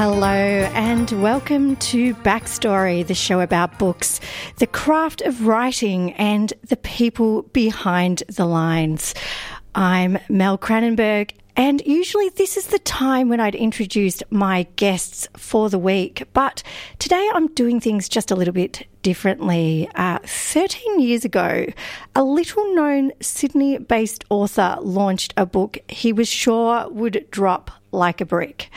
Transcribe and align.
Hello, 0.00 0.28
and 0.28 1.10
welcome 1.20 1.74
to 1.74 2.14
Backstory, 2.14 3.04
the 3.04 3.16
show 3.16 3.40
about 3.40 3.80
books, 3.80 4.20
the 4.58 4.66
craft 4.68 5.22
of 5.22 5.44
writing, 5.44 6.12
and 6.12 6.52
the 6.68 6.76
people 6.76 7.42
behind 7.42 8.22
the 8.28 8.44
lines. 8.44 9.12
I'm 9.74 10.20
Mel 10.28 10.56
Cranenberg, 10.56 11.32
and 11.56 11.82
usually 11.84 12.28
this 12.28 12.56
is 12.56 12.68
the 12.68 12.78
time 12.78 13.28
when 13.28 13.40
I'd 13.40 13.56
introduce 13.56 14.22
my 14.30 14.68
guests 14.76 15.26
for 15.36 15.68
the 15.68 15.80
week, 15.80 16.28
but 16.32 16.62
today 17.00 17.28
I'm 17.34 17.48
doing 17.48 17.80
things 17.80 18.08
just 18.08 18.30
a 18.30 18.36
little 18.36 18.54
bit 18.54 18.86
differently. 19.02 19.90
Uh, 19.96 20.20
13 20.24 21.00
years 21.00 21.24
ago, 21.24 21.66
a 22.14 22.22
little 22.22 22.72
known 22.72 23.10
Sydney 23.20 23.78
based 23.78 24.24
author 24.30 24.76
launched 24.80 25.34
a 25.36 25.44
book 25.44 25.76
he 25.88 26.12
was 26.12 26.28
sure 26.28 26.88
would 26.88 27.26
drop 27.32 27.72
like 27.92 28.20
a 28.20 28.26
brick. 28.26 28.70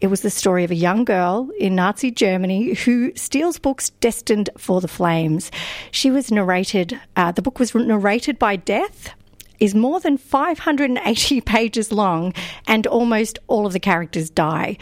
It 0.00 0.08
was 0.08 0.22
the 0.22 0.30
story 0.30 0.64
of 0.64 0.70
a 0.70 0.76
young 0.76 1.04
girl 1.04 1.50
in 1.58 1.74
Nazi 1.74 2.10
Germany 2.10 2.74
who 2.74 3.12
steals 3.14 3.58
books 3.58 3.90
destined 4.00 4.50
for 4.58 4.80
the 4.80 4.88
flames. 4.88 5.50
She 5.90 6.10
was 6.10 6.30
narrated, 6.30 6.98
uh, 7.16 7.32
the 7.32 7.42
book 7.42 7.58
was 7.58 7.74
narrated 7.74 8.38
by 8.38 8.56
death. 8.56 9.10
Is 9.60 9.74
more 9.74 10.00
than 10.00 10.18
580 10.18 11.40
pages 11.42 11.92
long, 11.92 12.34
and 12.66 12.88
almost 12.88 13.38
all 13.46 13.66
of 13.66 13.72
the 13.72 13.80
characters 13.80 14.28
die. 14.28 14.76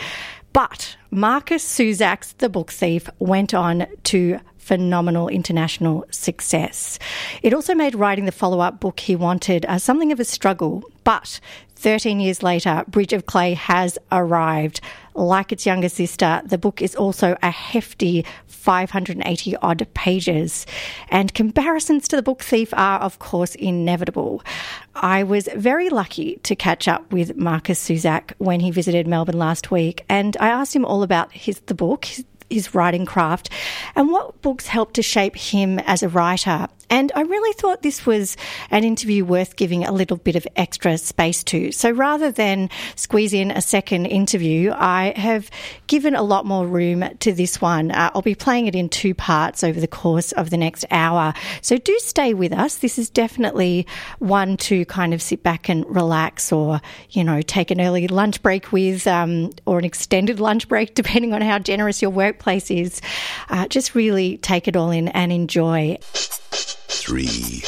But 0.53 0.97
Markus 1.11 1.63
Zusak's 1.63 2.33
The 2.33 2.49
Book 2.49 2.71
Thief 2.71 3.09
went 3.19 3.53
on 3.53 3.87
to 4.05 4.41
phenomenal 4.63 5.29
international 5.29 6.05
success. 6.11 6.99
It 7.43 7.53
also 7.53 7.75
made 7.75 7.95
writing 7.95 8.27
the 8.27 8.33
follow 8.33 8.61
up 8.61 8.81
book 8.81 9.01
he 9.01 9.17
wanted 9.17 9.67
uh, 9.67 9.79
something 9.79 10.13
of 10.13 10.21
a 10.21 10.25
struggle, 10.25 10.85
but 11.05 11.41
13 11.83 12.21
years 12.21 12.45
later, 12.45 12.85
Bridge 12.87 13.13
of 13.13 13.27
Clay 13.27 13.55
has 13.55 13.99
arrived. 14.13 14.81
Like 15.15 15.51
its 15.51 15.67
younger 15.67 15.89
sister, 15.89 16.41
the 16.45 16.57
book 16.57 16.81
is 16.81 16.95
also 16.95 17.37
a 17.43 17.51
hefty 17.51 18.25
580 18.47 19.57
odd 19.57 19.89
pages. 19.93 20.65
And 21.09 21.35
comparisons 21.35 22.07
to 22.07 22.17
The 22.17 22.23
Book 22.23 22.43
Thief 22.43 22.73
are, 22.73 23.01
of 23.01 23.19
course, 23.19 23.57
inevitable. 23.57 24.45
I 24.95 25.25
was 25.25 25.49
very 25.57 25.91
lucky 25.91 26.37
to 26.45 26.55
catch 26.55 26.87
up 26.87 27.13
with 27.13 27.37
Markus 27.37 27.85
Zusak 27.85 28.33
when 28.39 28.61
he 28.61 28.71
visited 28.71 29.09
Melbourne 29.09 29.39
last 29.39 29.73
week, 29.73 30.05
and 30.09 30.37
I 30.39 30.51
asked 30.51 30.77
him 30.77 30.85
all 30.85 31.03
about 31.03 31.33
his 31.33 31.59
the 31.67 31.75
book, 31.75 32.05
his, 32.05 32.25
his 32.49 32.77
writing 32.77 33.07
craft, 33.07 33.51
and 33.97 34.13
what 34.13 34.41
books 34.41 34.69
helped 34.69 34.95
to 34.95 35.03
shape 35.03 35.35
him 35.35 35.81
as 35.81 36.05
a 36.05 36.09
writer. 36.09 36.69
And 36.93 37.11
I 37.15 37.23
really 37.23 37.55
thought 37.55 37.81
this 37.81 38.05
was 38.05 38.37
an 38.71 38.85
interview 38.85 39.25
worth 39.25 39.57
giving 39.57 39.83
a 39.83 39.93
little 39.93 40.19
bit 40.19 40.37
of 40.37 40.47
extra 40.57 40.99
space 40.99 41.43
to. 41.45 41.73
So 41.73 41.91
rather 41.91 42.31
than 42.31 42.69
squeeze 42.97 43.33
in 43.33 43.51
a 43.51 43.63
second 43.63 44.05
interview, 44.05 44.73
I 44.77 45.15
have 45.17 45.51
given 45.87 46.15
a 46.15 46.21
lot 46.23 46.45
more 46.45 46.67
room 46.67 47.03
to 47.21 47.33
this 47.33 47.63
one. 47.63 47.93
Uh, 47.93 48.11
I'll 48.15 48.21
be 48.21 48.35
playing 48.35 48.67
it 48.67 48.75
in 48.75 48.91
two 48.91 49.15
parts 49.15 49.65
over 49.65 49.81
the 49.81 49.89
course 49.89 50.33
of 50.33 50.51
the 50.51 50.59
next 50.59 50.85
hour. 50.91 51.33
So 51.63 51.79
do 51.79 51.99
stay 51.99 52.35
with 52.35 52.53
us. 52.53 52.77
This 52.77 52.99
is 52.99 53.09
definitely 53.09 53.87
one 54.19 54.59
to 54.59 54.85
kind 54.85 55.15
of 55.15 55.23
sit 55.23 55.43
back 55.43 55.71
and 55.71 55.87
relax 55.89 56.53
or, 56.53 56.83
you 57.09 57.25
know, 57.25 57.41
take 57.41 57.71
an 57.71 57.81
early 57.81 58.07
lunch 58.07 58.43
break 58.43 58.71
with 58.71 59.07
um, 59.07 59.51
or 59.65 59.79
an 59.79 59.87
extended 59.87 60.41
lunch 60.41 60.69
break, 60.69 60.95
depending 60.95 61.33
on 61.33 61.41
how 61.41 61.59
generous 61.59 62.03
your 62.03 62.11
workplace 62.11 62.71
is. 62.71 63.01
Uh, 63.49 63.67
just 63.67 63.95
really 63.95 64.37
take 64.37 64.69
it 64.69 64.77
all 64.77 64.91
in 64.91 65.09
and 65.09 65.33
enjoy 65.33 65.97
three, 66.63 67.63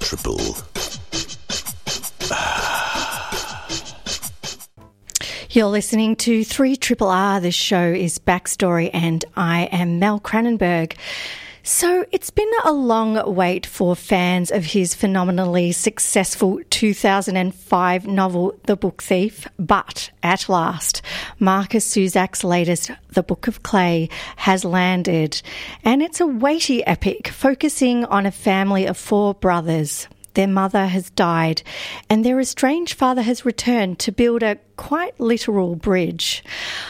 triple. 0.00 0.56
You're 5.50 5.66
listening 5.66 6.14
to 6.16 6.44
3 6.44 6.76
Triple 6.76 7.08
R. 7.08 7.40
This 7.40 7.54
show 7.54 7.90
is 7.90 8.18
Backstory, 8.18 8.90
and 8.92 9.24
I 9.36 9.62
am 9.72 9.98
Mel 9.98 10.20
Cranenberg. 10.20 10.96
So 11.70 12.06
it's 12.12 12.30
been 12.30 12.50
a 12.64 12.72
long 12.72 13.34
wait 13.34 13.66
for 13.66 13.94
fans 13.94 14.50
of 14.50 14.64
his 14.64 14.94
phenomenally 14.94 15.72
successful 15.72 16.60
2005 16.70 18.06
novel, 18.06 18.58
The 18.62 18.74
Book 18.74 19.02
Thief, 19.02 19.46
but 19.58 20.10
at 20.22 20.48
last, 20.48 21.02
Markus 21.38 21.94
Zusak's 21.94 22.42
latest, 22.42 22.90
The 23.10 23.22
Book 23.22 23.48
of 23.48 23.62
Clay, 23.62 24.08
has 24.36 24.64
landed. 24.64 25.42
And 25.84 26.00
it's 26.00 26.22
a 26.22 26.26
weighty 26.26 26.82
epic 26.86 27.28
focusing 27.28 28.06
on 28.06 28.24
a 28.24 28.30
family 28.30 28.86
of 28.86 28.96
four 28.96 29.34
brothers 29.34 30.08
their 30.34 30.46
mother 30.46 30.86
has 30.86 31.10
died, 31.10 31.62
and 32.08 32.24
their 32.24 32.40
estranged 32.40 32.94
father 32.94 33.22
has 33.22 33.44
returned 33.44 33.98
to 34.00 34.12
build 34.12 34.42
a 34.42 34.58
quite 34.76 35.18
literal 35.18 35.74
bridge. 35.74 36.44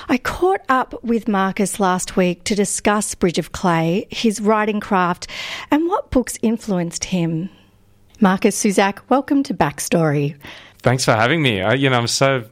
I 0.08 0.18
caught 0.18 0.60
up 0.68 1.02
with 1.02 1.28
Marcus 1.28 1.80
last 1.80 2.16
week 2.16 2.44
to 2.44 2.54
discuss 2.54 3.14
Bridge 3.14 3.38
of 3.38 3.52
Clay, 3.52 4.06
his 4.10 4.40
writing 4.40 4.80
craft, 4.80 5.26
and 5.70 5.86
what 5.86 6.10
books 6.10 6.38
influenced 6.42 7.04
him. 7.04 7.50
Markus 8.20 8.62
Zusak, 8.62 9.00
welcome 9.08 9.42
to 9.44 9.54
Backstory. 9.54 10.36
Thanks 10.82 11.04
for 11.04 11.12
having 11.12 11.42
me. 11.42 11.62
I, 11.62 11.74
you 11.74 11.88
know, 11.88 11.98
I'm 11.98 12.06
so 12.06 12.44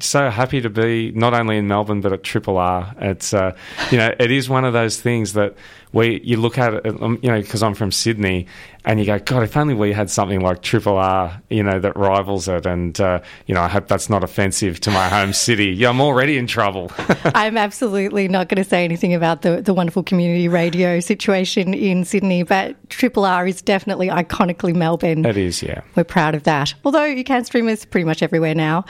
so 0.00 0.28
happy 0.28 0.60
to 0.60 0.70
be 0.70 1.12
not 1.12 1.34
only 1.34 1.56
in 1.56 1.68
Melbourne 1.68 2.00
but 2.00 2.12
at 2.12 2.22
Triple 2.22 2.58
R. 2.58 2.94
It's 3.00 3.32
uh, 3.32 3.56
you 3.90 3.98
know 3.98 4.14
it 4.18 4.30
is 4.30 4.48
one 4.48 4.64
of 4.64 4.72
those 4.72 5.00
things 5.00 5.34
that 5.34 5.54
we 5.94 6.20
you 6.24 6.36
look 6.36 6.58
at 6.58 6.74
it, 6.74 6.86
um, 7.00 7.18
you 7.22 7.30
know, 7.30 7.40
because 7.40 7.62
I'm 7.62 7.72
from 7.72 7.92
Sydney, 7.92 8.46
and 8.84 8.98
you 8.98 9.06
go, 9.06 9.18
God, 9.18 9.44
if 9.44 9.56
only 9.56 9.74
we 9.74 9.92
had 9.92 10.10
something 10.10 10.40
like 10.40 10.60
Triple 10.60 10.98
R, 10.98 11.40
you 11.48 11.62
know, 11.62 11.78
that 11.78 11.96
rivals 11.96 12.48
it. 12.48 12.66
And 12.66 13.00
uh, 13.00 13.20
you 13.46 13.54
know, 13.54 13.62
I 13.62 13.68
hope 13.68 13.86
that's 13.86 14.10
not 14.10 14.24
offensive 14.24 14.80
to 14.80 14.90
my 14.90 15.08
home 15.08 15.32
city. 15.32 15.74
Yeah, 15.84 15.90
I'm 15.90 16.00
already 16.00 16.38
in 16.38 16.46
trouble. 16.46 16.90
I'm 17.34 17.56
absolutely 17.56 18.28
not 18.28 18.48
going 18.48 18.62
to 18.62 18.68
say 18.68 18.84
anything 18.84 19.12
about 19.12 19.42
the 19.42 19.60
the 19.60 19.74
wonderful 19.74 20.02
community 20.02 20.48
radio 20.48 21.00
situation 21.00 21.74
in 21.74 22.04
Sydney, 22.04 22.42
but 22.42 22.76
Triple 22.90 23.24
R 23.24 23.46
is 23.46 23.60
definitely 23.62 24.08
iconically 24.08 24.74
Melbourne. 24.74 25.24
It 25.24 25.36
is, 25.36 25.62
yeah. 25.62 25.82
We're 25.94 26.04
proud 26.04 26.34
of 26.34 26.44
that. 26.44 26.74
Although 26.84 27.04
you 27.04 27.22
can 27.22 27.44
stream 27.44 27.68
us 27.68 27.84
pretty 27.84 28.04
much 28.04 28.22
everywhere 28.22 28.54
now. 28.54 28.84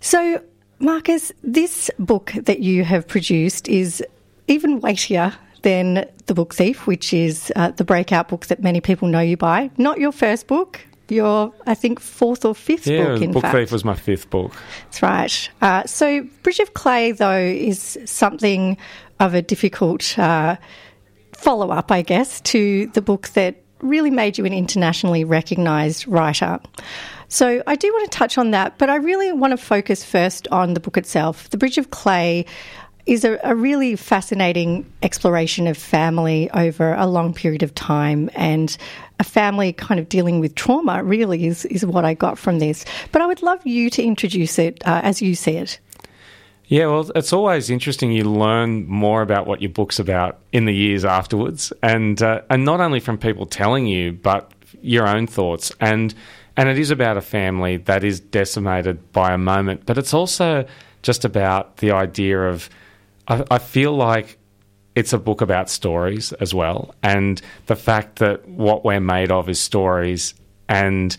So. 0.00 0.42
Marcus, 0.82 1.30
this 1.42 1.90
book 1.98 2.32
that 2.34 2.60
you 2.60 2.84
have 2.84 3.06
produced 3.06 3.68
is 3.68 4.02
even 4.48 4.80
weightier 4.80 5.36
than 5.62 6.08
The 6.26 6.34
Book 6.34 6.54
Thief, 6.54 6.86
which 6.86 7.12
is 7.12 7.52
uh, 7.56 7.70
the 7.72 7.84
breakout 7.84 8.28
book 8.28 8.46
that 8.46 8.62
many 8.62 8.80
people 8.80 9.08
know 9.08 9.20
you 9.20 9.36
by. 9.36 9.70
Not 9.76 9.98
your 9.98 10.12
first 10.12 10.46
book, 10.46 10.80
your, 11.08 11.52
I 11.66 11.74
think, 11.74 12.00
fourth 12.00 12.44
or 12.44 12.54
fifth 12.54 12.86
yeah, 12.86 13.04
book, 13.04 13.22
in 13.22 13.32
Book 13.32 13.42
fact. 13.42 13.56
Thief 13.56 13.72
was 13.72 13.84
my 13.84 13.94
fifth 13.94 14.30
book. 14.30 14.52
That's 14.84 15.02
right. 15.02 15.50
Uh, 15.60 15.84
so, 15.86 16.22
Bridge 16.42 16.60
of 16.60 16.74
Clay, 16.74 17.12
though, 17.12 17.36
is 17.38 17.98
something 18.04 18.76
of 19.18 19.34
a 19.34 19.42
difficult 19.42 20.18
uh, 20.18 20.56
follow 21.32 21.70
up, 21.70 21.90
I 21.90 22.02
guess, 22.02 22.40
to 22.42 22.86
the 22.88 23.02
book 23.02 23.28
that 23.30 23.62
really 23.80 24.10
made 24.10 24.38
you 24.38 24.44
an 24.44 24.52
internationally 24.52 25.24
recognised 25.24 26.06
writer. 26.06 26.60
So 27.28 27.62
I 27.66 27.76
do 27.76 27.92
want 27.92 28.10
to 28.10 28.18
touch 28.18 28.38
on 28.38 28.50
that, 28.50 28.76
but 28.76 28.90
I 28.90 28.96
really 28.96 29.32
want 29.32 29.52
to 29.52 29.56
focus 29.56 30.04
first 30.04 30.48
on 30.48 30.74
the 30.74 30.80
book 30.80 30.96
itself. 30.96 31.48
The 31.50 31.56
Bridge 31.56 31.78
of 31.78 31.90
Clay 31.90 32.44
is 33.10 33.24
a, 33.24 33.40
a, 33.42 33.56
really 33.56 33.96
fascinating 33.96 34.90
exploration 35.02 35.66
of 35.66 35.76
family 35.76 36.48
over 36.52 36.94
a 36.94 37.08
long 37.08 37.34
period 37.34 37.64
of 37.64 37.74
time 37.74 38.30
and 38.36 38.76
a 39.18 39.24
family 39.24 39.72
kind 39.72 39.98
of 39.98 40.08
dealing 40.08 40.38
with 40.38 40.54
trauma 40.54 41.02
really 41.02 41.46
is, 41.46 41.64
is 41.64 41.84
what 41.84 42.04
I 42.04 42.14
got 42.14 42.38
from 42.38 42.60
this. 42.60 42.84
But 43.10 43.20
I 43.20 43.26
would 43.26 43.42
love 43.42 43.66
you 43.66 43.90
to 43.90 44.02
introduce 44.02 44.60
it 44.60 44.80
uh, 44.86 45.00
as 45.02 45.20
you 45.20 45.34
see 45.34 45.56
it. 45.56 45.80
Yeah, 46.66 46.86
well, 46.86 47.10
it's 47.16 47.32
always 47.32 47.68
interesting. 47.68 48.12
You 48.12 48.22
learn 48.22 48.86
more 48.86 49.22
about 49.22 49.48
what 49.48 49.60
your 49.60 49.70
book's 49.72 49.98
about 49.98 50.38
in 50.52 50.66
the 50.66 50.72
years 50.72 51.04
afterwards, 51.04 51.72
and 51.82 52.22
uh, 52.22 52.42
and 52.48 52.64
not 52.64 52.80
only 52.80 53.00
from 53.00 53.18
people 53.18 53.44
telling 53.44 53.88
you, 53.88 54.12
but 54.12 54.52
your 54.80 55.08
own 55.08 55.26
thoughts. 55.26 55.72
And 55.80 56.14
and 56.56 56.68
it 56.68 56.78
is 56.78 56.92
about 56.92 57.16
a 57.16 57.22
family 57.22 57.78
that 57.78 58.04
is 58.04 58.20
decimated 58.20 59.10
by 59.10 59.32
a 59.32 59.38
moment, 59.38 59.84
but 59.84 59.98
it's 59.98 60.14
also 60.14 60.64
just 61.02 61.24
about 61.24 61.78
the 61.78 61.90
idea 61.90 62.40
of 62.40 62.70
I, 63.30 63.44
I 63.50 63.58
feel 63.58 63.96
like 63.96 64.36
it's 64.94 65.12
a 65.14 65.18
book 65.18 65.40
about 65.40 65.70
stories 65.70 66.34
as 66.34 66.52
well, 66.52 66.94
and 67.02 67.40
the 67.66 67.76
fact 67.76 68.18
that 68.18 68.46
what 68.46 68.84
we're 68.84 69.00
made 69.00 69.30
of 69.30 69.48
is 69.48 69.60
stories, 69.60 70.34
and 70.68 71.16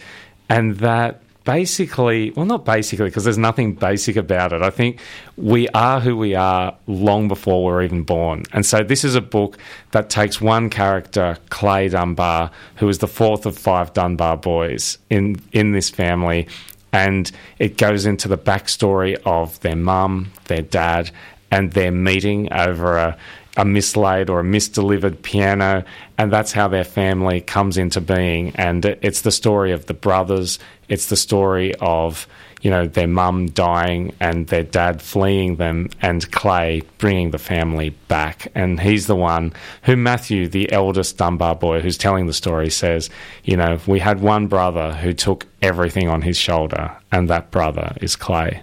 and 0.50 0.78
that 0.78 1.22
basically, 1.44 2.32
well, 2.32 2.46
not 2.46 2.66
basically, 2.66 3.06
because 3.06 3.24
there's 3.24 3.38
nothing 3.38 3.74
basic 3.74 4.16
about 4.16 4.54
it. 4.54 4.62
I 4.62 4.70
think 4.70 5.00
we 5.38 5.68
are 5.70 6.00
who 6.00 6.16
we 6.18 6.36
are 6.36 6.76
long 6.88 7.28
before 7.28 7.64
we're 7.64 7.84
even 7.84 8.04
born. 8.04 8.44
And 8.54 8.66
so 8.66 8.84
this 8.84 9.04
is 9.04 9.16
a 9.16 9.22
book 9.22 9.58
that 9.92 10.10
takes 10.10 10.40
one 10.40 10.70
character, 10.70 11.38
Clay 11.50 11.90
Dunbar, 11.90 12.52
who 12.76 12.88
is 12.90 13.00
the 13.00 13.08
fourth 13.08 13.46
of 13.46 13.58
five 13.58 13.94
Dunbar 13.94 14.38
boys 14.38 14.98
in, 15.10 15.42
in 15.52 15.72
this 15.72 15.90
family. 15.90 16.48
And 16.94 17.32
it 17.58 17.78
goes 17.78 18.06
into 18.06 18.28
the 18.28 18.38
backstory 18.38 19.20
of 19.26 19.60
their 19.62 19.78
mum, 19.78 20.32
their 20.46 20.62
dad, 20.62 21.10
and 21.52 21.72
they're 21.74 21.92
meeting 21.92 22.52
over 22.52 22.98
a, 22.98 23.18
a 23.58 23.66
mislaid 23.66 24.30
or 24.30 24.40
a 24.40 24.44
misdelivered 24.44 25.22
piano, 25.22 25.84
and 26.18 26.32
that's 26.32 26.52
how 26.52 26.68
their 26.68 26.84
family 26.84 27.42
comes 27.42 27.78
into 27.78 28.02
being. 28.02 28.56
And 28.56 28.84
it's 28.86 29.22
the 29.22 29.32
story 29.32 29.72
of 29.72 29.86
the 29.86 29.94
brothers. 29.94 30.58
It's 30.88 31.08
the 31.08 31.18
story 31.18 31.76
of 31.76 32.28
you 32.62 32.70
know, 32.70 32.88
their 32.88 33.08
mum 33.08 33.48
dying 33.48 34.14
and 34.20 34.48
their 34.48 34.64
dad 34.64 35.02
fleeing 35.02 35.56
them, 35.56 35.90
and 36.02 36.32
Clay 36.32 36.84
bringing 37.00 37.32
the 37.32 37.40
family 37.40 37.90
back. 38.08 38.48
And 38.54 38.80
he's 38.80 39.08
the 39.08 39.16
one 39.16 39.54
who 39.84 39.96
Matthew, 39.96 40.48
the 40.48 40.72
eldest 40.72 41.18
Dunbar 41.18 41.56
boy 41.56 41.82
who's 41.82 41.98
telling 41.98 42.28
the 42.28 42.34
story, 42.34 42.70
says, 42.70 43.10
you 43.44 43.58
know, 43.58 43.80
we 43.88 44.00
had 44.00 44.22
one 44.22 44.48
brother 44.48 44.94
who 44.94 45.14
took 45.14 45.48
everything 45.62 46.08
on 46.08 46.22
his 46.22 46.38
shoulder, 46.38 46.96
and 47.12 47.30
that 47.30 47.52
brother 47.52 47.96
is 48.00 48.16
Clay. 48.16 48.62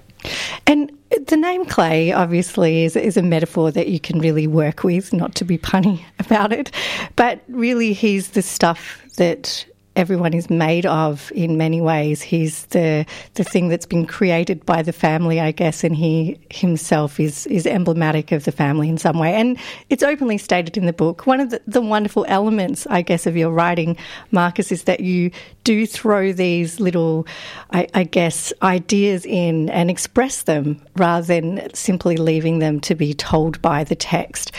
And 0.67 0.93
the 1.26 1.37
name 1.37 1.64
Clay 1.64 2.12
obviously 2.12 2.84
is, 2.84 2.96
is 2.96 3.16
a 3.16 3.22
metaphor 3.22 3.70
that 3.72 3.88
you 3.88 4.00
can 4.00 4.19
really 4.19 4.46
work 4.46 4.84
with, 4.84 5.12
not 5.12 5.34
to 5.37 5.44
be 5.44 5.58
punny 5.58 6.02
about 6.19 6.52
it, 6.52 6.70
but 7.16 7.43
really 7.49 7.93
he's 7.93 8.31
the 8.31 8.43
stuff 8.43 9.02
that 9.16 9.64
everyone 9.98 10.32
is 10.32 10.48
made 10.48 10.86
of 10.86 11.32
in 11.34 11.58
many 11.58 11.80
ways. 11.80 12.22
He's 12.22 12.66
the 12.66 13.04
the 13.34 13.44
thing 13.44 13.68
that's 13.68 13.86
been 13.86 14.06
created 14.06 14.64
by 14.64 14.82
the 14.82 14.92
family, 14.92 15.40
I 15.40 15.50
guess, 15.50 15.82
and 15.82 15.94
he 15.94 16.38
himself 16.50 17.18
is 17.18 17.46
is 17.48 17.66
emblematic 17.66 18.32
of 18.32 18.44
the 18.44 18.52
family 18.52 18.88
in 18.88 18.96
some 18.96 19.18
way. 19.18 19.34
And 19.34 19.58
it's 19.90 20.02
openly 20.02 20.38
stated 20.38 20.76
in 20.76 20.86
the 20.86 20.92
book. 20.92 21.26
One 21.26 21.40
of 21.40 21.50
the, 21.50 21.60
the 21.66 21.80
wonderful 21.80 22.24
elements, 22.28 22.86
I 22.88 23.02
guess, 23.02 23.26
of 23.26 23.36
your 23.36 23.50
writing, 23.50 23.96
Marcus, 24.30 24.70
is 24.70 24.84
that 24.84 25.00
you 25.00 25.32
do 25.64 25.86
throw 25.86 26.32
these 26.32 26.80
little, 26.80 27.26
I, 27.72 27.88
I 27.92 28.04
guess, 28.04 28.52
ideas 28.62 29.26
in 29.26 29.68
and 29.70 29.90
express 29.90 30.42
them 30.42 30.80
rather 30.96 31.26
than 31.26 31.74
simply 31.74 32.16
leaving 32.16 32.60
them 32.60 32.80
to 32.80 32.94
be 32.94 33.12
told 33.12 33.60
by 33.60 33.84
the 33.84 33.96
text 33.96 34.52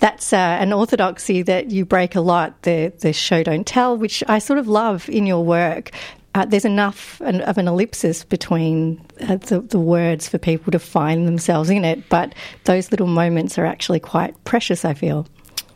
that's 0.00 0.32
uh, 0.32 0.36
an 0.36 0.72
orthodoxy 0.72 1.42
that 1.42 1.70
you 1.70 1.84
break 1.84 2.14
a 2.14 2.20
lot, 2.20 2.62
the, 2.62 2.92
the 3.00 3.12
show 3.12 3.42
don't 3.42 3.66
tell, 3.66 3.96
which 3.96 4.22
I 4.26 4.38
sort 4.38 4.58
of 4.58 4.68
love 4.68 5.08
in 5.08 5.26
your 5.26 5.44
work. 5.44 5.90
Uh, 6.34 6.44
there's 6.44 6.64
enough 6.64 7.20
an, 7.20 7.40
of 7.42 7.58
an 7.58 7.68
ellipsis 7.68 8.24
between 8.24 9.00
uh, 9.20 9.36
the, 9.36 9.60
the, 9.60 9.78
words 9.78 10.28
for 10.28 10.36
people 10.36 10.72
to 10.72 10.80
find 10.80 11.28
themselves 11.28 11.70
in 11.70 11.84
it, 11.84 12.08
but 12.08 12.34
those 12.64 12.90
little 12.90 13.06
moments 13.06 13.56
are 13.56 13.64
actually 13.64 14.00
quite 14.00 14.42
precious, 14.44 14.84
I 14.84 14.94
feel. 14.94 15.28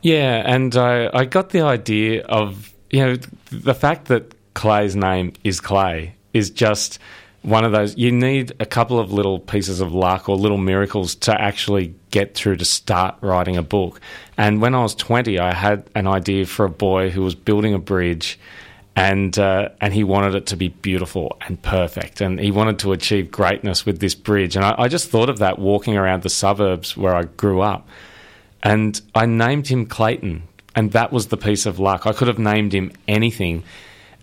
Yeah, 0.02 0.42
and 0.44 0.74
I, 0.76 1.10
I 1.14 1.24
got 1.24 1.50
the 1.50 1.60
idea 1.60 2.22
of, 2.24 2.74
you 2.90 3.04
know, 3.04 3.16
the 3.50 3.74
fact 3.74 4.06
that 4.06 4.34
Clay's 4.54 4.96
name 4.96 5.32
is 5.44 5.60
Clay 5.60 6.16
is 6.34 6.50
just 6.50 6.98
one 7.42 7.64
of 7.64 7.72
those 7.72 7.96
you 7.96 8.10
need 8.10 8.52
a 8.60 8.66
couple 8.66 8.98
of 8.98 9.12
little 9.12 9.38
pieces 9.38 9.80
of 9.80 9.92
luck 9.92 10.28
or 10.28 10.36
little 10.36 10.58
miracles 10.58 11.14
to 11.14 11.40
actually 11.40 11.94
get 12.10 12.34
through 12.34 12.56
to 12.56 12.64
start 12.64 13.16
writing 13.20 13.56
a 13.56 13.62
book. 13.62 14.00
And 14.36 14.60
when 14.60 14.74
I 14.74 14.82
was 14.82 14.94
20, 14.94 15.38
I 15.38 15.54
had 15.54 15.88
an 15.94 16.06
idea 16.06 16.46
for 16.46 16.64
a 16.64 16.70
boy 16.70 17.10
who 17.10 17.22
was 17.22 17.34
building 17.34 17.74
a 17.74 17.78
bridge 17.78 18.38
and 18.98 19.38
uh, 19.38 19.68
and 19.80 19.94
he 19.94 20.02
wanted 20.02 20.34
it 20.34 20.46
to 20.46 20.56
be 20.56 20.68
beautiful 20.68 21.38
and 21.46 21.62
perfect, 21.62 22.20
and 22.20 22.40
he 22.40 22.50
wanted 22.50 22.80
to 22.80 22.90
achieve 22.90 23.30
greatness 23.30 23.86
with 23.86 24.00
this 24.00 24.16
bridge. 24.16 24.56
And 24.56 24.64
I, 24.64 24.74
I, 24.76 24.88
just 24.88 25.08
thought 25.08 25.30
of 25.30 25.38
that 25.38 25.60
walking 25.60 25.96
around 25.96 26.24
the 26.24 26.28
suburbs 26.28 26.96
where 26.96 27.14
I 27.14 27.22
grew 27.22 27.60
up, 27.60 27.86
and 28.60 29.00
I 29.14 29.26
named 29.26 29.68
him 29.68 29.86
Clayton, 29.86 30.42
and 30.74 30.90
that 30.92 31.12
was 31.12 31.28
the 31.28 31.36
piece 31.36 31.64
of 31.64 31.78
luck. 31.78 32.06
I 32.06 32.12
could 32.12 32.26
have 32.26 32.40
named 32.40 32.72
him 32.72 32.90
anything, 33.06 33.62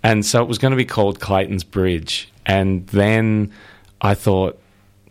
and 0.04 0.26
so 0.26 0.42
it 0.42 0.48
was 0.50 0.58
going 0.58 0.72
to 0.72 0.78
be 0.78 0.84
called 0.84 1.22
Clayton's 1.22 1.64
Bridge. 1.64 2.30
And 2.45 2.88
then 2.88 3.51
I 4.01 4.13
thought, 4.13 4.59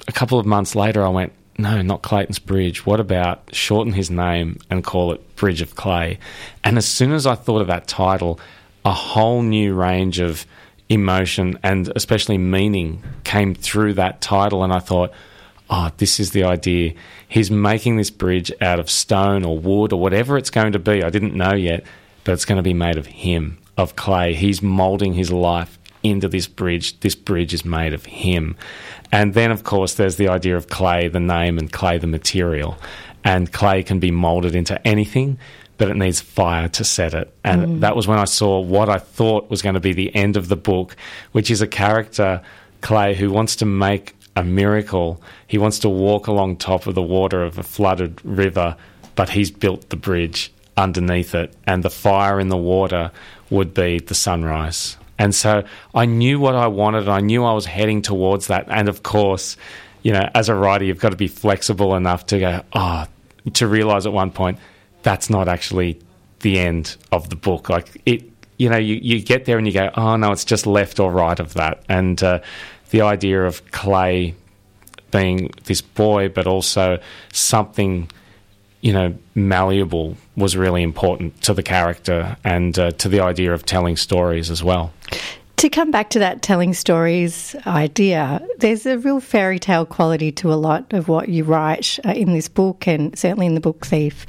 a 0.07 0.13
couple 0.13 0.39
of 0.39 0.47
months 0.47 0.75
later, 0.75 1.05
I 1.05 1.09
went, 1.09 1.33
no, 1.57 1.83
not 1.83 2.03
Clayton's 2.03 2.39
Bridge. 2.39 2.85
What 2.85 3.01
about 3.01 3.55
shorten 3.55 3.93
his 3.93 4.11
name 4.11 4.59
and 4.71 4.83
call 4.83 5.13
it 5.13 5.37
Bridge 5.37 5.63
of 5.63 5.77
Clay? 5.77 6.19
And 6.63 6.77
as 6.77 6.87
soon 6.87 7.13
as 7.13 7.27
I 7.27 7.35
thought 7.35 7.61
of 7.61 7.69
that 7.69 7.87
title, 7.87 8.41
a 8.85 8.93
whole 8.93 9.43
new 9.43 9.75
range 9.75 10.19
of 10.19 10.47
emotion 10.89 11.59
and 11.63 11.91
especially 11.97 12.39
meaning 12.39 13.03
came 13.25 13.55
through 13.55 13.95
that 13.95 14.21
title. 14.21 14.65
And 14.65 14.73
I 14.73 14.79
thought, 14.81 15.13
oh, 15.71 15.91
this 15.97 16.21
is 16.21 16.33
the 16.33 16.45
idea. 16.45 16.95
He's 17.29 17.51
making 17.51 17.97
this 17.97 18.11
bridge 18.11 18.53
out 18.61 18.79
of 18.79 18.91
stone 18.91 19.45
or 19.45 19.59
wood 19.59 19.93
or 19.93 20.01
whatever 20.01 20.37
it's 20.37 20.51
going 20.51 20.73
to 20.73 20.79
be. 20.79 21.03
I 21.03 21.11
didn't 21.11 21.35
know 21.35 21.55
yet, 21.55 21.85
but 22.25 22.33
it's 22.33 22.45
going 22.45 22.57
to 22.57 22.63
be 22.63 22.75
made 22.75 22.99
of 22.99 23.07
him, 23.07 23.59
of 23.77 23.97
clay. 23.97 24.35
He's 24.35 24.63
molding 24.63 25.15
his 25.15 25.33
life 25.33 25.79
into 26.05 26.29
this 26.29 26.47
bridge. 26.47 27.01
This 27.01 27.17
bridge 27.17 27.53
is 27.53 27.65
made 27.65 27.93
of 27.93 28.05
him. 28.05 28.57
And 29.11 29.35
then, 29.35 29.51
of 29.51 29.65
course, 29.65 29.95
there's 29.95 30.17
the 30.17 30.29
idea 30.29 30.57
of 30.57 30.69
clay, 30.69 31.09
the 31.09 31.21
name, 31.21 31.59
and 31.59 31.73
clay, 31.73 31.99
the 31.99 32.07
material. 32.07 32.79
And 33.25 33.53
clay 33.53 33.83
can 33.83 33.99
be 33.99 34.11
molded 34.11 34.55
into 34.55 34.87
anything, 34.87 35.39
but 35.79 35.89
it 35.89 35.97
needs 35.97 36.21
fire 36.21 36.69
to 36.69 36.85
set 36.85 37.15
it. 37.15 37.35
And 37.43 37.67
mm. 37.67 37.81
that 37.81 37.97
was 37.97 38.07
when 38.07 38.19
I 38.19 38.27
saw 38.27 38.61
what 38.61 38.89
I 38.89 38.99
thought 38.99 39.51
was 39.51 39.63
going 39.63 39.75
to 39.75 39.81
be 39.81 39.93
the 39.93 40.15
end 40.15 40.37
of 40.37 40.49
the 40.49 40.57
book, 40.57 40.95
which 41.33 41.51
is 41.51 41.63
a 41.63 41.67
character, 41.67 42.43
Clay, 42.83 43.15
who 43.15 43.31
wants 43.31 43.57
to 43.57 43.65
make 43.65 44.15
a 44.37 44.45
miracle. 44.45 45.23
He 45.47 45.59
wants 45.59 45.79
to 45.81 45.89
walk 45.89 46.27
along 46.27 46.57
top 46.57 46.87
of 46.87 46.95
the 46.95 47.03
water 47.03 47.43
of 47.43 47.59
a 47.59 47.63
flooded 47.63 48.25
river, 48.25 48.77
but 49.15 49.31
he's 49.31 49.51
built 49.51 49.89
the 49.91 49.97
bridge 49.97 50.53
underneath 50.77 51.35
it, 51.35 51.55
and 51.67 51.83
the 51.83 51.91
fire 51.91 52.41
in 52.41 52.49
the 52.49 52.57
water 52.57 53.11
would 53.49 53.73
be 53.75 54.01
the 54.01 54.15
sunrise. 54.15 54.97
And 55.19 55.35
so 55.35 55.65
I 55.95 56.07
knew 56.07 56.41
what 56.41 56.55
I 56.55 56.67
wanted. 56.67 57.09
I 57.09 57.21
knew 57.21 57.45
I 57.45 57.53
was 57.53 57.67
heading 57.67 58.03
towards 58.03 58.49
that. 58.49 58.67
And 58.69 58.89
of 58.89 59.03
course, 59.03 59.57
you 60.03 60.13
know, 60.13 60.29
as 60.35 60.49
a 60.49 60.55
writer, 60.55 60.85
you've 60.85 61.01
got 61.01 61.11
to 61.11 61.17
be 61.17 61.29
flexible 61.29 61.95
enough 61.95 62.27
to 62.27 62.39
go, 62.39 62.63
oh, 62.73 63.07
to 63.55 63.67
realize 63.67 64.07
at 64.07 64.13
one 64.13 64.31
point 64.31 64.59
that's 65.03 65.31
not 65.31 65.49
actually 65.49 66.01
the 66.41 66.59
end 66.59 66.97
of 67.13 67.31
the 67.31 67.37
book. 67.37 67.69
Like 67.69 68.03
it, 68.07 68.29
you 68.59 68.69
know, 68.69 68.77
you, 68.77 68.97
you 68.97 69.23
get 69.23 69.45
there 69.45 69.59
and 69.59 69.67
you 69.67 69.73
go, 69.73 69.91
oh 69.95 70.17
no, 70.17 70.33
it's 70.33 70.45
just 70.45 70.67
left 70.67 70.99
or 70.99 71.11
right 71.11 71.39
of 71.39 71.55
that. 71.55 71.83
And 71.89 72.23
uh, 72.23 72.41
the 72.91 73.03
idea 73.03 73.45
of 73.45 73.71
Clay 73.71 74.35
being 75.11 75.51
this 75.65 75.81
boy, 75.81 76.29
but 76.29 76.47
also 76.47 76.99
something 77.33 78.11
you 78.85 78.93
know, 78.93 79.15
malleable 79.35 80.15
was 80.37 80.59
really 80.59 80.83
important 80.83 81.41
to 81.41 81.55
the 81.55 81.63
character 81.63 82.37
and 82.45 82.79
uh, 82.79 82.91
to 82.91 83.09
the 83.09 83.19
idea 83.19 83.55
of 83.55 83.65
telling 83.65 83.97
stories 83.97 84.51
as 84.51 84.63
well. 84.63 84.93
To 85.57 85.71
come 85.71 85.91
back 85.91 86.11
to 86.11 86.19
that 86.19 86.43
telling 86.43 86.75
stories 86.75 87.57
idea, 87.67 88.47
there's 88.59 88.85
a 88.85 88.99
real 88.99 89.21
fairy 89.21 89.59
tale 89.59 89.87
quality 89.87 90.31
to 90.33 90.53
a 90.53 90.55
lot 90.55 90.93
of 90.93 91.09
what 91.09 91.31
you 91.31 91.45
write 91.45 91.99
uh, 92.05 92.11
in 92.11 92.35
this 92.35 92.47
book 92.47 92.87
and 92.87 93.19
certainly 93.19 93.47
in 93.47 93.55
the 93.55 93.61
book 93.61 93.87
Thief. 93.87 94.27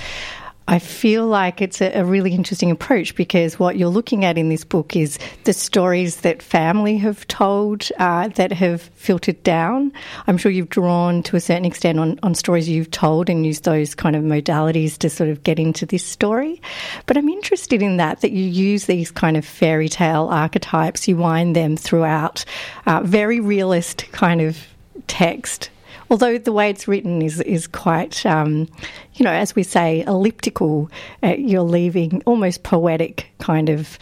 I 0.67 0.79
feel 0.79 1.27
like 1.27 1.61
it's 1.61 1.79
a, 1.79 1.91
a, 1.99 2.03
really 2.03 2.33
interesting 2.33 2.71
approach 2.71 3.15
because 3.15 3.59
what 3.59 3.77
you're 3.77 3.87
looking 3.87 4.25
at 4.25 4.35
in 4.35 4.49
this 4.49 4.63
book 4.63 4.95
is 4.95 5.19
the 5.43 5.53
stories 5.53 6.21
that 6.21 6.41
family 6.41 6.97
have 6.97 7.27
told 7.27 7.87
uh, 7.99 8.29
that 8.29 8.51
have 8.51 8.81
filtered 8.95 9.43
down. 9.43 9.93
I'm 10.25 10.37
sure 10.37 10.51
you've 10.51 10.69
drawn 10.69 11.21
to 11.23 11.35
a 11.35 11.39
certain 11.39 11.65
extent 11.65 11.99
on, 11.99 12.19
on 12.23 12.33
stories 12.33 12.67
you've 12.67 12.89
told 12.89 13.29
and 13.29 13.45
used 13.45 13.63
those 13.63 13.93
kind 13.93 14.15
of 14.15 14.23
modalities 14.23 14.97
to 14.99 15.09
sort 15.09 15.29
of 15.29 15.43
get 15.43 15.59
into 15.59 15.85
this 15.85 16.03
story. 16.03 16.59
But 17.05 17.17
I'm 17.17 17.29
interested 17.29 17.83
in 17.83 17.97
that, 17.97 18.21
that 18.21 18.31
you 18.31 18.43
use 18.43 18.85
these 18.85 19.11
kind 19.11 19.37
of 19.37 19.45
fairy 19.45 19.89
tale 19.89 20.29
archetypes, 20.31 21.07
you 21.07 21.15
wind 21.15 21.55
them 21.55 21.77
throughout 21.77 22.43
uh, 22.87 23.01
very 23.03 23.39
realist 23.39 24.11
kind 24.11 24.41
of 24.41 24.57
text 25.05 25.69
although 26.09 26.37
the 26.37 26.51
way 26.51 26.69
it's 26.69 26.87
written 26.87 27.21
is 27.21 27.41
is 27.41 27.67
quite, 27.67 28.25
um, 28.25 28.67
you 29.15 29.23
know, 29.23 29.31
as 29.31 29.55
we 29.55 29.63
say, 29.63 30.03
elliptical. 30.05 30.89
Uh, 31.23 31.35
you're 31.37 31.61
leaving 31.61 32.21
almost 32.25 32.63
poetic 32.63 33.27
kind 33.39 33.69
of 33.69 33.97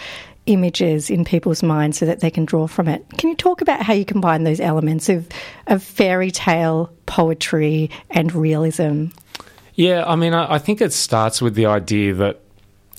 images 0.46 1.10
in 1.10 1.24
people's 1.24 1.64
minds 1.64 1.98
so 1.98 2.06
that 2.06 2.20
they 2.20 2.30
can 2.30 2.46
draw 2.46 2.68
from 2.68 2.88
it. 2.88 3.06
Can 3.18 3.30
you 3.30 3.36
talk 3.36 3.62
about 3.62 3.82
how 3.82 3.94
you 3.94 4.06
combine 4.06 4.44
those 4.44 4.60
elements 4.60 5.10
of 5.10 5.28
of 5.68 5.84
fairy 5.84 6.32
tale 6.32 6.92
poetry 7.06 7.90
and 8.10 8.34
realism? 8.34 9.08
Yeah, 9.76 10.04
I 10.06 10.16
mean, 10.16 10.34
I, 10.34 10.56
I 10.56 10.60
think 10.60 10.82
it 10.82 10.94
starts 10.94 11.42
with 11.42 11.56
the 11.56 11.66
idea 11.66 12.14
that, 12.16 12.42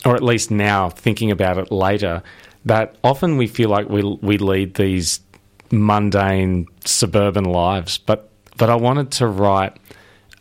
or 0.05 0.17
at 0.17 0.23
least 0.23 0.51
now 0.51 0.89
thinking 0.91 1.31
about 1.31 1.57
it 1.59 1.71
later, 1.71 2.23
that 2.65 2.97
often 3.05 3.37
we 3.37 3.47
feel 3.47 3.69
like 3.69 3.89
we 3.89 4.03
we 4.03 4.39
lead 4.39 4.75
these 4.75 5.21
mundane 5.71 6.67
suburban 6.85 7.45
lives, 7.45 7.99
but 7.99 8.31
but 8.57 8.71
I 8.71 8.77
wanted 8.77 9.11
to 9.13 9.27
write 9.27 9.77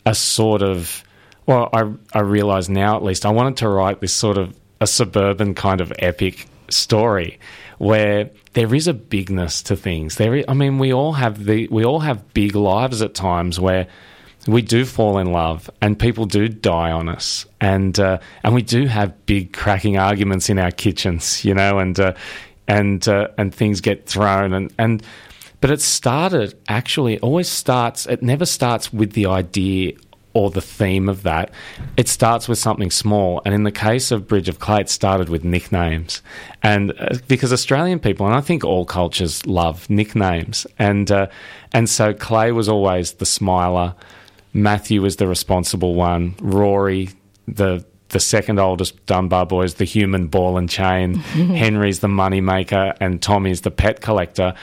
a 0.06 0.14
sort 0.14 0.62
of, 0.62 1.02
well, 1.46 1.68
I, 1.72 1.92
I 2.12 2.20
realize 2.20 2.68
now 2.68 2.96
at 2.96 3.02
least, 3.02 3.26
I 3.26 3.30
wanted 3.30 3.56
to 3.58 3.68
write 3.68 4.00
this 4.00 4.12
sort 4.12 4.38
of 4.38 4.58
a 4.80 4.86
suburban 4.86 5.54
kind 5.54 5.80
of 5.80 5.92
epic 5.98 6.46
story 6.68 7.38
where 7.78 8.30
there 8.54 8.74
is 8.74 8.86
a 8.86 8.94
bigness 8.94 9.62
to 9.64 9.76
things. 9.76 10.16
There, 10.16 10.34
is, 10.34 10.44
I 10.48 10.54
mean, 10.54 10.78
we 10.78 10.92
all 10.92 11.12
have 11.12 11.44
the 11.44 11.68
we 11.68 11.84
all 11.84 12.00
have 12.00 12.32
big 12.34 12.54
lives 12.54 13.02
at 13.02 13.14
times 13.14 13.58
where 13.58 13.88
we 14.46 14.62
do 14.62 14.84
fall 14.84 15.18
in 15.18 15.32
love 15.32 15.70
and 15.80 15.98
people 15.98 16.26
do 16.26 16.48
die 16.48 16.90
on 16.90 17.08
us, 17.08 17.46
and 17.60 17.98
uh, 17.98 18.18
and 18.42 18.54
we 18.54 18.62
do 18.62 18.86
have 18.86 19.26
big 19.26 19.52
cracking 19.52 19.96
arguments 19.96 20.48
in 20.48 20.58
our 20.58 20.70
kitchens, 20.70 21.44
you 21.44 21.54
know, 21.54 21.78
and 21.78 21.98
uh, 21.98 22.14
and 22.68 23.06
uh, 23.08 23.28
and 23.38 23.54
things 23.54 23.80
get 23.80 24.06
thrown 24.06 24.52
and 24.52 24.72
and 24.78 25.02
but 25.64 25.70
it 25.70 25.80
started 25.80 26.54
actually, 26.68 27.14
it 27.14 27.22
always 27.22 27.48
starts, 27.48 28.04
it 28.04 28.22
never 28.22 28.44
starts 28.44 28.92
with 28.92 29.12
the 29.12 29.24
idea 29.24 29.94
or 30.34 30.50
the 30.50 30.60
theme 30.60 31.08
of 31.08 31.22
that. 31.22 31.52
It 31.96 32.06
starts 32.06 32.48
with 32.48 32.58
something 32.58 32.90
small. 32.90 33.40
And 33.46 33.54
in 33.54 33.62
the 33.62 33.72
case 33.72 34.10
of 34.10 34.28
Bridge 34.28 34.50
of 34.50 34.58
Clay, 34.58 34.82
it 34.82 34.90
started 34.90 35.30
with 35.30 35.42
nicknames. 35.42 36.20
And 36.62 36.92
uh, 37.00 37.16
because 37.28 37.50
Australian 37.50 37.98
people, 37.98 38.26
and 38.26 38.34
I 38.34 38.42
think 38.42 38.62
all 38.62 38.84
cultures 38.84 39.46
love 39.46 39.88
nicknames. 39.88 40.66
And, 40.78 41.10
uh, 41.10 41.28
and 41.72 41.88
so 41.88 42.12
Clay 42.12 42.52
was 42.52 42.68
always 42.68 43.12
the 43.12 43.24
smiler. 43.24 43.94
Matthew 44.52 45.00
was 45.00 45.16
the 45.16 45.26
responsible 45.26 45.94
one. 45.94 46.34
Rory, 46.42 47.08
the 47.48 47.86
the 48.10 48.20
second 48.20 48.60
oldest 48.60 49.06
Dunbar 49.06 49.44
boy 49.44 49.62
is 49.64 49.74
the 49.74 49.84
human 49.84 50.28
ball 50.28 50.56
and 50.56 50.70
chain. 50.70 51.14
Henry's 51.14 51.98
the 51.98 52.06
money 52.06 52.40
maker, 52.40 52.94
and 53.00 53.20
Tommy's 53.20 53.62
the 53.62 53.72
pet 53.72 54.02
collector. 54.02 54.54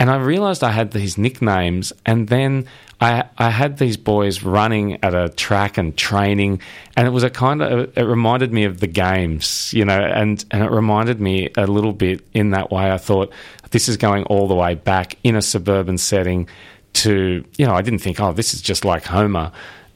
And 0.00 0.10
I 0.10 0.16
realised 0.16 0.64
I 0.64 0.72
had 0.72 0.90
these 0.90 1.16
nicknames, 1.18 1.92
and 2.06 2.26
then 2.26 2.66
I, 3.02 3.24
I 3.38 3.50
had 3.50 3.76
these 3.76 3.98
boys 3.98 4.42
running 4.42 4.98
at 5.04 5.14
a 5.14 5.28
track 5.28 5.76
and 5.76 5.96
training, 5.96 6.60
and 6.96 7.06
it 7.06 7.10
was 7.10 7.22
a 7.22 7.30
kind 7.30 7.62
of 7.62 7.96
it 7.96 8.02
reminded 8.02 8.52
me 8.52 8.64
of 8.64 8.80
the 8.80 8.86
games, 8.88 9.72
you 9.72 9.84
know, 9.84 10.00
and 10.00 10.42
and 10.50 10.64
it 10.64 10.70
reminded 10.70 11.20
me 11.20 11.50
a 11.56 11.66
little 11.66 11.92
bit 11.92 12.26
in 12.32 12.50
that 12.50 12.72
way. 12.72 12.90
I 12.90 12.96
thought 12.96 13.30
this 13.70 13.88
is 13.88 13.98
going 13.98 14.24
all 14.24 14.48
the 14.48 14.54
way 14.54 14.74
back 14.74 15.16
in 15.22 15.36
a 15.36 15.42
suburban 15.42 15.98
setting 15.98 16.48
to 16.92 17.44
you 17.56 17.66
know 17.66 17.74
I 17.74 17.82
didn't 17.82 18.00
think 18.00 18.18
oh 18.18 18.32
this 18.32 18.52
is 18.52 18.60
just 18.60 18.84
like 18.84 19.04
Homer 19.04 19.52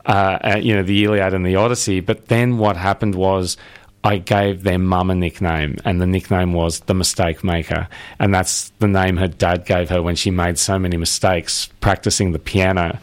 uh, 0.07 0.61
you 0.61 0.75
know, 0.75 0.83
the 0.83 1.05
Iliad 1.05 1.35
and 1.35 1.47
the 1.47 1.57
Odyssey. 1.57 2.01
But 2.01 2.27
then 2.29 2.59
what 2.59 2.77
happened 2.77 3.15
was 3.15 3.57
I 4.05 4.19
gave 4.19 4.63
their 4.63 4.79
mum 4.79 5.11
a 5.11 5.15
nickname, 5.15 5.79
and 5.87 5.99
the 5.99 6.07
nickname 6.07 6.53
was 6.53 6.81
the 6.81 6.93
Mistake 6.93 7.43
Maker. 7.43 7.89
And 8.21 8.35
that's 8.35 8.69
the 8.79 8.87
name 8.87 9.17
her 9.17 9.29
dad 9.29 9.65
gave 9.65 9.89
her 9.89 10.03
when 10.03 10.15
she 10.15 10.31
made 10.31 10.59
so 10.59 10.79
many 10.79 10.99
mistakes 10.99 11.71
practicing 11.81 12.33
the 12.33 12.39
piano. 12.39 12.99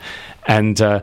And, 0.46 0.80
uh, 0.80 1.02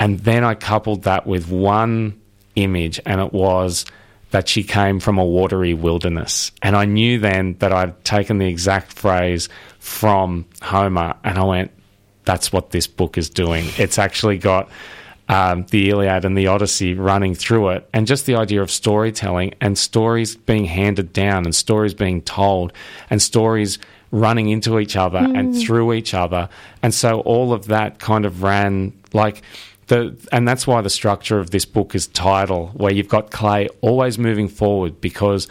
and 0.00 0.18
then 0.18 0.42
I 0.42 0.56
coupled 0.56 1.04
that 1.04 1.28
with 1.28 1.48
one 1.48 2.20
image, 2.56 3.00
and 3.06 3.20
it 3.20 3.32
was 3.32 3.86
that 4.32 4.48
she 4.48 4.64
came 4.64 4.98
from 4.98 5.16
a 5.16 5.24
watery 5.24 5.74
wilderness. 5.74 6.50
And 6.60 6.74
I 6.74 6.84
knew 6.84 7.20
then 7.20 7.54
that 7.60 7.72
I'd 7.72 8.04
taken 8.04 8.38
the 8.38 8.48
exact 8.48 8.92
phrase 8.92 9.48
from 9.78 10.44
Homer, 10.60 11.14
and 11.22 11.38
I 11.38 11.44
went, 11.44 11.70
that's 12.24 12.52
what 12.52 12.70
this 12.70 12.88
book 12.88 13.16
is 13.16 13.30
doing. 13.30 13.64
It's 13.78 14.00
actually 14.00 14.38
got 14.38 14.68
um, 15.28 15.64
the 15.70 15.90
Iliad 15.90 16.24
and 16.24 16.36
the 16.36 16.46
Odyssey 16.46 16.94
running 16.94 17.34
through 17.34 17.70
it, 17.70 17.88
and 17.92 18.06
just 18.06 18.26
the 18.26 18.36
idea 18.36 18.62
of 18.62 18.70
storytelling 18.70 19.54
and 19.60 19.76
stories 19.76 20.36
being 20.36 20.66
handed 20.66 21.12
down 21.12 21.44
and 21.44 21.54
stories 21.54 21.94
being 21.94 22.22
told 22.22 22.72
and 23.10 23.20
stories 23.20 23.78
running 24.12 24.48
into 24.48 24.78
each 24.78 24.96
other 24.96 25.18
mm. 25.18 25.38
and 25.38 25.56
through 25.56 25.92
each 25.92 26.14
other. 26.14 26.48
And 26.82 26.94
so 26.94 27.20
all 27.20 27.52
of 27.52 27.66
that 27.66 27.98
kind 27.98 28.24
of 28.24 28.42
ran 28.42 28.92
like 29.12 29.42
the, 29.88 30.16
and 30.32 30.46
that's 30.46 30.66
why 30.66 30.80
the 30.80 30.90
structure 30.90 31.38
of 31.38 31.50
this 31.50 31.64
book 31.64 31.94
is 31.94 32.06
tidal, 32.08 32.68
where 32.68 32.92
you've 32.92 33.08
got 33.08 33.30
Clay 33.30 33.68
always 33.80 34.18
moving 34.18 34.48
forward 34.48 35.00
because 35.00 35.48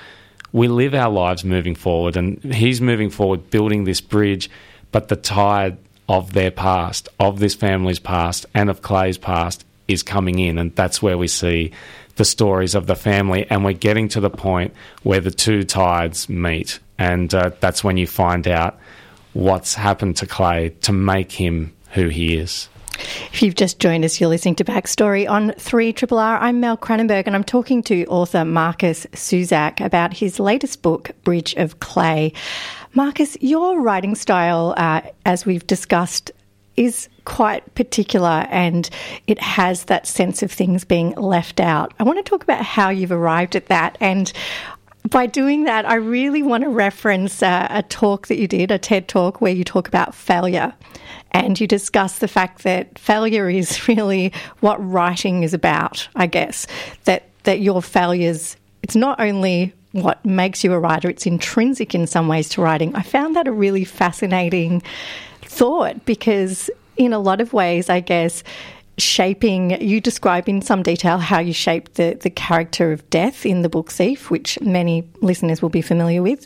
we 0.51 0.67
live 0.67 0.93
our 0.93 1.11
lives 1.11 1.43
moving 1.43 1.75
forward, 1.75 2.15
and 2.15 2.41
he's 2.43 2.79
moving 2.79 3.09
forward, 3.09 3.49
building 3.49 3.83
this 3.83 3.99
bridge, 3.99 4.49
but 4.91 5.09
the 5.09 5.15
tide 5.17 5.77
of 6.07 6.33
their 6.33 6.51
past, 6.51 7.09
of 7.19 7.39
this 7.39 7.55
family's 7.55 7.99
past, 7.99 8.45
and 8.53 8.69
of 8.69 8.81
Clay's 8.81 9.17
past 9.17 9.65
is 9.87 10.03
coming 10.03 10.39
in. 10.39 10.57
And 10.57 10.75
that's 10.75 11.01
where 11.01 11.17
we 11.17 11.27
see 11.27 11.71
the 12.15 12.25
stories 12.25 12.75
of 12.75 12.87
the 12.87 12.95
family. 12.95 13.45
And 13.49 13.65
we're 13.65 13.73
getting 13.73 14.07
to 14.09 14.19
the 14.19 14.29
point 14.29 14.73
where 15.03 15.19
the 15.19 15.31
two 15.31 15.63
tides 15.63 16.29
meet. 16.29 16.79
And 16.97 17.33
uh, 17.33 17.51
that's 17.59 17.83
when 17.83 17.97
you 17.97 18.07
find 18.07 18.47
out 18.47 18.79
what's 19.33 19.75
happened 19.75 20.17
to 20.17 20.27
Clay 20.27 20.69
to 20.81 20.93
make 20.93 21.31
him 21.31 21.73
who 21.91 22.07
he 22.07 22.37
is. 22.37 22.69
If 23.33 23.41
you've 23.41 23.55
just 23.55 23.79
joined 23.79 24.05
us, 24.05 24.19
you're 24.19 24.29
listening 24.29 24.55
to 24.55 24.63
Backstory 24.63 25.29
on 25.29 25.51
3 25.53 25.91
Triple. 25.91 26.17
I'm 26.17 26.61
Mel 26.61 26.77
Cranenberg, 26.77 27.23
and 27.25 27.35
I'm 27.35 27.43
talking 27.43 27.83
to 27.83 28.05
author 28.05 28.45
Markus 28.45 29.05
Zusak 29.07 29.83
about 29.83 30.13
his 30.13 30.39
latest 30.39 30.81
book, 30.81 31.11
Bridge 31.23 31.53
of 31.55 31.79
Clay. 31.79 32.31
Marcus, 32.95 33.37
your 33.41 33.81
writing 33.81 34.15
style, 34.15 34.73
uh, 34.77 35.01
as 35.25 35.45
we've 35.45 35.67
discussed, 35.67 36.31
is 36.77 37.09
quite 37.25 37.75
particular 37.75 38.47
and 38.49 38.89
it 39.27 39.39
has 39.39 39.85
that 39.85 40.07
sense 40.07 40.41
of 40.41 40.49
things 40.49 40.85
being 40.85 41.11
left 41.15 41.59
out. 41.59 41.93
I 41.99 42.03
want 42.03 42.23
to 42.23 42.29
talk 42.29 42.43
about 42.43 42.63
how 42.63 42.89
you've 42.89 43.11
arrived 43.11 43.57
at 43.57 43.65
that. 43.67 43.97
And 43.99 44.31
by 45.09 45.25
doing 45.25 45.65
that, 45.65 45.85
I 45.85 45.95
really 45.95 46.41
want 46.41 46.63
to 46.63 46.69
reference 46.69 47.43
uh, 47.43 47.67
a 47.69 47.83
talk 47.83 48.27
that 48.27 48.37
you 48.37 48.47
did, 48.47 48.71
a 48.71 48.79
TED 48.79 49.09
talk, 49.09 49.41
where 49.41 49.53
you 49.53 49.65
talk 49.65 49.89
about 49.89 50.15
failure. 50.15 50.73
And 51.31 51.59
you 51.59 51.67
discuss 51.67 52.19
the 52.19 52.29
fact 52.29 52.63
that 52.63 52.97
failure 52.97 53.49
is 53.49 53.87
really 53.89 54.31
what 54.61 54.77
writing 54.77 55.43
is 55.43 55.53
about, 55.53 56.07
I 56.15 56.27
guess. 56.27 56.65
That, 57.03 57.29
that 57.43 57.59
your 57.59 57.81
failures, 57.81 58.55
it's 58.83 58.95
not 58.95 59.19
only 59.19 59.73
what 59.95 60.23
makes 60.25 60.61
you 60.61 60.73
a 60.73 60.79
writer. 60.79 61.09
It's 61.09 61.25
intrinsic 61.25 61.95
in 61.95 62.05
some 62.05 62.27
ways 62.27 62.49
to 62.49 62.61
writing. 62.61 62.93
I 62.95 63.01
found 63.01 63.33
that 63.37 63.47
a 63.47 63.51
really 63.51 63.85
fascinating 63.85 64.83
thought 65.41 66.03
because, 66.03 66.69
in 66.97 67.13
a 67.13 67.19
lot 67.19 67.39
of 67.39 67.53
ways, 67.53 67.89
I 67.89 68.01
guess 68.01 68.43
shaping 68.97 69.81
you 69.81 69.99
describe 69.99 70.47
in 70.47 70.61
some 70.61 70.81
detail 70.81 71.17
how 71.17 71.39
you 71.39 71.51
shaped 71.51 71.95
the, 71.95 72.17
the 72.21 72.29
character 72.29 72.91
of 72.91 73.07
death 73.09 73.45
in 73.45 73.61
the 73.61 73.69
book 73.69 73.91
thief 73.91 74.31
which 74.31 74.59
many 74.61 75.07
listeners 75.21 75.61
will 75.61 75.69
be 75.69 75.81
familiar 75.81 76.21
with. 76.21 76.45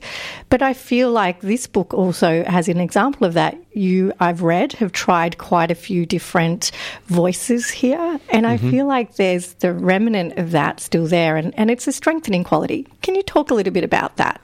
But 0.49 0.61
i 0.61 0.73
feel 0.73 1.11
like 1.11 1.41
this 1.41 1.67
book 1.67 1.93
also 1.93 2.43
has 2.45 2.67
an 2.67 2.79
example 2.79 3.27
of 3.27 3.33
that. 3.35 3.57
You 3.73 4.13
i've 4.19 4.41
read 4.41 4.73
have 4.73 4.91
tried 4.91 5.37
quite 5.37 5.69
a 5.69 5.75
few 5.75 6.05
different 6.05 6.71
voices 7.05 7.69
here 7.69 8.19
and 8.29 8.45
mm-hmm. 8.45 8.67
i 8.67 8.71
feel 8.71 8.87
like 8.87 9.15
there's 9.15 9.53
the 9.55 9.73
remnant 9.73 10.37
of 10.37 10.51
that 10.51 10.79
still 10.79 11.05
there 11.05 11.37
and, 11.37 11.53
and 11.57 11.69
it's 11.69 11.87
a 11.87 11.91
strengthening 11.91 12.43
quality. 12.43 12.87
Can 13.01 13.15
you 13.15 13.23
talk 13.23 13.51
a 13.51 13.53
little 13.53 13.73
bit 13.73 13.83
about 13.83 14.17
that? 14.17 14.41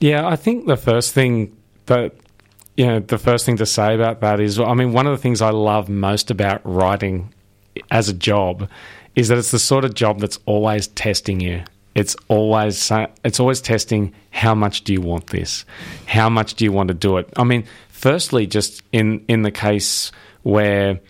Yeah 0.00 0.26
i 0.28 0.36
think 0.36 0.66
the 0.66 0.76
first 0.76 1.14
thing 1.14 1.56
that 1.86 2.12
you 2.76 2.86
know, 2.86 3.00
the 3.00 3.18
first 3.18 3.44
thing 3.44 3.56
to 3.56 3.66
say 3.66 3.92
about 3.92 4.20
that 4.20 4.38
is, 4.38 4.60
I 4.60 4.72
mean, 4.72 4.92
one 4.92 5.08
of 5.08 5.10
the 5.10 5.20
things 5.20 5.42
I 5.42 5.50
love 5.50 5.88
most 5.88 6.30
about 6.30 6.60
writing 6.62 7.34
as 7.90 8.08
a 8.08 8.14
job 8.14 8.68
is 9.14 9.28
that 9.28 9.38
it's 9.38 9.50
the 9.50 9.58
sort 9.58 9.84
of 9.84 9.94
job 9.94 10.20
that's 10.20 10.38
always 10.46 10.88
testing 10.88 11.40
you. 11.40 11.62
It's 11.94 12.14
always 12.28 12.92
it's 13.24 13.40
always 13.40 13.60
testing 13.60 14.12
how 14.30 14.54
much 14.54 14.84
do 14.84 14.92
you 14.92 15.00
want 15.00 15.28
this? 15.28 15.64
How 16.06 16.28
much 16.28 16.54
do 16.54 16.64
you 16.64 16.70
want 16.70 16.88
to 16.88 16.94
do 16.94 17.16
it? 17.16 17.28
I 17.36 17.42
mean, 17.42 17.64
firstly, 17.88 18.46
just 18.46 18.82
in 18.92 19.24
in 19.26 19.42
the 19.42 19.50
case 19.50 20.12
where 20.42 21.00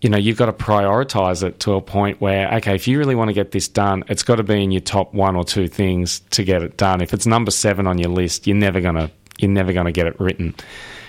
you 0.00 0.10
know 0.10 0.18
you've 0.18 0.36
got 0.36 0.46
to 0.46 0.52
prioritize 0.52 1.44
it 1.44 1.60
to 1.60 1.74
a 1.74 1.80
point 1.80 2.20
where 2.20 2.52
okay, 2.54 2.74
if 2.74 2.88
you 2.88 2.98
really 2.98 3.14
want 3.14 3.28
to 3.28 3.34
get 3.34 3.52
this 3.52 3.68
done, 3.68 4.02
it's 4.08 4.24
got 4.24 4.36
to 4.36 4.42
be 4.42 4.64
in 4.64 4.72
your 4.72 4.80
top 4.80 5.14
one 5.14 5.36
or 5.36 5.44
two 5.44 5.68
things 5.68 6.20
to 6.30 6.42
get 6.42 6.62
it 6.64 6.76
done. 6.76 7.00
If 7.00 7.14
it's 7.14 7.26
number 7.26 7.52
seven 7.52 7.86
on 7.86 7.98
your 7.98 8.10
list, 8.10 8.48
you're 8.48 8.56
never 8.56 8.80
gonna 8.80 9.08
you're 9.38 9.50
never 9.50 9.72
gonna 9.72 9.92
get 9.92 10.08
it 10.08 10.18
written. 10.18 10.54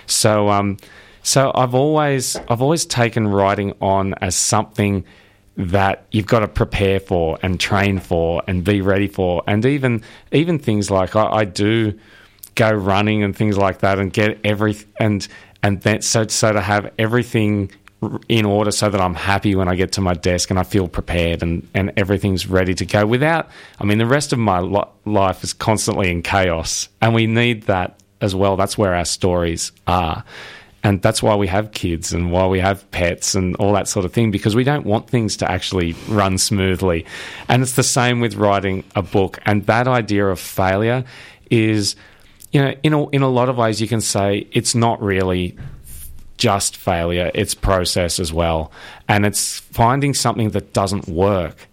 So 0.06 0.50
um, 0.50 0.76
so 1.24 1.50
I've 1.54 1.74
always 1.74 2.36
I've 2.48 2.60
always 2.60 2.84
taken 2.84 3.26
writing 3.26 3.72
on 3.80 4.14
as 4.20 4.36
something 4.36 5.04
that 5.56 6.06
you've 6.10 6.26
got 6.26 6.40
to 6.40 6.48
prepare 6.48 7.00
for 7.00 7.38
and 7.42 7.58
train 7.58 7.98
for 7.98 8.42
and 8.46 8.62
be 8.62 8.82
ready 8.82 9.08
for, 9.08 9.42
and 9.46 9.64
even 9.64 10.02
even 10.32 10.58
things 10.58 10.90
like 10.90 11.16
I, 11.16 11.24
I 11.24 11.44
do 11.46 11.98
go 12.54 12.70
running 12.70 13.22
and 13.22 13.34
things 13.34 13.56
like 13.56 13.78
that, 13.78 13.98
and 13.98 14.12
get 14.12 14.38
every 14.44 14.76
and 15.00 15.26
and 15.62 15.80
then 15.80 16.02
so 16.02 16.26
so 16.26 16.52
to 16.52 16.60
have 16.60 16.92
everything 16.98 17.72
in 18.28 18.44
order 18.44 18.70
so 18.70 18.90
that 18.90 19.00
I'm 19.00 19.14
happy 19.14 19.54
when 19.54 19.66
I 19.66 19.76
get 19.76 19.92
to 19.92 20.02
my 20.02 20.12
desk 20.12 20.50
and 20.50 20.58
I 20.58 20.62
feel 20.62 20.88
prepared 20.88 21.42
and, 21.42 21.66
and 21.72 21.90
everything's 21.96 22.46
ready 22.46 22.74
to 22.74 22.84
go 22.84 23.06
without 23.06 23.48
I 23.80 23.84
mean 23.84 23.96
the 23.96 24.04
rest 24.04 24.34
of 24.34 24.38
my 24.38 24.58
lo- 24.58 24.90
life 25.06 25.42
is 25.42 25.54
constantly 25.54 26.10
in 26.10 26.20
chaos. 26.20 26.90
And 27.00 27.14
we 27.14 27.26
need 27.26 27.62
that 27.62 27.98
as 28.20 28.34
well. 28.34 28.56
That's 28.56 28.76
where 28.76 28.94
our 28.94 29.06
stories 29.06 29.72
are 29.86 30.22
and 30.84 31.00
that's 31.00 31.22
why 31.22 31.34
we 31.34 31.46
have 31.46 31.72
kids 31.72 32.12
and 32.12 32.30
why 32.30 32.46
we 32.46 32.60
have 32.60 32.88
pets 32.90 33.34
and 33.34 33.56
all 33.56 33.72
that 33.72 33.88
sort 33.88 34.04
of 34.04 34.12
thing 34.12 34.30
because 34.30 34.54
we 34.54 34.64
don't 34.64 34.84
want 34.84 35.08
things 35.08 35.38
to 35.38 35.50
actually 35.50 35.94
run 36.08 36.36
smoothly. 36.36 37.06
And 37.48 37.62
it's 37.62 37.72
the 37.72 37.82
same 37.82 38.20
with 38.20 38.34
writing 38.34 38.84
a 38.94 39.02
book. 39.02 39.40
And 39.46 39.64
that 39.64 39.88
idea 39.88 40.26
of 40.26 40.38
failure 40.38 41.04
is, 41.50 41.96
you 42.52 42.62
know, 42.62 42.74
in 42.82 42.92
a, 42.92 43.08
in 43.08 43.22
a 43.22 43.28
lot 43.28 43.48
of 43.48 43.56
ways, 43.56 43.80
you 43.80 43.88
can 43.88 44.02
say 44.02 44.46
it's 44.52 44.74
not 44.74 45.00
really 45.00 45.56
just 46.36 46.76
failure, 46.76 47.30
it's 47.34 47.54
process 47.54 48.20
as 48.20 48.30
well. 48.30 48.70
And 49.08 49.24
it's 49.24 49.60
finding 49.60 50.12
something 50.12 50.50
that 50.50 50.74
doesn't 50.74 51.08
work 51.08 51.66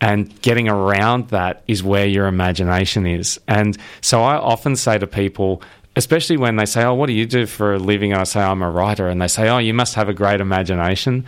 and 0.00 0.40
getting 0.42 0.68
around 0.68 1.30
that 1.30 1.64
is 1.66 1.82
where 1.82 2.06
your 2.06 2.26
imagination 2.26 3.04
is. 3.04 3.40
And 3.48 3.76
so 4.00 4.22
I 4.22 4.36
often 4.36 4.76
say 4.76 4.96
to 4.98 5.08
people, 5.08 5.60
especially 5.96 6.36
when 6.36 6.56
they 6.56 6.66
say, 6.66 6.84
"Oh, 6.84 6.94
what 6.94 7.06
do 7.06 7.12
you 7.12 7.26
do 7.26 7.46
for 7.46 7.74
a 7.74 7.78
living?" 7.78 8.12
and 8.12 8.20
I 8.20 8.24
say, 8.24 8.40
"I'm 8.40 8.62
a 8.62 8.70
writer," 8.70 9.08
and 9.08 9.20
they 9.20 9.28
say, 9.28 9.48
"Oh, 9.48 9.58
you 9.58 9.74
must 9.74 9.94
have 9.94 10.08
a 10.08 10.14
great 10.14 10.40
imagination." 10.40 11.24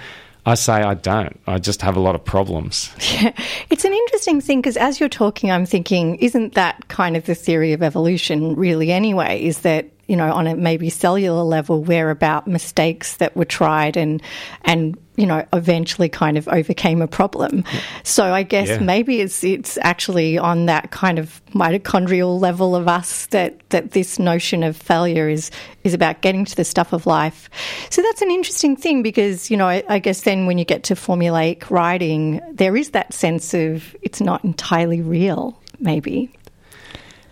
I 0.49 0.55
say 0.55 0.75
I 0.75 0.95
don't. 0.95 1.41
I 1.49 1.59
just 1.59 1.83
have 1.83 1.97
a 1.97 2.01
lot 2.01 2.15
of 2.15 2.25
problems. 2.25 2.91
Yeah. 3.21 3.33
It's 3.69 3.85
an 3.85 3.93
interesting 3.93 4.41
thing 4.41 4.61
because 4.61 4.77
as 4.77 5.01
you're 5.01 5.09
talking, 5.09 5.51
I'm 5.51 5.67
thinking, 5.67 6.17
isn't 6.17 6.55
that 6.55 6.87
kind 6.87 7.17
of 7.17 7.27
the 7.27 7.35
theory 7.35 7.73
of 7.73 7.83
evolution, 7.83 8.55
really, 8.55 8.93
anyway? 8.93 9.43
Is 9.43 9.59
that, 9.61 9.91
you 10.07 10.17
know, 10.17 10.33
on 10.33 10.47
a 10.47 10.55
maybe 10.55 10.89
cellular 10.89 11.43
level, 11.43 11.83
we're 11.83 12.11
about 12.11 12.47
mistakes 12.47 13.17
that 13.17 13.37
were 13.37 13.45
tried 13.45 13.97
and, 13.97 14.23
and 14.63 14.97
you 15.17 15.27
know, 15.27 15.45
eventually 15.53 16.09
kind 16.09 16.37
of 16.37 16.47
overcame 16.49 17.01
a 17.03 17.07
problem. 17.09 17.65
So 18.03 18.33
I 18.33 18.43
guess 18.43 18.69
Yeah. 18.69 18.79
maybe 18.79 19.21
it's 19.21 19.43
it's 19.43 19.79
actually 19.81 20.39
on 20.39 20.67
that 20.67 20.91
kind 20.91 21.19
of 21.19 21.41
mitochondrial 21.55 22.39
level 22.39 22.77
of 22.77 22.87
us 22.87 23.27
that, 23.27 23.59
that 23.71 23.93
this 23.93 24.19
notion 24.19 24.63
of 24.63 24.77
failure 24.77 25.29
is 25.29 25.51
is 25.85 25.95
about 25.95 26.21
getting 26.21 26.45
to 26.45 26.55
the 26.57 26.65
stuff 26.65 26.93
of 26.93 27.07
life. 27.07 27.49
So 27.91 28.03
that's 28.03 28.23
an 28.23 28.31
interesting 28.31 28.77
thing 28.77 29.03
because, 29.03 29.51
you 29.51 29.57
know, 29.57 29.67
I, 29.67 29.83
I 29.89 29.99
guess 29.99 30.23
then 30.23 30.47
when 30.47 30.59
you 30.59 30.65
get 30.65 30.85
to 30.85 30.95
formulaic 30.95 31.71
writing, 31.71 32.41
there 32.53 32.77
is 32.77 32.91
that 32.91 33.15
sense 33.15 33.55
of 33.55 33.97
it's 34.03 34.21
not 34.21 34.45
entirely 34.45 35.01
real, 35.01 35.61
maybe. 35.81 36.31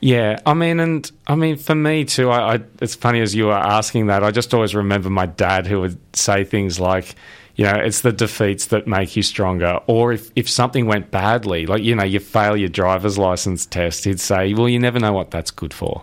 Yeah, 0.00 0.38
I 0.44 0.52
mean, 0.52 0.80
and 0.80 1.10
I 1.26 1.34
mean, 1.34 1.56
for 1.56 1.74
me 1.74 2.04
too. 2.04 2.30
I, 2.30 2.56
I 2.56 2.60
it's 2.82 2.94
funny 2.94 3.20
as 3.20 3.34
you 3.34 3.46
were 3.46 3.52
asking 3.52 4.08
that. 4.08 4.22
I 4.22 4.30
just 4.30 4.52
always 4.52 4.74
remember 4.74 5.08
my 5.08 5.24
dad 5.26 5.66
who 5.66 5.80
would 5.80 5.98
say 6.14 6.44
things 6.44 6.78
like, 6.78 7.14
you 7.56 7.64
know, 7.64 7.74
it's 7.74 8.00
the 8.00 8.12
defeats 8.12 8.66
that 8.66 8.86
make 8.86 9.14
you 9.16 9.22
stronger. 9.22 9.78
Or 9.86 10.12
if 10.12 10.30
if 10.34 10.48
something 10.48 10.86
went 10.86 11.10
badly, 11.10 11.66
like 11.66 11.82
you 11.82 11.94
know, 11.94 12.04
you 12.04 12.20
fail 12.20 12.56
your 12.56 12.68
driver's 12.68 13.16
license 13.16 13.64
test, 13.66 14.04
he'd 14.04 14.20
say, 14.20 14.54
well, 14.54 14.68
you 14.68 14.78
never 14.78 14.98
know 14.98 15.12
what 15.12 15.30
that's 15.30 15.50
good 15.50 15.72
for. 15.72 16.02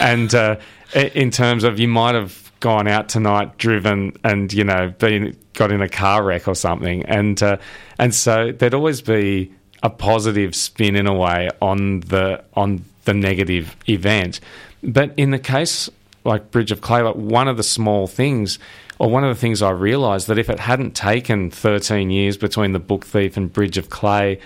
And 0.00 0.34
uh, 0.34 0.56
in 0.94 1.30
terms 1.30 1.64
of 1.64 1.78
you 1.78 1.88
might 1.88 2.14
have 2.14 2.50
gone 2.60 2.88
out 2.88 3.08
tonight, 3.08 3.58
driven, 3.58 4.16
and 4.24 4.52
you 4.52 4.64
know, 4.64 4.88
been 4.98 5.36
got 5.54 5.70
in 5.72 5.82
a 5.82 5.88
car 5.88 6.24
wreck 6.24 6.48
or 6.48 6.54
something, 6.54 7.04
and 7.04 7.42
uh, 7.42 7.58
and 7.98 8.14
so 8.14 8.52
there'd 8.52 8.74
always 8.74 9.02
be 9.02 9.52
a 9.82 9.90
positive 9.90 10.54
spin 10.54 10.96
in 10.96 11.06
a 11.06 11.14
way 11.14 11.50
on 11.60 12.00
the 12.00 12.42
on 12.54 12.82
the 13.04 13.14
negative 13.14 13.76
event. 13.88 14.40
But 14.82 15.12
in 15.16 15.32
the 15.32 15.38
case 15.38 15.90
like 16.28 16.50
Bridge 16.50 16.70
of 16.70 16.80
Clay, 16.80 17.02
like 17.02 17.16
one 17.16 17.48
of 17.48 17.56
the 17.56 17.62
small 17.62 18.06
things, 18.06 18.58
or 18.98 19.10
one 19.10 19.24
of 19.24 19.34
the 19.34 19.40
things 19.40 19.62
I 19.62 19.70
realised 19.70 20.28
that 20.28 20.38
if 20.38 20.48
it 20.50 20.60
hadn't 20.60 20.94
taken 20.94 21.50
13 21.50 22.10
years 22.10 22.36
between 22.36 22.72
The 22.72 22.78
Book 22.78 23.04
Thief 23.04 23.36
and 23.36 23.52
Bridge 23.52 23.78
of 23.78 23.90
Clay, 23.90 24.40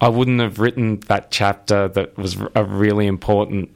I 0.00 0.08
wouldn't 0.08 0.40
have 0.40 0.58
written 0.58 1.00
that 1.08 1.30
chapter 1.30 1.88
that 1.88 2.16
was 2.16 2.36
a 2.54 2.64
really 2.64 3.06
important 3.06 3.70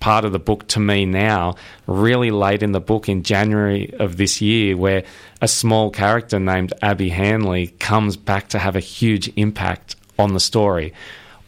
part 0.00 0.24
of 0.24 0.32
the 0.32 0.38
book 0.38 0.66
to 0.68 0.80
me 0.80 1.06
now, 1.06 1.54
really 1.86 2.30
late 2.30 2.62
in 2.62 2.72
the 2.72 2.80
book 2.80 3.08
in 3.08 3.22
January 3.22 3.94
of 3.98 4.16
this 4.16 4.40
year, 4.40 4.76
where 4.76 5.04
a 5.40 5.48
small 5.48 5.90
character 5.90 6.40
named 6.40 6.72
Abby 6.82 7.08
Hanley 7.08 7.68
comes 7.78 8.16
back 8.16 8.48
to 8.48 8.58
have 8.58 8.76
a 8.76 8.80
huge 8.80 9.30
impact 9.36 9.96
on 10.18 10.34
the 10.34 10.40
story. 10.40 10.92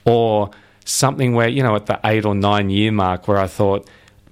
Or 0.04 0.50
something 0.84 1.34
where, 1.34 1.48
you 1.48 1.62
know, 1.62 1.74
at 1.74 1.86
the 1.86 2.00
eight 2.04 2.24
or 2.24 2.34
nine 2.34 2.70
year 2.70 2.92
mark, 2.92 3.28
where 3.28 3.38
I 3.38 3.46
thought 3.46 3.88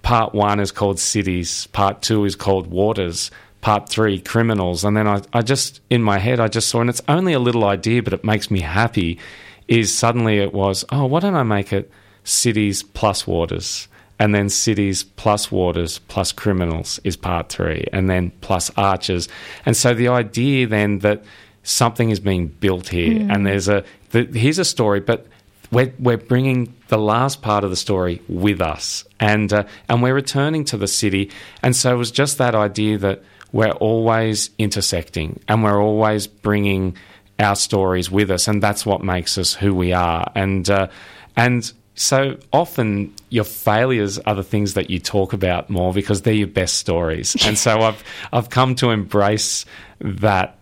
part 0.07 0.33
one 0.33 0.61
is 0.61 0.71
called 0.71 1.01
Cities, 1.01 1.67
part 1.73 2.01
two 2.01 2.25
is 2.25 2.37
called 2.37 2.69
Waters. 2.69 3.33
Part 3.61 3.89
three, 3.89 4.21
criminals. 4.21 4.85
And 4.85 4.97
then 4.97 5.09
I, 5.09 5.23
I 5.33 5.43
just, 5.43 5.81
in 5.91 6.01
my 6.01 6.19
head, 6.19 6.39
I 6.39 6.47
just 6.47 6.69
saw, 6.69 6.81
and 6.81 6.89
it's 6.89 7.03
only 7.09 7.33
a 7.33 7.41
little 7.41 7.65
idea, 7.65 8.01
but 8.01 8.13
it 8.13 8.23
makes 8.23 8.49
me 8.49 8.61
happy, 8.61 9.19
is 9.67 9.93
suddenly 9.93 10.39
it 10.39 10.53
was, 10.53 10.85
oh, 10.93 11.07
why 11.07 11.19
don't 11.19 11.35
I 11.35 11.43
make 11.43 11.73
it 11.73 11.91
cities 12.23 12.85
plus 12.85 13.27
waters? 13.27 13.89
And 14.21 14.33
then 14.33 14.49
cities 14.49 15.03
plus 15.03 15.51
waters 15.51 15.99
plus 15.99 16.31
criminals 16.31 17.01
is 17.03 17.17
part 17.17 17.49
three, 17.49 17.85
and 17.93 18.09
then 18.09 18.31
plus 18.41 18.71
arches. 18.77 19.29
And 19.65 19.77
so 19.77 19.93
the 19.95 20.09
idea 20.09 20.69
then 20.69 21.01
that 21.01 21.25
something 21.65 22.11
is 22.11 22.21
being 22.21 22.47
built 22.47 22.91
here, 22.91 23.19
and 23.23 23.41
mm. 23.41 23.45
there's 23.45 23.69
a, 23.69 23.83
the, 24.11 24.27
here's 24.27 24.61
a 24.61 24.65
story, 24.65 25.01
but 25.01 25.27
we're, 25.71 25.93
we're 25.99 26.17
bringing 26.17 26.75
the 26.89 26.99
last 26.99 27.43
part 27.43 27.65
of 27.65 27.71
the 27.71 27.77
story 27.77 28.23
with 28.29 28.61
us. 28.61 29.05
And 29.21 29.53
uh, 29.53 29.65
and 29.89 30.03
we're 30.03 30.15
returning 30.15 30.65
to 30.67 30.77
the 30.77 30.89
city. 30.89 31.31
And 31.63 31.75
so 31.75 31.95
it 31.95 31.99
was 31.99 32.11
just 32.11 32.39
that 32.39 32.55
idea 32.55 32.99
that 32.99 33.23
we're 33.53 33.71
always 33.73 34.51
intersecting 34.59 35.41
and 35.49 35.63
we're 35.63 35.83
always 35.83 36.27
bringing 36.27 36.97
our 37.39 37.57
stories 37.57 38.11
with 38.11 38.31
us. 38.31 38.49
And 38.49 38.63
that's 38.63 38.85
what 38.85 39.03
makes 39.03 39.39
us 39.39 39.55
who 39.55 39.75
we 39.75 39.93
are. 39.93 40.31
And 40.35 40.69
uh, 40.69 40.89
and 41.37 41.73
so 41.95 42.39
often 42.53 43.15
your 43.31 43.45
failures 43.45 44.19
are 44.19 44.35
the 44.35 44.45
things 44.45 44.75
that 44.75 44.91
you 44.91 44.99
talk 44.99 45.33
about 45.33 45.71
more 45.71 45.93
because 45.93 46.23
they're 46.23 46.35
your 46.35 46.47
best 46.47 46.77
stories. 46.77 47.37
And 47.47 47.59
so 47.59 47.81
I've 47.81 48.05
I've 48.33 48.51
come 48.51 48.75
to 48.77 48.91
embrace 48.91 49.65
that 50.01 50.59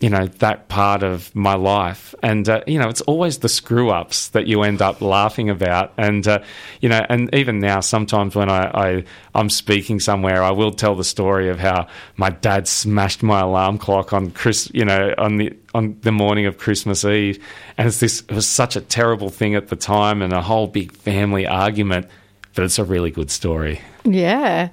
you 0.00 0.10
know 0.10 0.26
that 0.26 0.68
part 0.68 1.02
of 1.02 1.34
my 1.34 1.54
life. 1.54 2.14
And 2.22 2.48
uh, 2.48 2.62
you 2.66 2.78
know 2.78 2.88
it's 2.88 3.00
always 3.02 3.38
the 3.38 3.48
screw 3.48 3.90
ups 3.90 4.28
that 4.28 4.46
you 4.46 4.62
end 4.62 4.82
up 4.82 5.00
laughing 5.00 5.50
about. 5.50 5.92
And 5.96 6.26
uh, 6.26 6.40
you 6.80 6.88
know 6.88 7.04
and 7.08 7.32
even 7.34 7.60
now 7.60 7.80
sometimes 7.80 8.34
when 8.34 8.50
I, 8.50 8.64
I 8.66 9.04
I'm 9.34 9.50
speaking 9.50 10.00
somewhere 10.00 10.42
I 10.42 10.50
will 10.50 10.72
tell 10.72 10.94
the 10.94 11.04
story 11.04 11.48
of 11.48 11.58
how 11.58 11.86
my 12.16 12.30
dad 12.30 12.66
smashed 12.68 13.22
my 13.22 13.40
alarm 13.40 13.78
clock 13.78 14.12
on 14.12 14.30
Chris 14.30 14.70
you 14.74 14.84
know 14.84 15.14
on 15.16 15.36
the 15.36 15.56
on 15.74 15.96
the 16.02 16.12
morning 16.12 16.46
of 16.46 16.58
Christmas 16.58 17.04
Eve. 17.04 17.42
And 17.78 17.88
it's 17.88 18.00
this 18.00 18.20
it 18.20 18.32
was 18.32 18.46
such 18.46 18.76
a 18.76 18.80
terrible 18.80 19.30
thing 19.30 19.54
at 19.54 19.68
the 19.68 19.76
time 19.76 20.22
and 20.22 20.32
a 20.32 20.42
whole 20.42 20.66
big 20.66 20.92
family 20.92 21.46
argument 21.46 22.08
but 22.54 22.64
it's 22.64 22.78
a 22.78 22.84
really 22.84 23.10
good 23.10 23.32
story. 23.32 23.80
Yeah. 24.04 24.68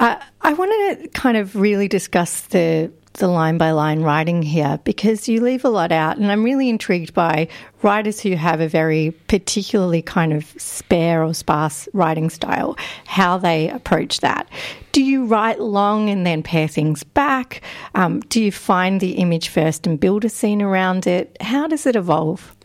Uh, 0.00 0.16
I 0.40 0.52
want 0.54 0.72
to 1.00 1.08
kind 1.08 1.36
of 1.36 1.54
really 1.54 1.86
discuss 1.86 2.40
the 2.42 2.90
the 3.20 3.28
line 3.28 3.56
by 3.56 3.70
line 3.70 4.02
writing 4.02 4.42
here 4.42 4.80
because 4.82 5.28
you 5.28 5.40
leave 5.40 5.64
a 5.64 5.68
lot 5.68 5.92
out. 5.92 6.16
And 6.18 6.32
I'm 6.32 6.42
really 6.42 6.68
intrigued 6.68 7.14
by 7.14 7.46
writers 7.82 8.20
who 8.20 8.34
have 8.34 8.60
a 8.60 8.68
very 8.68 9.12
particularly 9.28 10.02
kind 10.02 10.32
of 10.32 10.52
spare 10.56 11.22
or 11.22 11.32
sparse 11.32 11.88
writing 11.92 12.28
style 12.28 12.76
how 13.06 13.38
they 13.38 13.70
approach 13.70 14.20
that. 14.20 14.48
Do 14.92 15.04
you 15.04 15.24
write 15.24 15.60
long 15.60 16.10
and 16.10 16.26
then 16.26 16.42
pare 16.42 16.66
things 16.66 17.04
back? 17.04 17.62
Um, 17.94 18.20
do 18.20 18.42
you 18.42 18.50
find 18.50 19.00
the 19.00 19.12
image 19.12 19.48
first 19.48 19.86
and 19.86 20.00
build 20.00 20.24
a 20.24 20.28
scene 20.28 20.60
around 20.60 21.06
it? 21.06 21.36
How 21.40 21.68
does 21.68 21.86
it 21.86 21.94
evolve? 21.94 22.56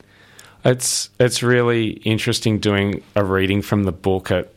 It's 0.64 1.12
it's 1.20 1.44
really 1.44 1.90
interesting 2.04 2.58
doing 2.58 3.04
a 3.16 3.24
reading 3.24 3.62
from 3.62 3.84
the 3.84 3.92
book 3.92 4.32
at 4.32 4.52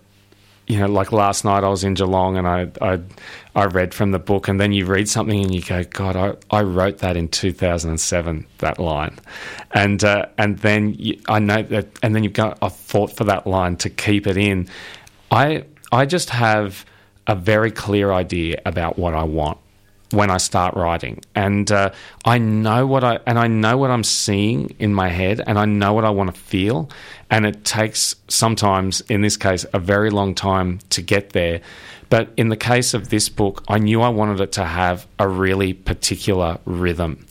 you 0.68 0.78
know 0.78 0.86
like 0.86 1.12
last 1.12 1.44
night 1.44 1.64
I 1.64 1.68
was 1.68 1.82
in 1.82 1.94
Geelong 1.94 2.36
and 2.36 2.46
I 2.46 2.70
I 2.80 3.00
I 3.56 3.64
read 3.64 3.94
from 3.94 4.12
the 4.12 4.18
book 4.18 4.48
and 4.48 4.60
then 4.60 4.72
you 4.72 4.84
read 4.84 5.08
something 5.08 5.42
and 5.42 5.52
you 5.54 5.62
go 5.62 5.82
God 5.84 6.14
I, 6.14 6.56
I 6.56 6.62
wrote 6.62 6.98
that 6.98 7.16
in 7.16 7.28
2007 7.28 8.46
that 8.58 8.78
line. 8.78 9.18
And 9.72 10.04
uh, 10.04 10.26
and 10.36 10.58
then 10.58 10.94
you, 10.94 11.20
I 11.28 11.38
know 11.38 11.62
that 11.62 11.88
and 12.02 12.14
then 12.14 12.22
you've 12.22 12.34
got 12.34 12.58
I've 12.62 12.76
fought 12.76 13.16
for 13.16 13.24
that 13.24 13.46
line 13.46 13.76
to 13.78 13.90
keep 13.90 14.26
it 14.26 14.36
in. 14.36 14.68
I 15.30 15.64
I 15.90 16.06
just 16.06 16.30
have 16.30 16.84
a 17.26 17.34
very 17.34 17.70
clear 17.70 18.12
idea 18.12 18.60
about 18.64 18.98
what 18.98 19.14
I 19.14 19.24
want 19.24 19.58
when 20.10 20.30
I 20.30 20.38
start 20.38 20.74
writing, 20.74 21.20
and 21.34 21.70
uh, 21.70 21.90
I 22.24 22.38
know 22.38 22.86
what 22.86 23.04
I 23.04 23.20
and 23.26 23.38
I 23.38 23.46
know 23.46 23.76
what 23.76 23.90
I'm 23.90 24.04
seeing 24.04 24.74
in 24.78 24.94
my 24.94 25.08
head, 25.08 25.42
and 25.46 25.58
I 25.58 25.64
know 25.66 25.92
what 25.92 26.04
I 26.04 26.10
want 26.10 26.34
to 26.34 26.40
feel, 26.40 26.88
and 27.30 27.44
it 27.44 27.64
takes 27.64 28.14
sometimes, 28.28 29.00
in 29.02 29.20
this 29.20 29.36
case, 29.36 29.66
a 29.72 29.78
very 29.78 30.10
long 30.10 30.34
time 30.34 30.78
to 30.90 31.02
get 31.02 31.30
there. 31.30 31.60
But 32.10 32.30
in 32.38 32.48
the 32.48 32.56
case 32.56 32.94
of 32.94 33.10
this 33.10 33.28
book, 33.28 33.62
I 33.68 33.78
knew 33.78 34.00
I 34.00 34.08
wanted 34.08 34.40
it 34.40 34.52
to 34.52 34.64
have 34.64 35.06
a 35.18 35.28
really 35.28 35.74
particular 35.74 36.58
rhythm, 36.64 37.26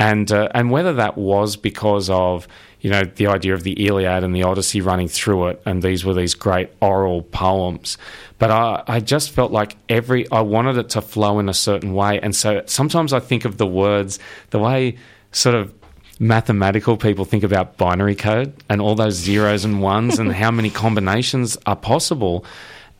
and 0.00 0.30
uh, 0.32 0.48
and 0.54 0.70
whether 0.70 0.94
that 0.94 1.16
was 1.16 1.56
because 1.56 2.10
of 2.10 2.48
you 2.80 2.90
know 2.90 3.02
the 3.02 3.26
idea 3.26 3.54
of 3.54 3.62
the 3.62 3.86
Iliad 3.86 4.22
and 4.22 4.34
the 4.34 4.44
Odyssey 4.44 4.80
running 4.80 5.08
through 5.08 5.48
it, 5.48 5.62
and 5.66 5.82
these 5.82 6.04
were 6.04 6.14
these 6.14 6.34
great 6.34 6.70
oral 6.80 7.22
poems. 7.22 7.98
But 8.38 8.50
I, 8.50 8.84
I 8.86 9.00
just 9.00 9.30
felt 9.30 9.50
like 9.50 9.76
every 9.88 10.30
I 10.30 10.42
wanted 10.42 10.76
it 10.76 10.90
to 10.90 11.00
flow 11.00 11.38
in 11.38 11.48
a 11.48 11.54
certain 11.54 11.94
way, 11.94 12.20
and 12.20 12.34
so 12.34 12.62
sometimes 12.66 13.12
I 13.12 13.20
think 13.20 13.44
of 13.44 13.56
the 13.56 13.66
words 13.66 14.18
the 14.50 14.58
way 14.58 14.96
sort 15.32 15.54
of 15.54 15.74
mathematical 16.20 16.96
people 16.96 17.24
think 17.24 17.44
about 17.44 17.76
binary 17.76 18.16
code 18.16 18.52
and 18.68 18.80
all 18.80 18.94
those 18.94 19.14
zeros 19.14 19.64
and 19.64 19.80
ones 19.80 20.18
and 20.18 20.32
how 20.32 20.50
many 20.50 20.70
combinations 20.84 21.56
are 21.66 21.76
possible. 21.76 22.44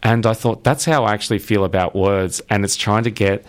And 0.03 0.25
I 0.25 0.35
thought 0.35 0.63
that's 0.63 0.85
how 0.85 1.05
I 1.05 1.15
actually 1.15 1.41
feel 1.41 1.65
about 1.65 1.95
words, 1.95 2.41
and 2.51 2.65
it's 2.65 2.77
trying 2.77 3.05
to 3.05 3.11
get 3.11 3.45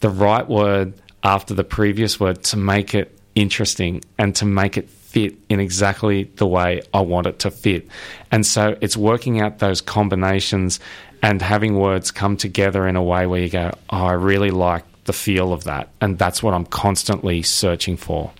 the 0.00 0.10
right 0.10 0.46
word 0.46 0.94
after 1.22 1.54
the 1.54 1.64
previous 1.64 2.18
word 2.18 2.42
to 2.42 2.56
make 2.56 2.94
it 2.94 3.16
interesting 3.34 4.02
and 4.18 4.34
to 4.36 4.44
make 4.44 4.76
it 4.76 4.88
fit 5.12 5.36
in 5.48 5.60
exactly 5.60 6.24
the 6.36 6.46
way 6.46 6.80
I 6.94 7.02
want 7.02 7.26
it 7.26 7.38
to 7.40 7.50
fit. 7.50 7.86
And 8.30 8.46
so 8.46 8.76
it's 8.80 8.96
working 8.96 9.40
out 9.40 9.58
those 9.58 9.80
combinations 9.82 10.80
and 11.22 11.42
having 11.42 11.78
words 11.78 12.10
come 12.10 12.36
together 12.36 12.88
in 12.88 12.96
a 12.96 13.02
way 13.02 13.26
where 13.26 13.40
you 13.40 13.50
go, 13.50 13.72
oh, 13.90 14.06
I 14.06 14.12
really 14.12 14.50
like 14.50 14.84
the 15.04 15.12
feel 15.12 15.52
of 15.52 15.64
that. 15.64 15.90
And 16.00 16.18
that's 16.18 16.42
what 16.42 16.54
I'm 16.54 16.64
constantly 16.64 17.42
searching 17.42 17.96
for. 17.96 18.32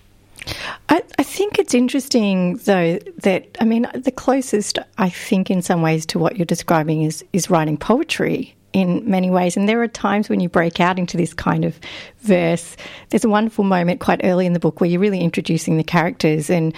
I, 0.88 1.02
I 1.18 1.22
think 1.22 1.58
it's 1.58 1.74
interesting, 1.74 2.56
though, 2.64 2.98
that 3.18 3.46
I 3.60 3.64
mean, 3.64 3.86
the 3.94 4.10
closest 4.10 4.78
I 4.98 5.08
think, 5.08 5.50
in 5.50 5.62
some 5.62 5.82
ways, 5.82 6.06
to 6.06 6.18
what 6.18 6.36
you're 6.36 6.46
describing 6.46 7.02
is 7.02 7.24
is 7.32 7.48
writing 7.48 7.76
poetry 7.76 8.56
in 8.72 9.08
many 9.08 9.30
ways. 9.30 9.56
And 9.56 9.68
there 9.68 9.82
are 9.82 9.88
times 9.88 10.28
when 10.28 10.40
you 10.40 10.48
break 10.48 10.80
out 10.80 10.98
into 10.98 11.16
this 11.16 11.34
kind 11.34 11.64
of 11.64 11.78
verse. 12.20 12.76
There's 13.10 13.24
a 13.24 13.28
wonderful 13.28 13.64
moment 13.64 14.00
quite 14.00 14.20
early 14.24 14.46
in 14.46 14.52
the 14.52 14.60
book 14.60 14.80
where 14.80 14.88
you're 14.88 15.00
really 15.00 15.20
introducing 15.20 15.76
the 15.76 15.84
characters, 15.84 16.50
and 16.50 16.74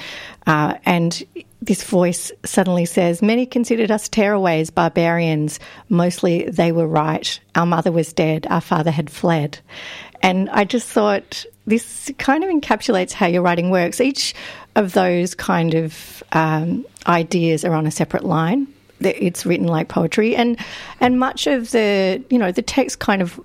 uh, 0.46 0.74
and 0.85 1.22
this 1.62 1.85
voice 1.85 2.33
suddenly 2.44 2.85
says, 2.85 3.22
"Many 3.22 3.46
considered 3.46 3.90
us 3.90 4.09
tearaways, 4.09 4.74
barbarians. 4.74 5.61
Mostly 5.88 6.44
they 6.44 6.72
were 6.72 6.88
right. 6.88 7.38
Our 7.54 7.66
mother 7.66 7.92
was 7.92 8.12
dead. 8.12 8.46
Our 8.50 8.61
father 8.61 8.90
had 8.90 9.11
fled." 9.11 9.59
And 10.22 10.48
I 10.50 10.64
just 10.64 10.88
thought 10.88 11.44
this 11.66 12.11
kind 12.18 12.44
of 12.44 12.50
encapsulates 12.50 13.12
how 13.12 13.26
your 13.26 13.42
writing 13.42 13.70
works. 13.70 14.00
Each 14.00 14.35
of 14.74 14.92
those 14.92 15.35
kind 15.35 15.74
of 15.74 16.22
um, 16.33 16.87
ideas 17.07 17.64
are 17.64 17.74
on 17.74 17.87
a 17.87 17.90
separate 17.90 18.24
line. 18.24 18.66
It's 19.04 19.44
written 19.44 19.66
like 19.66 19.88
poetry, 19.88 20.34
and 20.36 20.58
and 21.00 21.18
much 21.18 21.46
of 21.46 21.70
the 21.70 22.22
you 22.30 22.38
know 22.38 22.52
the 22.52 22.62
text 22.62 22.98
kind 22.98 23.22
of 23.22 23.40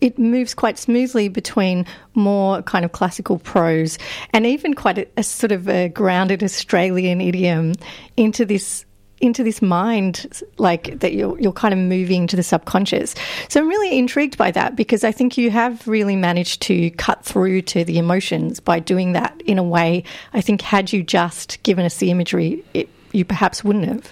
it 0.00 0.18
moves 0.18 0.54
quite 0.54 0.78
smoothly 0.78 1.28
between 1.28 1.86
more 2.14 2.60
kind 2.62 2.84
of 2.84 2.92
classical 2.92 3.38
prose 3.38 3.98
and 4.32 4.44
even 4.44 4.74
quite 4.74 4.98
a, 4.98 5.06
a 5.16 5.22
sort 5.22 5.52
of 5.52 5.68
a 5.68 5.88
grounded 5.88 6.42
Australian 6.42 7.20
idiom 7.20 7.74
into 8.16 8.44
this 8.44 8.84
into 9.20 9.44
this 9.44 9.60
mind 9.60 10.42
like 10.56 10.98
that 11.00 11.12
you're, 11.12 11.38
you're 11.38 11.52
kind 11.52 11.74
of 11.74 11.78
moving 11.78 12.26
to 12.26 12.36
the 12.36 12.42
subconscious. 12.42 13.14
So 13.48 13.60
i'm 13.60 13.68
really 13.68 13.98
intrigued 13.98 14.38
by 14.38 14.50
that 14.52 14.76
because 14.76 15.04
i 15.04 15.12
think 15.12 15.36
you 15.36 15.50
have 15.50 15.86
really 15.86 16.16
managed 16.16 16.62
to 16.62 16.90
cut 16.92 17.24
through 17.24 17.62
to 17.62 17.84
the 17.84 17.98
emotions 17.98 18.60
by 18.60 18.78
doing 18.78 19.12
that 19.12 19.40
in 19.44 19.58
a 19.58 19.62
way 19.62 20.04
i 20.32 20.40
think 20.40 20.62
had 20.62 20.92
you 20.92 21.02
just 21.02 21.62
given 21.62 21.84
us 21.84 21.98
the 21.98 22.10
imagery 22.10 22.64
it, 22.72 22.88
you 23.12 23.24
perhaps 23.24 23.62
wouldn't 23.62 23.86
have 23.86 24.10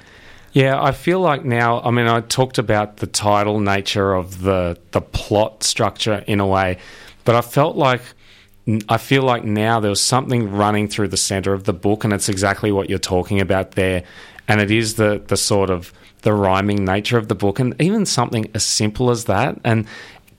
yeah, 0.52 0.82
I 0.82 0.92
feel 0.92 1.20
like 1.20 1.44
now. 1.44 1.80
I 1.80 1.90
mean, 1.90 2.06
I 2.06 2.20
talked 2.20 2.58
about 2.58 2.98
the 2.98 3.06
title 3.06 3.60
nature 3.60 4.14
of 4.14 4.42
the 4.42 4.78
the 4.92 5.00
plot 5.00 5.62
structure 5.62 6.24
in 6.26 6.40
a 6.40 6.46
way, 6.46 6.78
but 7.24 7.34
I 7.34 7.40
felt 7.40 7.76
like 7.76 8.02
I 8.88 8.98
feel 8.98 9.22
like 9.22 9.44
now 9.44 9.80
there 9.80 9.90
was 9.90 10.02
something 10.02 10.52
running 10.52 10.88
through 10.88 11.08
the 11.08 11.16
center 11.16 11.52
of 11.52 11.64
the 11.64 11.72
book, 11.72 12.04
and 12.04 12.12
it's 12.12 12.28
exactly 12.28 12.72
what 12.72 12.90
you're 12.90 12.98
talking 12.98 13.40
about 13.40 13.72
there 13.72 14.04
and 14.48 14.60
it 14.60 14.70
is 14.70 14.94
the 14.94 15.22
the 15.28 15.36
sort 15.36 15.70
of 15.70 15.92
the 16.22 16.32
rhyming 16.32 16.84
nature 16.84 17.16
of 17.18 17.28
the 17.28 17.34
book, 17.34 17.60
and 17.60 17.80
even 17.80 18.04
something 18.04 18.50
as 18.54 18.64
simple 18.64 19.10
as 19.10 19.26
that, 19.26 19.56
and 19.62 19.86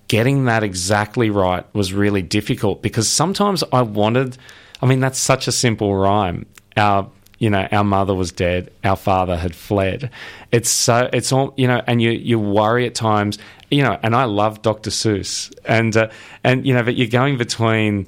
getting 0.10 0.46
that 0.46 0.64
exactly 0.64 1.30
right 1.30 1.64
was 1.74 1.94
really 1.94 2.22
difficult 2.22 2.82
because 2.82 3.08
sometimes 3.08 3.64
I 3.72 3.84
wanted. 3.84 4.38
I 4.82 4.86
mean, 4.88 5.00
that's 5.00 5.20
such 5.20 5.48
a 5.48 5.52
simple 5.52 5.96
rhyme. 5.96 6.46
Our 6.76 7.10
you 7.40 7.50
know, 7.50 7.68
our 7.72 7.84
mother 7.84 8.14
was 8.14 8.32
dead, 8.32 8.72
our 8.84 8.98
father 8.98 9.38
had 9.38 9.56
fled. 9.56 10.12
It's 10.52 10.70
so, 10.70 11.10
it's 11.12 11.32
all, 11.32 11.54
you 11.58 11.68
know, 11.68 11.82
and 11.88 12.02
you, 12.02 12.12
you 12.12 12.38
worry 12.38 12.86
at 12.86 12.94
times, 12.94 13.40
you 13.72 13.82
know, 13.82 13.98
and 14.04 14.16
I 14.16 14.26
love 14.26 14.62
Dr. 14.62 14.90
Seuss. 14.90 15.54
And, 15.66 15.96
uh, 15.96 16.10
and, 16.44 16.66
you 16.66 16.74
know, 16.74 16.84
but 16.84 16.96
you're 16.96 17.08
going 17.08 17.38
between, 17.38 18.08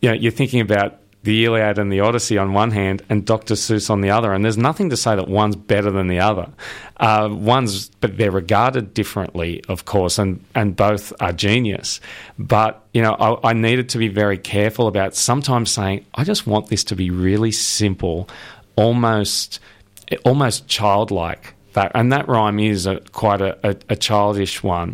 you 0.00 0.08
know, 0.08 0.14
you're 0.14 0.32
thinking 0.32 0.60
about 0.60 0.98
the 1.24 1.46
Iliad 1.46 1.78
and 1.78 1.90
the 1.90 2.00
Odyssey 2.00 2.36
on 2.36 2.52
one 2.52 2.70
hand, 2.70 3.02
and 3.08 3.24
Dr. 3.24 3.54
Seuss 3.54 3.88
on 3.88 4.02
the 4.02 4.10
other. 4.10 4.32
And 4.32 4.44
there's 4.44 4.58
nothing 4.58 4.90
to 4.90 4.96
say 4.96 5.16
that 5.16 5.26
one's 5.26 5.56
better 5.56 5.90
than 5.90 6.06
the 6.06 6.20
other. 6.20 6.52
Uh, 6.98 7.28
one's, 7.30 7.88
but 7.88 8.18
they're 8.18 8.30
regarded 8.30 8.92
differently, 8.92 9.64
of 9.68 9.86
course, 9.86 10.18
and, 10.18 10.44
and 10.54 10.76
both 10.76 11.14
are 11.20 11.32
genius. 11.32 12.00
But, 12.38 12.86
you 12.92 13.00
know, 13.00 13.14
I, 13.14 13.50
I 13.50 13.52
needed 13.54 13.88
to 13.90 13.98
be 13.98 14.08
very 14.08 14.36
careful 14.36 14.86
about 14.86 15.14
sometimes 15.14 15.72
saying, 15.72 16.04
I 16.14 16.24
just 16.24 16.46
want 16.46 16.68
this 16.68 16.84
to 16.84 16.96
be 16.96 17.10
really 17.10 17.52
simple, 17.52 18.28
almost, 18.76 19.60
almost 20.26 20.68
childlike. 20.68 21.54
That, 21.72 21.92
and 21.94 22.12
that 22.12 22.28
rhyme 22.28 22.60
is 22.60 22.84
a, 22.84 23.00
quite 23.12 23.40
a, 23.40 23.58
a, 23.66 23.76
a 23.88 23.96
childish 23.96 24.62
one. 24.62 24.92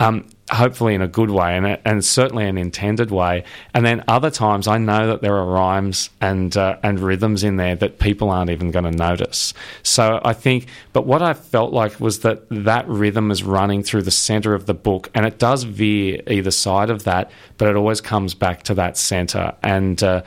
Um, 0.00 0.26
hopefully 0.50 0.94
in 0.94 1.02
a 1.02 1.08
good 1.08 1.30
way 1.30 1.56
and, 1.56 1.78
and 1.84 2.04
certainly 2.04 2.46
an 2.46 2.56
intended 2.56 3.10
way. 3.10 3.44
And 3.74 3.84
then 3.84 4.04
other 4.06 4.30
times, 4.30 4.68
I 4.68 4.78
know 4.78 5.08
that 5.08 5.20
there 5.20 5.36
are 5.36 5.46
rhymes 5.46 6.10
and 6.20 6.56
uh, 6.56 6.78
and 6.82 7.00
rhythms 7.00 7.42
in 7.42 7.56
there 7.56 7.74
that 7.76 7.98
people 7.98 8.30
aren't 8.30 8.50
even 8.50 8.70
going 8.70 8.84
to 8.84 8.90
notice. 8.90 9.54
So 9.82 10.20
I 10.24 10.32
think, 10.32 10.68
but 10.92 11.06
what 11.06 11.22
I 11.22 11.34
felt 11.34 11.72
like 11.72 11.98
was 12.00 12.20
that 12.20 12.46
that 12.50 12.86
rhythm 12.88 13.30
is 13.30 13.42
running 13.42 13.82
through 13.82 14.02
the 14.02 14.10
center 14.10 14.54
of 14.54 14.66
the 14.66 14.74
book, 14.74 15.10
and 15.14 15.26
it 15.26 15.38
does 15.38 15.64
veer 15.64 16.22
either 16.28 16.50
side 16.50 16.90
of 16.90 17.04
that, 17.04 17.30
but 17.58 17.68
it 17.68 17.76
always 17.76 18.00
comes 18.00 18.34
back 18.34 18.62
to 18.64 18.74
that 18.74 18.96
center 18.96 19.54
and 19.62 20.02
uh, 20.02 20.22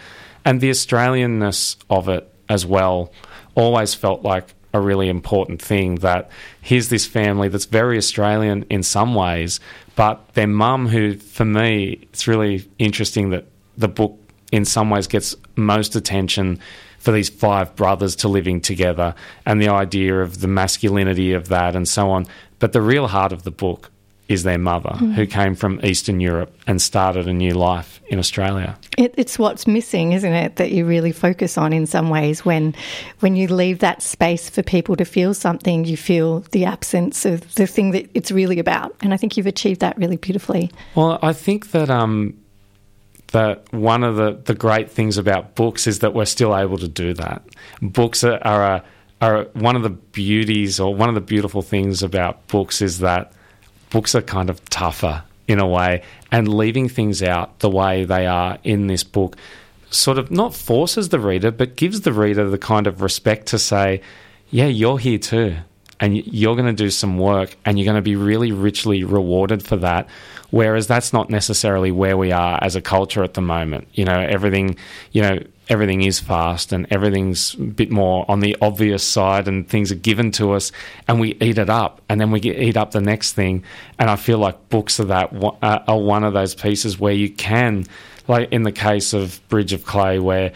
and 0.46 0.62
the 0.62 0.70
Australianness 0.70 1.78
of 1.90 2.10
it 2.10 2.32
as 2.50 2.66
well. 2.66 3.12
Always 3.56 3.94
felt 3.94 4.24
like 4.24 4.54
a 4.74 4.80
really 4.80 5.10
important 5.10 5.62
thing 5.62 5.96
that 5.96 6.30
here's 6.62 6.90
this 6.90 7.06
family 7.06 7.48
that's 7.48 7.66
very 7.66 7.98
Australian 7.98 8.64
in 8.70 8.84
some 8.84 9.16
ways, 9.16 9.60
but 10.00 10.34
their 10.34 10.48
mum, 10.48 10.88
who 10.88 11.16
for 11.16 11.44
me, 11.44 12.00
it's 12.14 12.26
really 12.26 12.66
interesting 12.78 13.32
that 13.32 13.44
the 13.78 13.90
book 13.90 14.18
in 14.50 14.64
some 14.64 14.90
ways 14.90 15.08
gets 15.08 15.36
most 15.58 15.94
attention 15.94 16.58
for 17.00 17.12
these 17.12 17.28
five 17.28 17.76
brothers 17.76 18.16
to 18.16 18.30
living 18.30 18.62
together 18.62 19.14
and 19.46 19.62
the 19.62 19.68
idea 19.68 20.22
of 20.22 20.40
the 20.40 20.48
masculinity 20.48 21.34
of 21.34 21.50
that 21.50 21.76
and 21.76 21.86
so 21.86 22.12
on. 22.12 22.26
But 22.60 22.72
the 22.72 22.82
real 22.82 23.08
heart 23.08 23.34
of 23.34 23.44
the 23.44 23.52
book 23.52 23.92
is 24.30 24.44
their 24.44 24.60
mother, 24.60 24.92
mm. 24.92 25.14
who 25.14 25.26
came 25.26 25.56
from 25.56 25.84
Eastern 25.84 26.20
Europe 26.20 26.56
and 26.68 26.80
started 26.80 27.28
a 27.28 27.34
new 27.34 27.52
life 27.52 28.00
in 28.08 28.20
Australia. 28.20 28.78
It, 28.96 29.16
it's 29.18 29.40
what's 29.40 29.66
missing, 29.66 30.14
isn't 30.14 30.32
it, 30.32 30.56
that 30.58 30.72
you 30.72 30.86
really 30.86 31.12
focus 31.12 31.58
on 31.58 31.74
in 31.74 31.88
some 31.88 32.10
ways 32.10 32.46
when, 32.46 32.76
when 33.22 33.36
you 33.36 33.48
leave 33.48 33.80
that 33.80 34.04
space 34.04 34.48
for 34.48 34.62
people 34.62 34.96
to 34.98 35.04
feel 35.04 35.34
something, 35.34 35.84
you 35.84 35.98
feel 35.98 36.42
the 36.52 36.64
absence 36.64 37.26
of 37.26 37.56
the 37.56 37.66
thing 37.66 37.90
that 37.92 38.08
it's 38.14 38.32
really 38.32 38.60
about. 38.60 38.96
And 39.02 39.16
I 39.16 39.18
think 39.18 39.36
you've 39.36 39.48
achieved 39.48 39.82
that 39.82 39.98
really 39.98 40.18
beautifully. 40.18 40.72
Well, 40.94 41.18
I 41.24 41.34
think 41.34 41.72
that 41.72 41.90
um, 41.90 42.38
that 43.32 43.72
one 43.74 44.04
of 44.04 44.16
the, 44.16 44.40
the 44.46 44.54
great 44.54 44.92
things 44.92 45.18
about 45.18 45.56
books 45.56 45.88
is 45.88 46.00
that 46.00 46.14
we're 46.14 46.26
still 46.26 46.56
able 46.56 46.78
to 46.78 46.88
do 46.88 47.16
that. 47.16 47.44
Books 47.82 48.24
are, 48.24 48.40
are, 48.44 48.64
a, 48.64 48.84
are 49.22 49.44
one 49.54 49.76
of 49.76 49.82
the 49.82 49.90
beauties 49.90 50.80
or 50.80 50.94
one 50.94 51.10
of 51.10 51.16
the 51.16 51.22
beautiful 51.22 51.64
things 51.64 52.04
about 52.04 52.48
books 52.48 52.80
is 52.80 53.00
that 53.00 53.34
books 53.90 54.16
are 54.16 54.22
kind 54.22 54.50
of 54.50 54.64
tougher 54.70 55.24
in 55.48 55.60
a 55.60 55.68
way, 55.68 56.04
and 56.32 56.48
leaving 56.48 56.88
things 56.88 57.24
out 57.24 57.60
the 57.60 57.70
way 57.70 58.06
they 58.06 58.28
are 58.28 58.60
in 58.64 58.88
this 58.88 59.04
book 59.04 59.36
sort 59.92 60.18
of 60.20 60.30
not 60.32 60.54
forces 60.54 61.10
the 61.10 61.20
reader, 61.20 61.52
but 61.52 61.76
gives 61.76 62.02
the 62.02 62.14
reader 62.14 62.50
the 62.50 62.58
kind 62.58 62.88
of 62.88 63.02
respect 63.02 63.48
to 63.48 63.60
say, 63.60 64.02
yeah, 64.52 64.68
you're 64.68 65.00
here 65.00 65.18
too. 65.18 65.56
And 66.00 66.16
you're 66.16 66.56
going 66.56 66.68
to 66.68 66.84
do 66.84 66.90
some 66.90 67.18
work 67.18 67.58
and 67.66 67.78
you're 67.78 67.86
going 67.86 67.98
to 67.98 68.02
be 68.02 68.16
really 68.16 68.52
richly 68.52 69.04
rewarded 69.04 69.62
for 69.62 69.76
that. 69.78 70.08
Whereas 70.50 70.88
that's 70.88 71.12
not 71.12 71.30
necessarily 71.30 71.92
where 71.92 72.16
we 72.16 72.32
are 72.32 72.58
as 72.62 72.76
a 72.76 72.82
culture 72.82 73.24
at 73.24 73.34
the 73.34 73.42
moment. 73.42 73.88
You 73.94 74.06
know, 74.06 74.18
everything, 74.18 74.78
you 75.12 75.22
know, 75.22 75.40
everything 75.70 76.02
is 76.02 76.20
fast 76.20 76.74
and 76.74 76.88
everything's 76.92 77.54
a 77.54 77.62
bit 77.62 77.92
more 77.92 78.26
on 78.28 78.40
the 78.40 78.58
obvious 78.62 79.04
side 79.04 79.48
and 79.48 79.70
things 79.70 79.92
are 79.92 79.96
given 79.96 80.32
to 80.32 80.52
us 80.54 80.72
and 81.08 81.20
we 81.20 81.36
eat 81.40 81.60
it 81.60 81.70
up 81.70 82.02
and 82.10 82.20
then 82.20 82.32
we 82.32 82.42
eat 82.42 82.76
up 82.76 82.92
the 82.92 83.02
next 83.02 83.34
thing. 83.34 83.64
And 84.00 84.10
i 84.10 84.16
feel 84.16 84.40
like 84.40 84.70
books 84.70 85.00
are 85.00 85.06
that 85.06 85.34
uh, 85.62 85.80
are 85.88 86.00
one 86.00 86.24
of 86.24 86.34
those 86.34 86.56
pieces 86.56 87.00
where 87.00 87.14
you 87.14 87.30
can 87.30 87.86
like 88.28 88.52
in 88.52 88.64
the 88.64 88.72
case 88.72 89.14
of 89.14 89.40
bridge 89.50 89.74
of 89.74 89.86
clay 89.86 90.20
where 90.20 90.54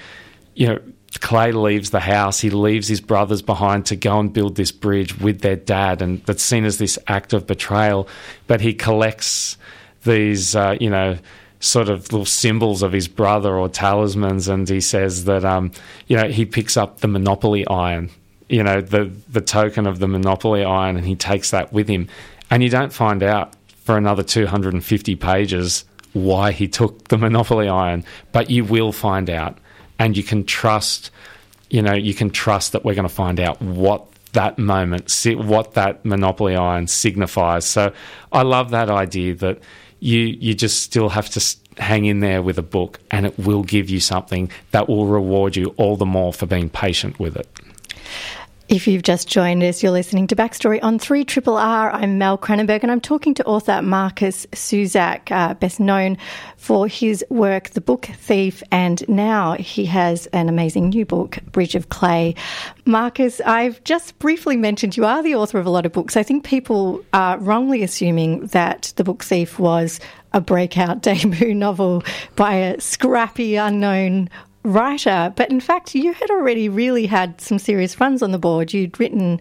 you 0.55 0.67
know 0.67 0.79
clay 1.19 1.51
leaves 1.51 1.91
the 1.91 1.99
house 1.99 2.39
he 2.39 2.49
leaves 2.49 2.87
his 2.87 3.01
brothers 3.01 3.41
behind 3.41 3.85
to 3.85 3.95
go 3.95 4.19
and 4.19 4.33
build 4.33 4.55
this 4.55 4.71
bridge 4.71 5.19
with 5.19 5.41
their 5.41 5.55
dad 5.55 6.01
and 6.01 6.23
that's 6.25 6.43
seen 6.43 6.65
as 6.65 6.77
this 6.77 6.97
act 7.07 7.33
of 7.33 7.45
betrayal 7.45 8.07
but 8.47 8.61
he 8.61 8.73
collects 8.73 9.57
these 10.03 10.55
uh, 10.55 10.75
you 10.79 10.89
know 10.89 11.17
sort 11.63 11.87
of 11.87 12.11
little 12.11 12.25
symbols 12.25 12.83
of 12.83 12.91
his 12.91 13.07
brother 13.07 13.57
or 13.57 13.69
talismans, 13.69 14.47
and 14.49 14.67
he 14.67 14.81
says 14.81 15.25
that 15.25 15.45
um, 15.45 15.71
you 16.07 16.17
know 16.17 16.27
he 16.27 16.45
picks 16.45 16.75
up 16.75 16.99
the 16.99 17.07
Monopoly 17.07 17.65
iron, 17.67 18.09
you 18.49 18.61
know 18.61 18.81
the 18.81 19.11
the 19.29 19.41
token 19.41 19.87
of 19.87 19.99
the 19.99 20.07
Monopoly 20.07 20.63
iron, 20.63 20.97
and 20.97 21.05
he 21.05 21.15
takes 21.15 21.51
that 21.51 21.71
with 21.71 21.87
him, 21.87 22.09
and 22.49 22.61
you 22.61 22.69
don't 22.69 22.91
find 22.91 23.23
out 23.23 23.55
for 23.67 23.97
another 23.97 24.23
250 24.23 25.15
pages 25.15 25.85
why 26.11 26.51
he 26.51 26.67
took 26.67 27.07
the 27.07 27.17
Monopoly 27.17 27.67
iron, 27.67 28.03
but 28.31 28.49
you 28.49 28.63
will 28.63 28.91
find 28.91 29.29
out, 29.29 29.57
and 29.97 30.15
you 30.15 30.23
can 30.23 30.43
trust, 30.43 31.11
you 31.69 31.81
know, 31.81 31.93
you 31.93 32.13
can 32.13 32.29
trust 32.29 32.73
that 32.73 32.85
we're 32.85 32.93
going 32.93 33.07
to 33.07 33.13
find 33.13 33.39
out 33.39 33.61
what 33.61 34.05
that 34.33 34.57
moment, 34.57 35.11
what 35.37 35.73
that 35.73 36.03
Monopoly 36.05 36.55
iron 36.55 36.87
signifies. 36.87 37.65
So 37.65 37.93
I 38.31 38.43
love 38.43 38.71
that 38.71 38.89
idea 38.89 39.35
that 39.35 39.59
you 40.03 40.19
you 40.19 40.53
just 40.53 40.81
still 40.81 41.09
have 41.09 41.29
to 41.29 41.55
hang 41.77 42.05
in 42.05 42.19
there 42.19 42.41
with 42.41 42.57
a 42.57 42.63
book, 42.63 42.99
and 43.09 43.25
it 43.25 43.39
will 43.39 43.63
give 43.63 43.89
you 43.89 43.99
something 43.99 44.51
that 44.71 44.89
will 44.89 45.07
reward 45.07 45.55
you 45.55 45.73
all 45.77 45.95
the 45.95 46.05
more 46.05 46.33
for 46.33 46.45
being 46.45 46.69
patient 46.69 47.19
with 47.19 47.37
it. 47.37 47.47
If 48.73 48.87
you've 48.87 49.03
just 49.03 49.27
joined 49.27 49.61
us, 49.61 49.83
you're 49.83 49.91
listening 49.91 50.25
to 50.25 50.35
Backstory 50.35 50.79
on 50.81 50.97
3 50.97 51.25
Triple 51.25 51.57
R. 51.57 51.91
I'm 51.91 52.17
Mel 52.17 52.39
Cranenberg 52.39 52.81
and 52.81 52.91
I'm 52.91 53.01
talking 53.01 53.35
to 53.35 53.45
author 53.45 53.83
Markus 53.83 54.47
Zusak, 54.47 55.31
uh, 55.31 55.53
best 55.53 55.79
known 55.79 56.17
for 56.57 56.87
his 56.87 57.23
work, 57.29 57.69
The 57.69 57.81
Book 57.81 58.09
Thief, 58.11 58.63
and 58.71 59.07
now 59.07 59.53
he 59.53 59.85
has 59.85 60.25
an 60.33 60.49
amazing 60.49 60.89
new 60.89 61.05
book, 61.05 61.37
Bridge 61.51 61.75
of 61.75 61.89
Clay. 61.89 62.33
Marcus, 62.83 63.39
I've 63.41 63.83
just 63.83 64.17
briefly 64.17 64.57
mentioned 64.57 64.97
you 64.97 65.05
are 65.05 65.21
the 65.21 65.35
author 65.35 65.59
of 65.59 65.67
a 65.67 65.69
lot 65.69 65.85
of 65.85 65.91
books. 65.91 66.17
I 66.17 66.23
think 66.23 66.43
people 66.43 67.05
are 67.13 67.37
wrongly 67.37 67.83
assuming 67.83 68.47
that 68.47 68.91
The 68.95 69.03
Book 69.03 69.23
Thief 69.23 69.59
was 69.59 69.99
a 70.33 70.41
breakout 70.41 71.01
debut 71.03 71.53
novel 71.53 72.03
by 72.35 72.55
a 72.55 72.81
scrappy, 72.81 73.55
unknown 73.55 74.31
writer, 74.63 75.33
but 75.35 75.49
in 75.51 75.59
fact, 75.59 75.93
you 75.93 76.13
had 76.13 76.29
already 76.29 76.69
really 76.69 77.05
had 77.05 77.39
some 77.39 77.59
serious 77.59 77.99
runs 77.99 78.21
on 78.23 78.31
the 78.31 78.39
board. 78.39 78.73
You'd 78.73 78.99
written 78.99 79.39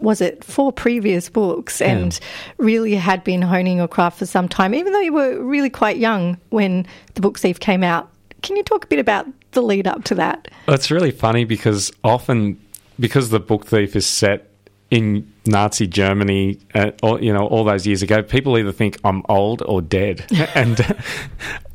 was 0.00 0.20
it 0.20 0.42
four 0.42 0.72
previous 0.72 1.28
books 1.28 1.80
and 1.80 2.18
really 2.56 2.94
had 2.94 3.22
been 3.22 3.42
honing 3.42 3.76
your 3.76 3.88
craft 3.88 4.18
for 4.18 4.26
some 4.26 4.48
time, 4.48 4.74
even 4.74 4.92
though 4.92 5.00
you 5.00 5.12
were 5.12 5.42
really 5.42 5.70
quite 5.70 5.98
young 5.98 6.38
when 6.48 6.86
The 7.14 7.20
Book 7.20 7.38
Thief 7.38 7.60
came 7.60 7.84
out. 7.84 8.10
Can 8.42 8.56
you 8.56 8.62
talk 8.62 8.84
a 8.84 8.86
bit 8.86 8.98
about 8.98 9.26
the 9.52 9.60
lead 9.60 9.86
up 9.86 10.04
to 10.04 10.14
that? 10.14 10.48
It's 10.68 10.90
really 10.90 11.10
funny 11.10 11.44
because 11.44 11.92
often, 12.02 12.58
because 12.98 13.28
the 13.28 13.40
book 13.40 13.66
thief 13.66 13.94
is 13.94 14.06
set 14.06 14.49
in 14.90 15.32
Nazi 15.46 15.86
Germany, 15.86 16.58
uh, 16.74 16.90
you 17.20 17.32
know, 17.32 17.46
all 17.46 17.64
those 17.64 17.86
years 17.86 18.02
ago, 18.02 18.22
people 18.22 18.58
either 18.58 18.72
think 18.72 18.98
I'm 19.04 19.22
old 19.28 19.62
or 19.62 19.80
dead, 19.80 20.26
and 20.54 20.96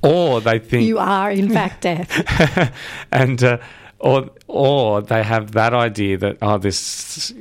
or 0.01 0.41
they 0.41 0.59
think 0.59 0.83
You 0.83 0.99
are, 0.99 1.31
in 1.31 1.49
fact, 1.49 1.81
dead, 1.81 2.07
and 3.11 3.43
uh, 3.43 3.57
or 3.99 4.29
or 4.47 5.01
they 5.01 5.23
have 5.23 5.53
that 5.53 5.73
idea 5.73 6.17
that 6.17 6.37
oh 6.41 6.57
this 6.57 7.33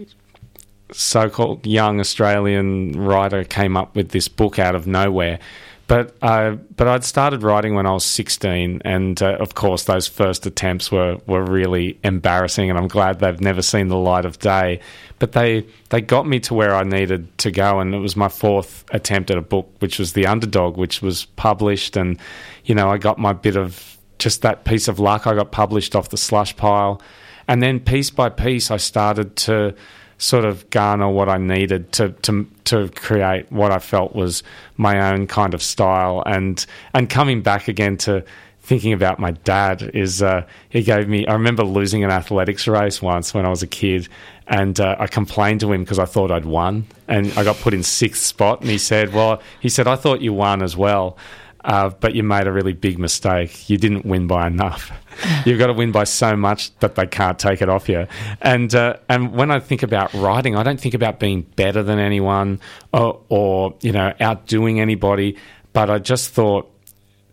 so-called 0.92 1.66
young 1.66 1.98
Australian 1.98 2.92
writer 2.92 3.42
came 3.42 3.76
up 3.76 3.96
with 3.96 4.10
this 4.10 4.28
book 4.28 4.58
out 4.58 4.74
of 4.74 4.86
nowhere. 4.86 5.40
But 5.86 6.16
uh, 6.22 6.52
but 6.76 6.88
I'd 6.88 7.04
started 7.04 7.42
writing 7.42 7.74
when 7.74 7.86
I 7.86 7.92
was 7.92 8.04
16, 8.04 8.80
and 8.84 9.22
uh, 9.22 9.36
of 9.38 9.54
course 9.54 9.84
those 9.84 10.06
first 10.06 10.46
attempts 10.46 10.90
were, 10.90 11.18
were 11.26 11.44
really 11.44 11.98
embarrassing, 12.02 12.70
and 12.70 12.78
I'm 12.78 12.88
glad 12.88 13.18
they've 13.18 13.40
never 13.40 13.60
seen 13.60 13.88
the 13.88 13.96
light 13.96 14.24
of 14.24 14.38
day. 14.38 14.80
But 15.18 15.32
they 15.32 15.66
they 15.90 16.00
got 16.00 16.26
me 16.26 16.40
to 16.40 16.54
where 16.54 16.74
I 16.74 16.84
needed 16.84 17.36
to 17.38 17.50
go, 17.50 17.80
and 17.80 17.94
it 17.94 17.98
was 17.98 18.16
my 18.16 18.28
fourth 18.28 18.84
attempt 18.92 19.30
at 19.30 19.36
a 19.36 19.42
book, 19.42 19.70
which 19.80 19.98
was 19.98 20.14
The 20.14 20.26
Underdog, 20.26 20.78
which 20.78 21.02
was 21.02 21.26
published, 21.36 21.96
and 21.96 22.18
you 22.64 22.74
know 22.74 22.90
I 22.90 22.96
got 22.96 23.18
my 23.18 23.34
bit 23.34 23.56
of 23.56 23.98
just 24.18 24.40
that 24.40 24.64
piece 24.64 24.88
of 24.88 24.98
luck. 24.98 25.26
I 25.26 25.34
got 25.34 25.52
published 25.52 25.94
off 25.94 26.08
the 26.08 26.16
slush 26.16 26.56
pile, 26.56 27.02
and 27.46 27.62
then 27.62 27.78
piece 27.78 28.08
by 28.08 28.30
piece 28.30 28.70
I 28.70 28.78
started 28.78 29.36
to 29.36 29.74
sort 30.18 30.44
of 30.44 30.68
garner 30.70 31.08
what 31.08 31.28
I 31.28 31.38
needed 31.38 31.92
to 31.92 32.10
to 32.10 32.46
to 32.64 32.88
create 32.90 33.50
what 33.50 33.72
I 33.72 33.78
felt 33.78 34.14
was 34.14 34.42
my 34.76 35.12
own 35.12 35.26
kind 35.26 35.54
of 35.54 35.62
style. 35.62 36.22
And 36.26 36.64
and 36.92 37.08
coming 37.08 37.42
back 37.42 37.68
again 37.68 37.96
to 37.98 38.24
thinking 38.60 38.94
about 38.94 39.18
my 39.18 39.32
dad 39.32 39.90
is 39.92 40.22
uh, 40.22 40.46
he 40.70 40.82
gave 40.82 41.08
me 41.08 41.26
I 41.26 41.34
remember 41.34 41.64
losing 41.64 42.02
an 42.02 42.10
athletics 42.10 42.66
race 42.66 43.02
once 43.02 43.34
when 43.34 43.44
I 43.44 43.50
was 43.50 43.62
a 43.62 43.66
kid 43.66 44.08
and 44.46 44.78
uh, 44.80 44.96
I 44.98 45.06
complained 45.06 45.60
to 45.60 45.72
him 45.72 45.82
because 45.82 45.98
I 45.98 46.06
thought 46.06 46.30
I'd 46.30 46.46
won. 46.46 46.86
And 47.08 47.30
I 47.36 47.44
got 47.44 47.56
put 47.56 47.74
in 47.74 47.82
sixth 47.82 48.22
spot 48.22 48.60
and 48.62 48.70
he 48.70 48.78
said 48.78 49.12
well 49.12 49.42
he 49.60 49.68
said 49.68 49.86
I 49.86 49.96
thought 49.96 50.22
you 50.22 50.32
won 50.32 50.62
as 50.62 50.76
well 50.76 51.18
uh, 51.64 51.88
but 51.88 52.14
you 52.14 52.22
made 52.22 52.46
a 52.46 52.52
really 52.52 52.74
big 52.74 52.98
mistake. 52.98 53.68
You 53.70 53.78
didn't 53.78 54.04
win 54.04 54.26
by 54.26 54.46
enough. 54.46 54.92
You've 55.46 55.58
got 55.58 55.68
to 55.68 55.72
win 55.72 55.92
by 55.92 56.04
so 56.04 56.36
much 56.36 56.76
that 56.78 56.94
they 56.94 57.06
can't 57.06 57.38
take 57.38 57.62
it 57.62 57.68
off 57.68 57.88
you. 57.88 58.06
And 58.42 58.74
uh, 58.74 58.96
and 59.08 59.32
when 59.32 59.50
I 59.50 59.60
think 59.60 59.82
about 59.82 60.12
writing, 60.14 60.56
I 60.56 60.62
don't 60.62 60.78
think 60.78 60.94
about 60.94 61.18
being 61.18 61.42
better 61.56 61.82
than 61.82 61.98
anyone 61.98 62.60
or, 62.92 63.20
or 63.28 63.74
you 63.80 63.92
know 63.92 64.12
outdoing 64.20 64.80
anybody. 64.80 65.36
But 65.72 65.90
I 65.90 65.98
just 65.98 66.30
thought 66.30 66.70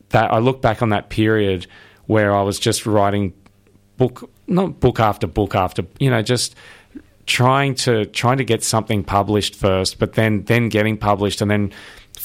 that 0.10 0.32
I 0.32 0.39
look 0.39 0.62
back 0.62 0.82
on 0.82 0.89
that 0.89 1.10
period 1.10 1.67
where 2.08 2.36
I 2.36 2.41
was 2.41 2.60
just 2.60 2.86
writing 2.86 3.34
book, 3.98 4.30
not 4.48 4.80
book 4.80 5.00
after 5.00 5.28
book 5.28 5.56
after, 5.56 5.84
you 6.00 6.10
know, 6.10 6.22
just 6.22 6.56
trying 7.26 7.76
to 7.76 8.06
trying 8.06 8.38
to 8.38 8.44
get 8.44 8.63
something 8.63 9.04
published 9.04 9.56
first, 9.56 10.00
but 10.00 10.13
then 10.13 10.44
then 10.46 10.70
getting 10.70 10.98
published 10.98 11.41
and 11.41 11.52
then 11.52 11.72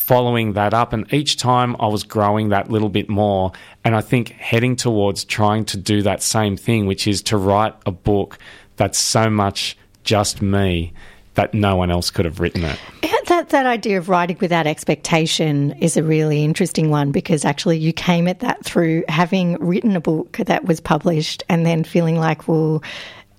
following 0.07 0.53
that 0.53 0.73
up. 0.73 0.93
And 0.93 1.13
each 1.13 1.37
time 1.37 1.75
I 1.81 1.89
was 1.89 2.05
growing 2.05 2.51
that 2.51 2.71
little 2.71 2.89
bit 2.89 3.09
more. 3.09 3.51
And 3.85 3.97
I 3.97 4.01
think 4.01 4.29
heading 4.29 4.77
towards 4.77 5.25
trying 5.25 5.65
to 5.67 5.77
do 5.77 6.03
that 6.03 6.23
same 6.23 6.57
thing, 6.57 6.87
which 6.87 7.09
is 7.09 7.23
to 7.23 7.37
write 7.37 7.75
a 7.87 7.91
book 7.91 8.39
that's 8.77 8.99
so 8.99 9.29
much 9.29 9.77
just 10.05 10.41
me 10.41 10.93
that 11.35 11.53
no 11.55 11.75
one 11.75 11.91
else 11.91 12.11
could 12.11 12.25
have 12.25 12.39
written 12.39 12.65
it. 12.65 12.79
That 13.27 13.49
that 13.49 13.67
idea 13.67 13.99
of 13.99 14.09
writing 14.09 14.39
without 14.41 14.69
expectation 14.69 15.73
is 15.81 15.97
a 15.97 16.03
really 16.05 16.45
interesting 16.45 16.91
one 16.91 17.11
because 17.11 17.45
actually 17.45 17.77
you 17.77 17.93
came 17.93 18.29
at 18.29 18.39
that 18.41 18.65
through 18.65 19.03
having 19.09 19.55
written 19.55 19.97
a 19.97 20.01
book 20.01 20.37
that 20.47 20.65
was 20.65 20.79
published 20.79 21.43
and 21.49 21.67
then 21.67 21.83
feeling 21.83 22.17
like, 22.17 22.47
well, 22.47 22.85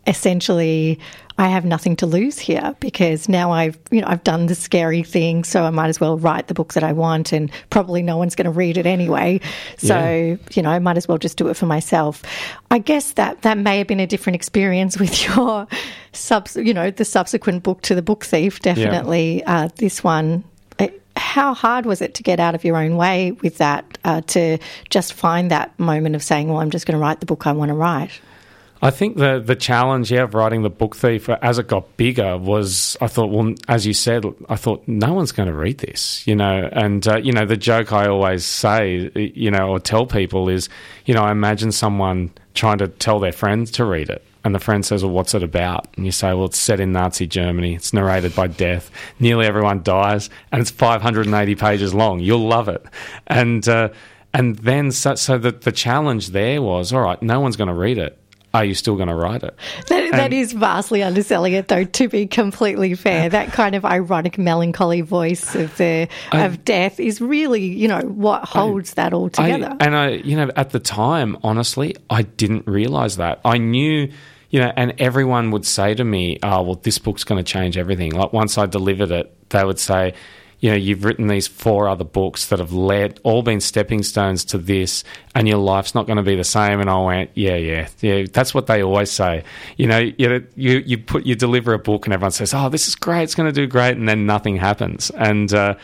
essentially 0.07 0.99
I 1.39 1.49
have 1.49 1.65
nothing 1.65 1.95
to 1.97 2.07
lose 2.07 2.39
here 2.39 2.75
because 2.79 3.29
now 3.29 3.51
I've 3.51 3.77
you 3.91 4.01
know 4.01 4.07
I've 4.07 4.23
done 4.23 4.47
the 4.47 4.55
scary 4.55 5.03
thing, 5.03 5.43
so 5.43 5.63
I 5.63 5.69
might 5.69 5.89
as 5.89 5.99
well 5.99 6.17
write 6.17 6.47
the 6.47 6.55
book 6.55 6.73
that 6.73 6.83
I 6.83 6.93
want, 6.93 7.31
and 7.31 7.51
probably 7.69 8.01
no 8.01 8.17
one's 8.17 8.33
going 8.33 8.45
to 8.45 8.51
read 8.51 8.77
it 8.77 8.87
anyway. 8.87 9.39
So 9.77 9.95
yeah. 9.95 10.35
you 10.53 10.63
know 10.63 10.71
I 10.71 10.79
might 10.79 10.97
as 10.97 11.07
well 11.07 11.19
just 11.19 11.37
do 11.37 11.47
it 11.49 11.53
for 11.53 11.67
myself. 11.67 12.23
I 12.71 12.79
guess 12.79 13.11
that 13.13 13.43
that 13.43 13.57
may 13.57 13.77
have 13.77 13.87
been 13.87 13.99
a 13.99 14.07
different 14.07 14.35
experience 14.35 14.97
with 14.97 15.25
your 15.27 15.67
subs, 16.13 16.55
you 16.55 16.73
know, 16.73 16.89
the 16.89 17.05
subsequent 17.05 17.61
book 17.61 17.81
to 17.83 17.93
the 17.93 18.01
book 18.01 18.25
thief. 18.25 18.59
Definitely, 18.61 19.39
yeah. 19.39 19.63
uh, 19.63 19.69
this 19.75 20.03
one 20.03 20.43
how 21.17 21.53
hard 21.53 21.85
was 21.85 22.01
it 22.01 22.13
to 22.13 22.23
get 22.23 22.39
out 22.39 22.55
of 22.55 22.63
your 22.63 22.77
own 22.77 22.95
way 22.95 23.31
with 23.31 23.57
that 23.57 23.97
uh, 24.03 24.21
to 24.21 24.57
just 24.89 25.13
find 25.13 25.51
that 25.51 25.77
moment 25.79 26.15
of 26.15 26.23
saying 26.23 26.47
well 26.47 26.59
i'm 26.59 26.69
just 26.69 26.85
going 26.85 26.93
to 26.93 27.01
write 27.01 27.19
the 27.19 27.25
book 27.25 27.47
i 27.47 27.51
want 27.51 27.69
to 27.69 27.75
write 27.75 28.21
I 28.81 28.91
think 28.91 29.17
the 29.17 29.39
the 29.39 29.55
challenge, 29.55 30.11
yeah, 30.11 30.23
of 30.23 30.33
writing 30.33 30.61
the 30.61 30.69
book 30.69 30.95
thief 30.95 31.29
as 31.29 31.57
it 31.57 31.67
got 31.67 31.97
bigger 31.97 32.37
was 32.37 32.95
I 33.01 33.07
thought, 33.07 33.31
well, 33.31 33.53
as 33.67 33.87
you 33.87 33.93
said, 33.93 34.25
I 34.49 34.55
thought 34.55 34.87
no 34.87 35.13
one's 35.13 35.31
going 35.31 35.49
to 35.49 35.55
read 35.55 35.79
this, 35.79 36.25
you 36.27 36.35
know, 36.35 36.69
and 36.71 37.07
uh, 37.07 37.17
you 37.17 37.31
know 37.31 37.45
the 37.45 37.57
joke 37.57 37.91
I 37.91 38.07
always 38.07 38.45
say, 38.45 39.11
you 39.15 39.49
know, 39.49 39.69
or 39.69 39.79
tell 39.79 40.05
people 40.05 40.49
is, 40.49 40.69
you 41.05 41.13
know, 41.13 41.23
I 41.23 41.31
imagine 41.31 41.71
someone 41.71 42.31
trying 42.53 42.77
to 42.79 42.87
tell 42.87 43.19
their 43.19 43.31
friends 43.31 43.71
to 43.71 43.85
read 43.85 44.09
it. 44.09 44.23
And 44.43 44.55
the 44.55 44.59
friend 44.59 44.85
says, 44.85 45.03
Well, 45.03 45.11
what's 45.11 45.33
it 45.33 45.43
about? 45.43 45.87
And 45.97 46.05
you 46.05 46.11
say, 46.11 46.33
Well, 46.33 46.45
it's 46.45 46.57
set 46.57 46.79
in 46.79 46.93
Nazi 46.93 47.27
Germany. 47.27 47.75
It's 47.75 47.91
narrated 47.91 48.33
by 48.35 48.47
death. 48.47 48.91
Nearly 49.19 49.45
everyone 49.45 49.83
dies, 49.83 50.29
and 50.51 50.61
it's 50.61 50.71
580 50.71 51.55
pages 51.55 51.93
long. 51.93 52.19
You'll 52.19 52.47
love 52.47 52.69
it. 52.69 52.85
And, 53.25 53.67
uh, 53.67 53.89
and 54.33 54.55
then, 54.59 54.91
so, 54.91 55.15
so 55.15 55.37
the, 55.37 55.51
the 55.51 55.71
challenge 55.71 56.29
there 56.29 56.61
was, 56.61 56.93
All 56.93 57.01
right, 57.01 57.21
no 57.21 57.41
one's 57.41 57.57
going 57.57 57.67
to 57.67 57.73
read 57.73 57.97
it 57.97 58.16
are 58.53 58.65
you 58.65 58.73
still 58.73 58.95
going 58.95 59.09
to 59.09 59.15
write 59.15 59.43
it? 59.43 59.55
That, 59.87 60.11
that 60.11 60.33
is 60.33 60.53
vastly 60.53 61.03
underselling 61.03 61.53
it, 61.53 61.67
though. 61.67 61.83
To 61.83 62.07
be 62.07 62.27
completely 62.27 62.95
fair, 62.95 63.29
that 63.29 63.51
kind 63.51 63.75
of 63.75 63.85
ironic, 63.85 64.37
melancholy 64.37 65.01
voice 65.01 65.53
of 65.55 65.75
the 65.77 66.07
I, 66.31 66.45
of 66.45 66.63
death 66.63 66.99
is 66.99 67.21
really, 67.21 67.65
you 67.65 67.87
know, 67.87 68.01
what 68.01 68.45
holds 68.45 68.91
I, 68.91 68.95
that 68.95 69.13
all 69.13 69.29
together. 69.29 69.75
I, 69.79 69.85
and 69.85 69.95
I, 69.95 70.09
you 70.09 70.35
know, 70.35 70.49
at 70.55 70.71
the 70.71 70.79
time, 70.79 71.37
honestly, 71.43 71.95
I 72.09 72.23
didn't 72.23 72.67
realize 72.67 73.17
that. 73.17 73.41
I 73.43 73.57
knew 73.57 74.11
you 74.49 74.61
know, 74.61 74.71
and 74.77 74.93
everyone 74.97 75.51
would 75.51 75.65
say 75.65 75.93
to 75.93 76.03
me, 76.03 76.39
"Oh, 76.41 76.61
well, 76.61 76.75
this 76.75 76.99
book's 76.99 77.23
going 77.23 77.43
to 77.43 77.51
change 77.51 77.77
everything." 77.77 78.11
Like 78.11 78.31
once 78.31 78.57
I 78.57 78.65
delivered 78.65 79.11
it, 79.11 79.49
they 79.49 79.63
would 79.63 79.79
say, 79.79 80.13
you 80.59 80.71
know, 80.71 80.75
you've 80.75 81.03
written 81.03 81.27
these 81.27 81.47
four 81.47 81.87
other 81.87 82.03
books 82.03 82.47
that 82.47 82.57
have 82.59 82.73
led, 82.73 83.19
all 83.23 83.43
been 83.43 83.61
stepping 83.61 84.01
stones 84.01 84.43
to 84.45 84.57
this, 84.57 85.03
and 85.35 85.47
your 85.47 85.59
life's 85.59 85.93
not 85.93 86.07
going 86.07 86.17
to 86.17 86.23
be 86.23 86.35
the 86.35 86.43
same. 86.43 86.79
And 86.79 86.89
I 86.89 86.99
went, 86.99 87.31
yeah, 87.35 87.55
yeah, 87.55 87.87
yeah. 88.01 88.25
That's 88.31 88.53
what 88.55 88.65
they 88.65 88.81
always 88.81 89.11
say. 89.11 89.43
You 89.77 89.87
know, 89.87 89.99
you 89.99 90.47
you, 90.55 90.79
you 90.79 90.97
put 90.97 91.25
you 91.25 91.35
deliver 91.35 91.73
a 91.73 91.79
book, 91.79 92.07
and 92.07 92.13
everyone 92.13 92.31
says, 92.31 92.53
oh, 92.53 92.69
this 92.69 92.87
is 92.87 92.95
great, 92.95 93.23
it's 93.23 93.35
going 93.35 93.51
to 93.53 93.53
do 93.53 93.67
great, 93.67 93.97
and 93.97 94.09
then 94.09 94.25
nothing 94.25 94.57
happens. 94.57 95.11
And 95.11 95.53
uh, 95.53 95.75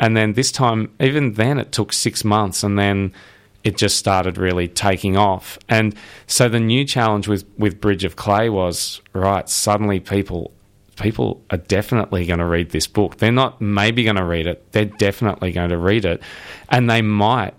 and 0.00 0.16
then 0.16 0.32
this 0.32 0.50
time, 0.50 0.92
even 1.00 1.34
then, 1.34 1.58
it 1.58 1.70
took 1.72 1.92
six 1.92 2.24
months, 2.24 2.62
and 2.62 2.78
then 2.78 3.12
it 3.62 3.76
just 3.76 3.96
started 3.96 4.38
really 4.38 4.68
taking 4.68 5.16
off. 5.16 5.58
And 5.68 5.94
so 6.26 6.48
the 6.48 6.60
new 6.60 6.86
challenge 6.86 7.28
with 7.28 7.44
with 7.58 7.78
Bridge 7.78 8.04
of 8.04 8.16
Clay 8.16 8.48
was 8.48 9.02
right. 9.12 9.48
Suddenly, 9.50 10.00
people 10.00 10.50
people 10.96 11.42
are 11.50 11.58
definitely 11.58 12.26
going 12.26 12.38
to 12.38 12.46
read 12.46 12.70
this 12.70 12.86
book. 12.86 13.18
They're 13.18 13.32
not 13.32 13.60
maybe 13.60 14.04
going 14.04 14.16
to 14.16 14.24
read 14.24 14.46
it. 14.46 14.72
They're 14.72 14.84
definitely 14.84 15.52
going 15.52 15.70
to 15.70 15.78
read 15.78 16.04
it, 16.04 16.20
and 16.68 16.88
they 16.88 17.02
might, 17.02 17.54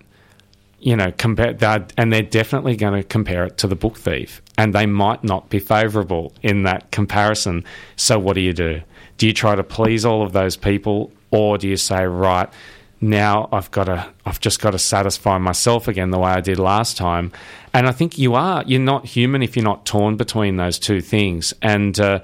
you 0.79 0.95
know, 0.95 1.11
compare 1.17 1.53
that, 1.53 1.93
and 1.97 2.11
they're 2.11 2.21
definitely 2.21 2.75
going 2.75 3.01
to 3.01 3.07
compare 3.07 3.45
it 3.45 3.57
to 3.59 3.67
the 3.67 3.75
Book 3.75 3.97
Thief, 3.97 4.41
and 4.57 4.73
they 4.73 4.85
might 4.85 5.23
not 5.23 5.49
be 5.49 5.59
favourable 5.59 6.33
in 6.41 6.63
that 6.63 6.91
comparison. 6.91 7.63
So, 7.95 8.19
what 8.19 8.33
do 8.33 8.41
you 8.41 8.53
do? 8.53 8.81
Do 9.17 9.27
you 9.27 9.33
try 9.33 9.55
to 9.55 9.63
please 9.63 10.05
all 10.05 10.23
of 10.23 10.33
those 10.33 10.57
people, 10.57 11.11
or 11.31 11.57
do 11.57 11.67
you 11.67 11.77
say, 11.77 12.05
right? 12.05 12.49
Now 13.01 13.49
I've 13.51 13.69
got 13.71 13.85
to, 13.85 14.07
I've 14.25 14.39
just 14.39 14.61
got 14.61 14.71
to 14.71 14.79
satisfy 14.79 15.37
myself 15.37 15.87
again 15.87 16.11
the 16.11 16.19
way 16.19 16.31
I 16.31 16.41
did 16.41 16.59
last 16.59 16.97
time, 16.97 17.31
and 17.73 17.87
I 17.87 17.91
think 17.91 18.17
you 18.17 18.35
are. 18.35 18.63
You're 18.65 18.79
not 18.79 19.05
human 19.05 19.43
if 19.43 19.55
you're 19.55 19.65
not 19.65 19.85
torn 19.85 20.15
between 20.15 20.55
those 20.55 20.79
two 20.79 21.01
things, 21.01 21.53
and 21.61 21.99
uh, 21.99 22.21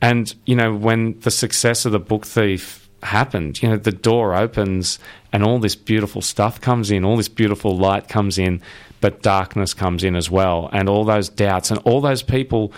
and, 0.00 0.34
you 0.44 0.54
know, 0.54 0.74
when 0.74 1.18
the 1.20 1.30
success 1.30 1.84
of 1.84 1.92
the 1.92 1.98
book 1.98 2.26
thief 2.26 2.88
happened, 3.02 3.62
you 3.62 3.68
know, 3.68 3.76
the 3.76 3.92
door 3.92 4.34
opens 4.34 4.98
and 5.32 5.42
all 5.42 5.58
this 5.58 5.74
beautiful 5.74 6.22
stuff 6.22 6.60
comes 6.60 6.90
in, 6.90 7.04
all 7.04 7.16
this 7.16 7.28
beautiful 7.28 7.76
light 7.76 8.08
comes 8.08 8.38
in, 8.38 8.60
but 9.00 9.22
darkness 9.22 9.74
comes 9.74 10.04
in 10.04 10.16
as 10.16 10.30
well. 10.30 10.68
And 10.72 10.88
all 10.88 11.04
those 11.04 11.28
doubts 11.28 11.70
and 11.70 11.80
all 11.80 12.00
those 12.00 12.22
people. 12.22 12.72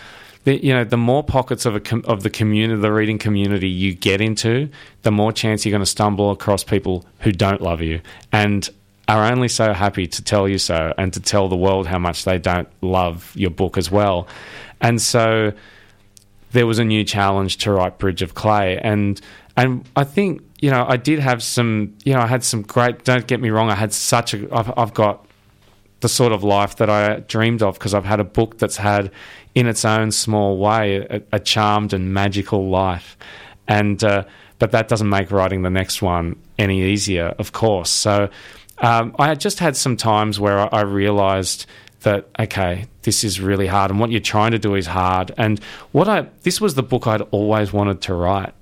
You 0.45 0.73
know, 0.73 0.85
the 0.85 0.97
more 0.97 1.23
pockets 1.23 1.67
of 1.67 1.83
com- 1.85 2.05
of 2.07 2.23
the 2.23 2.31
community, 2.31 2.81
the 2.81 2.93
reading 2.93 3.19
community 3.19 3.69
you 3.69 3.93
get 3.93 4.23
into, 4.23 4.71
the 5.03 5.11
more 5.11 5.31
chance 5.31 5.67
you're 5.67 5.73
going 5.73 5.83
to 5.83 5.87
stumble 5.87 6.31
across 6.31 6.65
people 6.65 7.05
who 7.21 7.33
don't 7.33 7.61
love 7.61 7.83
you 7.83 8.01
and 8.33 8.71
are 9.09 9.31
only 9.31 9.49
so 9.49 9.73
happy 9.73 10.07
to 10.07 10.23
tell 10.23 10.49
you 10.49 10.59
so 10.59 10.93
and 10.99 11.13
to 11.15 11.21
tell 11.21 11.49
the 11.49 11.57
world 11.57 11.87
how 11.87 11.99
much 11.99 12.25
they 12.25 12.39
don't 12.39 12.69
love 12.83 13.33
your 13.35 13.51
book 13.51 13.77
as 13.77 13.91
well. 13.91 14.29
And 14.81 15.01
so, 15.03 15.53
there 16.53 16.67
was 16.67 16.79
a 16.79 16.85
new 16.85 17.05
challenge 17.05 17.59
to 17.59 17.73
write 17.73 17.99
Bridge 17.99 18.23
of 18.23 18.35
Clay, 18.35 18.79
and 18.79 19.21
and 19.57 19.89
I 19.97 20.05
think 20.05 20.43
you 20.61 20.71
know 20.71 20.85
I 20.89 20.97
did 20.97 21.19
have 21.19 21.43
some 21.43 21.97
you 22.05 22.15
know 22.15 22.21
I 22.21 22.27
had 22.27 22.45
some 22.45 22.63
great. 22.63 23.05
Don't 23.05 23.27
get 23.27 23.41
me 23.41 23.51
wrong, 23.51 23.71
I 23.71 23.75
had 23.75 23.93
such 23.93 24.35
a 24.35 24.49
I've, 24.55 24.73
I've 24.79 24.95
got 24.95 25.27
the 26.01 26.09
sort 26.09 26.33
of 26.33 26.45
life 26.45 26.77
that 26.77 26.89
I 26.89 27.21
dreamed 27.21 27.63
of 27.63 27.75
because 27.75 27.93
I've 27.93 28.05
had 28.05 28.21
a 28.21 28.25
book 28.25 28.59
that's 28.59 28.77
had 28.77 29.11
in 29.55 29.67
its 29.67 29.85
own 29.85 30.13
small 30.13 30.59
way 30.59 30.99
a, 30.99 31.23
a 31.33 31.41
charmed 31.41 31.93
and 31.93 32.15
magical 32.15 32.69
life, 32.69 33.17
and 33.67 34.03
uh, 34.03 34.25
but 34.59 34.73
that 34.73 34.89
doesn't 34.89 35.09
make 35.09 35.31
writing 35.31 35.63
the 35.63 35.71
next 35.71 36.03
one 36.03 36.37
any 36.59 36.83
easier, 36.83 37.35
of 37.39 37.53
course. 37.53 37.91
So 37.91 38.29
um, 38.79 39.15
I 39.19 39.27
had 39.27 39.41
just 39.41 39.59
had 39.59 39.77
some 39.77 39.97
times 39.97 40.39
where 40.39 40.59
I, 40.59 40.67
I 40.67 40.81
realised 40.83 41.67
that 42.03 42.29
okay, 42.39 42.87
this 43.03 43.25
is 43.25 43.41
really 43.41 43.67
hard, 43.67 43.91
and 43.91 44.01
what 44.01 44.11
you're 44.11 44.21
trying 44.21 44.53
to 44.53 44.59
do 44.59 44.75
is 44.75 44.87
hard. 44.87 45.33
And 45.37 45.63
what 45.93 46.09
I 46.09 46.27
this 46.43 46.61
was 46.61 46.75
the 46.75 46.83
book 46.83 47.07
I'd 47.07 47.23
always 47.31 47.73
wanted 47.73 48.01
to 48.03 48.15
write. 48.15 48.53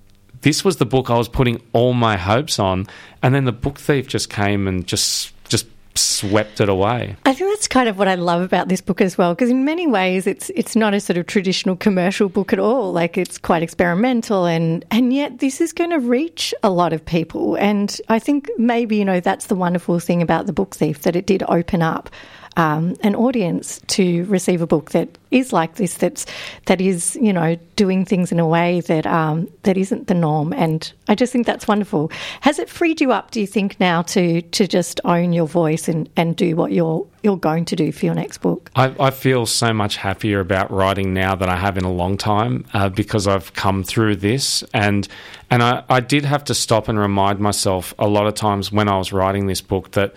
This 0.43 0.65
was 0.65 0.77
the 0.77 0.87
book 0.87 1.11
I 1.11 1.17
was 1.17 1.29
putting 1.29 1.61
all 1.73 1.93
my 1.93 2.17
hopes 2.17 2.59
on, 2.59 2.87
and 3.23 3.35
then 3.35 3.45
the 3.45 3.53
book 3.53 3.79
thief 3.79 4.07
just 4.07 4.31
came 4.31 4.69
and 4.69 4.87
just 4.87 5.33
just 5.49 5.67
swept 5.97 6.61
it 6.61 6.69
away. 6.69 7.17
I 7.25 7.35
think 7.35 7.51
that's 7.51 7.69
kind 7.69 7.89
of 7.89 7.99
what 7.99 8.09
I 8.09 8.15
love 8.15 8.43
about 8.43 8.69
this 8.69 8.81
book 8.81 9.01
as 9.01 9.19
well, 9.19 9.35
because 9.35 9.51
in 9.51 9.65
many 9.65 9.87
ways 9.87 10.27
it's 10.27 10.51
it's 10.51 10.77
not 10.77 10.95
a 10.95 11.01
sort 11.01 11.17
of 11.19 11.27
traditional 11.27 11.77
commercial 11.77 12.29
book 12.29 12.53
at 12.53 12.59
all. 12.59 12.93
Like 12.93 13.19
it's 13.19 13.39
quite 13.39 13.63
experimental, 13.63 14.47
and 14.47 14.85
and 14.91 15.13
yet 15.13 15.41
this 15.41 15.61
is 15.61 15.73
going 15.73 15.91
to 15.91 15.99
reach 15.99 16.55
a 16.63 16.71
lot 16.71 16.93
of 16.93 17.05
people. 17.05 17.57
And 17.57 18.01
I 18.09 18.19
think 18.19 18.51
maybe 18.57 18.97
you 18.97 19.05
know 19.05 19.21
that's 19.21 19.47
the 19.47 19.57
wonderful 19.57 19.99
thing 19.99 20.23
about 20.23 20.47
the 20.47 20.53
book 20.53 20.75
thief 20.75 21.03
that 21.03 21.17
it 21.17 21.27
did 21.27 21.43
open 21.49 21.83
up 21.83 22.09
um, 22.57 22.97
an 23.03 23.15
audience 23.15 23.81
to 23.89 24.25
receive 24.25 24.63
a 24.63 24.67
book 24.67 24.93
that 24.93 25.19
is 25.31 25.53
like 25.53 25.75
this. 25.75 25.95
That's 25.95 26.27
that 26.67 26.81
is 26.81 27.17
you 27.21 27.33
know 27.33 27.57
doing 27.77 28.05
things 28.05 28.33
in 28.33 28.41
a 28.41 28.47
way 28.47 28.81
that 28.83 29.07
um, 29.07 29.49
that 29.63 29.77
isn't 29.77 30.07
the 30.07 30.15
norm. 30.15 30.53
And 30.53 30.91
I 31.09 31.15
just 31.15 31.33
think 31.33 31.47
that's 31.47 31.69
wonderful. 31.69 32.11
Has 32.41 32.59
it 32.59 32.69
freed 32.69 33.01
you 33.01 33.13
up? 33.13 33.31
Do 33.31 33.41
you 33.41 33.47
think 33.47 33.79
now 33.79 34.03
to 34.03 34.43
to 34.43 34.67
just 34.67 35.01
own 35.05 35.33
your 35.33 35.47
voice 35.47 35.89
and, 35.89 36.09
and 36.17 36.35
do 36.37 36.57
what 36.57 36.73
you're 36.73 37.07
you're 37.23 37.37
going 37.37 37.65
to 37.67 37.77
do 37.77 37.93
for 37.93 38.07
your 38.07 38.15
next 38.15 38.39
book? 38.39 38.71
I, 38.75 38.95
I 38.99 39.11
feel 39.11 39.47
so 39.47 39.73
much 39.73 39.97
happier 39.97 40.41
about 40.41 40.71
writing 40.71 41.13
now 41.13 41.35
than 41.35 41.49
I 41.49 41.57
have 41.57 41.77
in 41.77 41.85
a 41.85 41.93
long 41.93 42.17
time 42.17 42.65
uh, 42.73 42.89
because 42.89 43.27
I've 43.27 43.53
come 43.53 43.83
through 43.83 44.17
this 44.17 44.63
and 44.73 45.07
and 45.51 45.63
I, 45.63 45.85
I 45.89 46.01
did 46.01 46.25
have 46.25 46.45
to 46.45 46.55
stop 46.55 46.89
and 46.89 46.99
remind 46.99 47.39
myself 47.39 47.95
a 47.99 48.09
lot 48.09 48.27
of 48.27 48.35
times 48.35 48.73
when 48.73 48.89
I 48.89 48.97
was 48.97 49.13
writing 49.13 49.47
this 49.47 49.61
book 49.61 49.93
that 49.93 50.15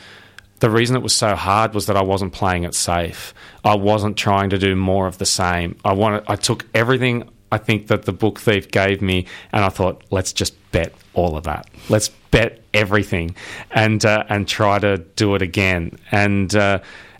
the 0.60 0.70
reason 0.70 0.96
it 0.96 1.02
was 1.02 1.16
so 1.16 1.36
hard 1.36 1.74
was 1.74 1.86
that 1.88 1.98
I 1.98 2.04
wasn't 2.04 2.34
playing 2.34 2.64
it 2.64 2.76
safe. 2.76 3.34
I 3.64 3.76
wasn't 3.76 4.18
trying 4.18 4.50
to 4.52 4.58
do 4.58 4.76
more 4.76 5.08
of 5.08 5.18
the 5.18 5.26
same. 5.26 5.78
I 5.86 5.94
wanted. 5.94 6.24
I 6.28 6.36
took 6.36 6.66
everything 6.74 7.30
I 7.52 7.58
think 7.58 7.88
that 7.88 8.04
the 8.04 8.12
book 8.12 8.40
thief 8.40 8.70
gave 8.70 9.02
me, 9.02 9.26
and 9.52 9.66
I 9.66 9.70
thought, 9.70 10.04
let's 10.12 10.34
just 10.34 10.54
bet 10.72 10.94
all 11.14 11.36
of 11.36 11.46
that. 11.46 11.68
Let's 11.90 12.10
bet 12.10 12.62
everything, 12.74 13.36
and 13.72 14.04
uh, 14.06 14.26
and 14.30 14.48
try 14.48 14.80
to 14.80 14.98
do 14.98 15.36
it 15.36 15.42
again. 15.42 15.98
And 16.12 16.56
uh, 16.56 16.80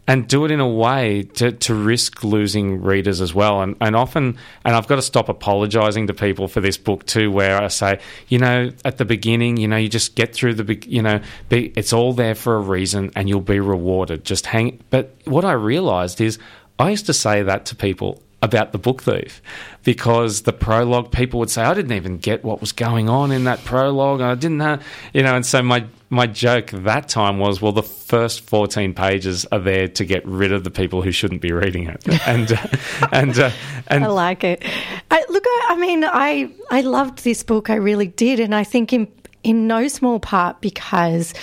and 0.10 0.28
do 0.28 0.44
it 0.44 0.50
in 0.50 0.60
a 0.60 0.68
way 0.68 1.22
to, 1.22 1.52
to 1.52 1.76
risk 1.76 2.24
losing 2.24 2.82
readers 2.82 3.22
as 3.22 3.32
well. 3.32 3.62
And, 3.62 3.76
and 3.80 3.96
often, 3.96 4.40
and 4.66 4.76
I've 4.76 4.88
got 4.88 4.96
to 4.96 5.04
stop 5.04 5.30
apologizing 5.30 6.08
to 6.08 6.16
people 6.16 6.48
for 6.48 6.62
this 6.62 6.78
book 6.78 7.06
too, 7.06 7.30
where 7.32 7.62
I 7.62 7.68
say, 7.68 8.00
you 8.28 8.40
know, 8.40 8.72
at 8.84 8.98
the 8.98 9.06
beginning, 9.06 9.58
you 9.58 9.68
know, 9.68 9.78
you 9.78 9.88
just 9.88 10.16
get 10.16 10.34
through 10.34 10.56
the, 10.56 10.84
you 10.88 11.04
know, 11.04 11.22
be, 11.48 11.72
it's 11.76 11.94
all 11.94 12.14
there 12.14 12.34
for 12.34 12.56
a 12.56 12.60
reason 12.60 13.12
and 13.16 13.30
you'll 13.30 13.42
be 13.42 13.60
rewarded. 13.60 14.26
Just 14.26 14.48
hang. 14.48 14.80
But 14.90 15.16
what 15.26 15.46
I 15.46 15.52
realized 15.52 16.22
is 16.22 16.40
I 16.80 16.90
used 16.90 17.06
to 17.06 17.14
say 17.14 17.44
that 17.44 17.68
to 17.68 17.76
people 17.76 18.20
about 18.42 18.72
the 18.72 18.78
book 18.78 19.04
thief 19.04 19.42
because 19.84 20.44
the 20.44 20.54
prologue 20.54 21.12
people 21.12 21.40
would 21.40 21.50
say 21.50 21.62
I 21.62 21.74
didn't 21.74 21.92
even 21.92 22.18
get 22.18 22.44
what 22.44 22.62
was 22.62 22.72
going 22.72 23.10
on 23.10 23.32
in 23.32 23.44
that 23.44 23.64
prologue 23.66 24.22
I 24.22 24.36
didn't 24.36 24.58
know 24.58 24.80
you 25.14 25.24
know 25.24 25.36
and 25.36 25.46
so 25.46 25.62
my 25.62 25.86
my 26.10 26.26
joke 26.26 26.68
that 26.72 27.08
time 27.08 27.38
was, 27.40 27.62
well, 27.62 27.72
the 27.72 27.84
first 27.84 28.42
14 28.42 28.94
pages 28.94 29.46
are 29.52 29.60
there 29.60 29.88
to 29.90 30.06
get 30.06 30.26
rid 30.26 30.52
of 30.52 30.64
the 30.64 30.72
people 30.72 31.02
who 31.02 31.12
shouldn't 31.12 31.42
be 31.42 31.52
reading 31.52 31.88
it. 31.88 32.04
And, 32.30 32.52
uh, 32.52 32.68
and, 33.12 33.40
uh, 33.40 33.52
and 33.88 34.04
I 34.04 34.08
like 34.08 34.44
it. 34.44 34.64
I, 35.10 35.26
look, 35.30 35.44
I, 35.46 35.68
I 35.70 35.78
mean, 35.78 36.04
I, 36.04 36.52
I 36.70 36.82
loved 36.82 37.24
this 37.24 37.44
book. 37.44 37.70
I 37.70 37.76
really 37.76 38.08
did. 38.08 38.40
And 38.40 38.54
I 38.54 38.64
think 38.64 38.94
in, 38.94 39.08
in 39.44 39.68
no 39.68 39.88
small 39.88 40.20
part 40.20 40.62
because 40.62 41.34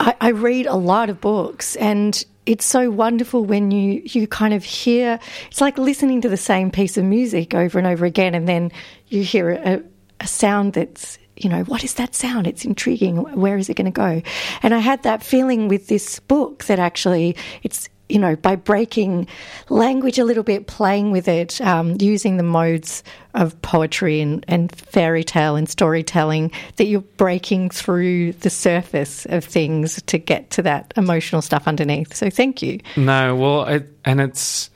I, 0.00 0.14
I 0.20 0.30
read 0.30 0.66
a 0.66 0.74
lot 0.74 1.08
of 1.08 1.20
books 1.20 1.76
and 1.76 2.22
it's 2.46 2.64
so 2.64 2.90
wonderful 2.90 3.44
when 3.44 3.70
you, 3.70 4.02
you 4.04 4.26
kind 4.26 4.54
of 4.54 4.64
hear, 4.64 5.18
it's 5.50 5.60
like 5.60 5.76
listening 5.76 6.20
to 6.22 6.28
the 6.28 6.36
same 6.36 6.70
piece 6.70 6.96
of 6.96 7.04
music 7.04 7.54
over 7.54 7.78
and 7.78 7.86
over 7.86 8.06
again. 8.06 8.34
And 8.34 8.48
then 8.48 8.72
you 9.08 9.22
hear 9.22 9.50
a, 9.50 9.82
a 10.20 10.26
sound 10.26 10.72
that's 10.72 11.18
you 11.36 11.50
know, 11.50 11.64
what 11.64 11.84
is 11.84 11.94
that 11.94 12.14
sound? 12.14 12.46
It's 12.46 12.64
intriguing. 12.64 13.16
Where 13.16 13.58
is 13.58 13.68
it 13.68 13.74
going 13.74 13.84
to 13.84 13.90
go? 13.90 14.22
And 14.62 14.74
I 14.74 14.78
had 14.78 15.02
that 15.02 15.22
feeling 15.22 15.68
with 15.68 15.88
this 15.88 16.18
book 16.18 16.64
that 16.64 16.78
actually 16.78 17.36
it's, 17.62 17.90
you 18.08 18.18
know, 18.18 18.36
by 18.36 18.56
breaking 18.56 19.26
language 19.68 20.18
a 20.18 20.24
little 20.24 20.42
bit, 20.42 20.66
playing 20.66 21.10
with 21.10 21.28
it, 21.28 21.60
um, 21.60 21.96
using 22.00 22.36
the 22.36 22.42
modes 22.42 23.02
of 23.34 23.60
poetry 23.62 24.20
and, 24.20 24.44
and 24.48 24.74
fairy 24.74 25.24
tale 25.24 25.56
and 25.56 25.68
storytelling, 25.68 26.50
that 26.76 26.86
you're 26.86 27.00
breaking 27.00 27.70
through 27.70 28.32
the 28.32 28.50
surface 28.50 29.26
of 29.26 29.44
things 29.44 30.00
to 30.02 30.18
get 30.18 30.50
to 30.50 30.62
that 30.62 30.92
emotional 30.96 31.42
stuff 31.42 31.66
underneath. 31.66 32.14
So 32.14 32.30
thank 32.30 32.62
you. 32.62 32.80
No, 32.96 33.34
well, 33.34 33.64
it, 33.64 33.92
and 34.04 34.20
it's, 34.20 34.70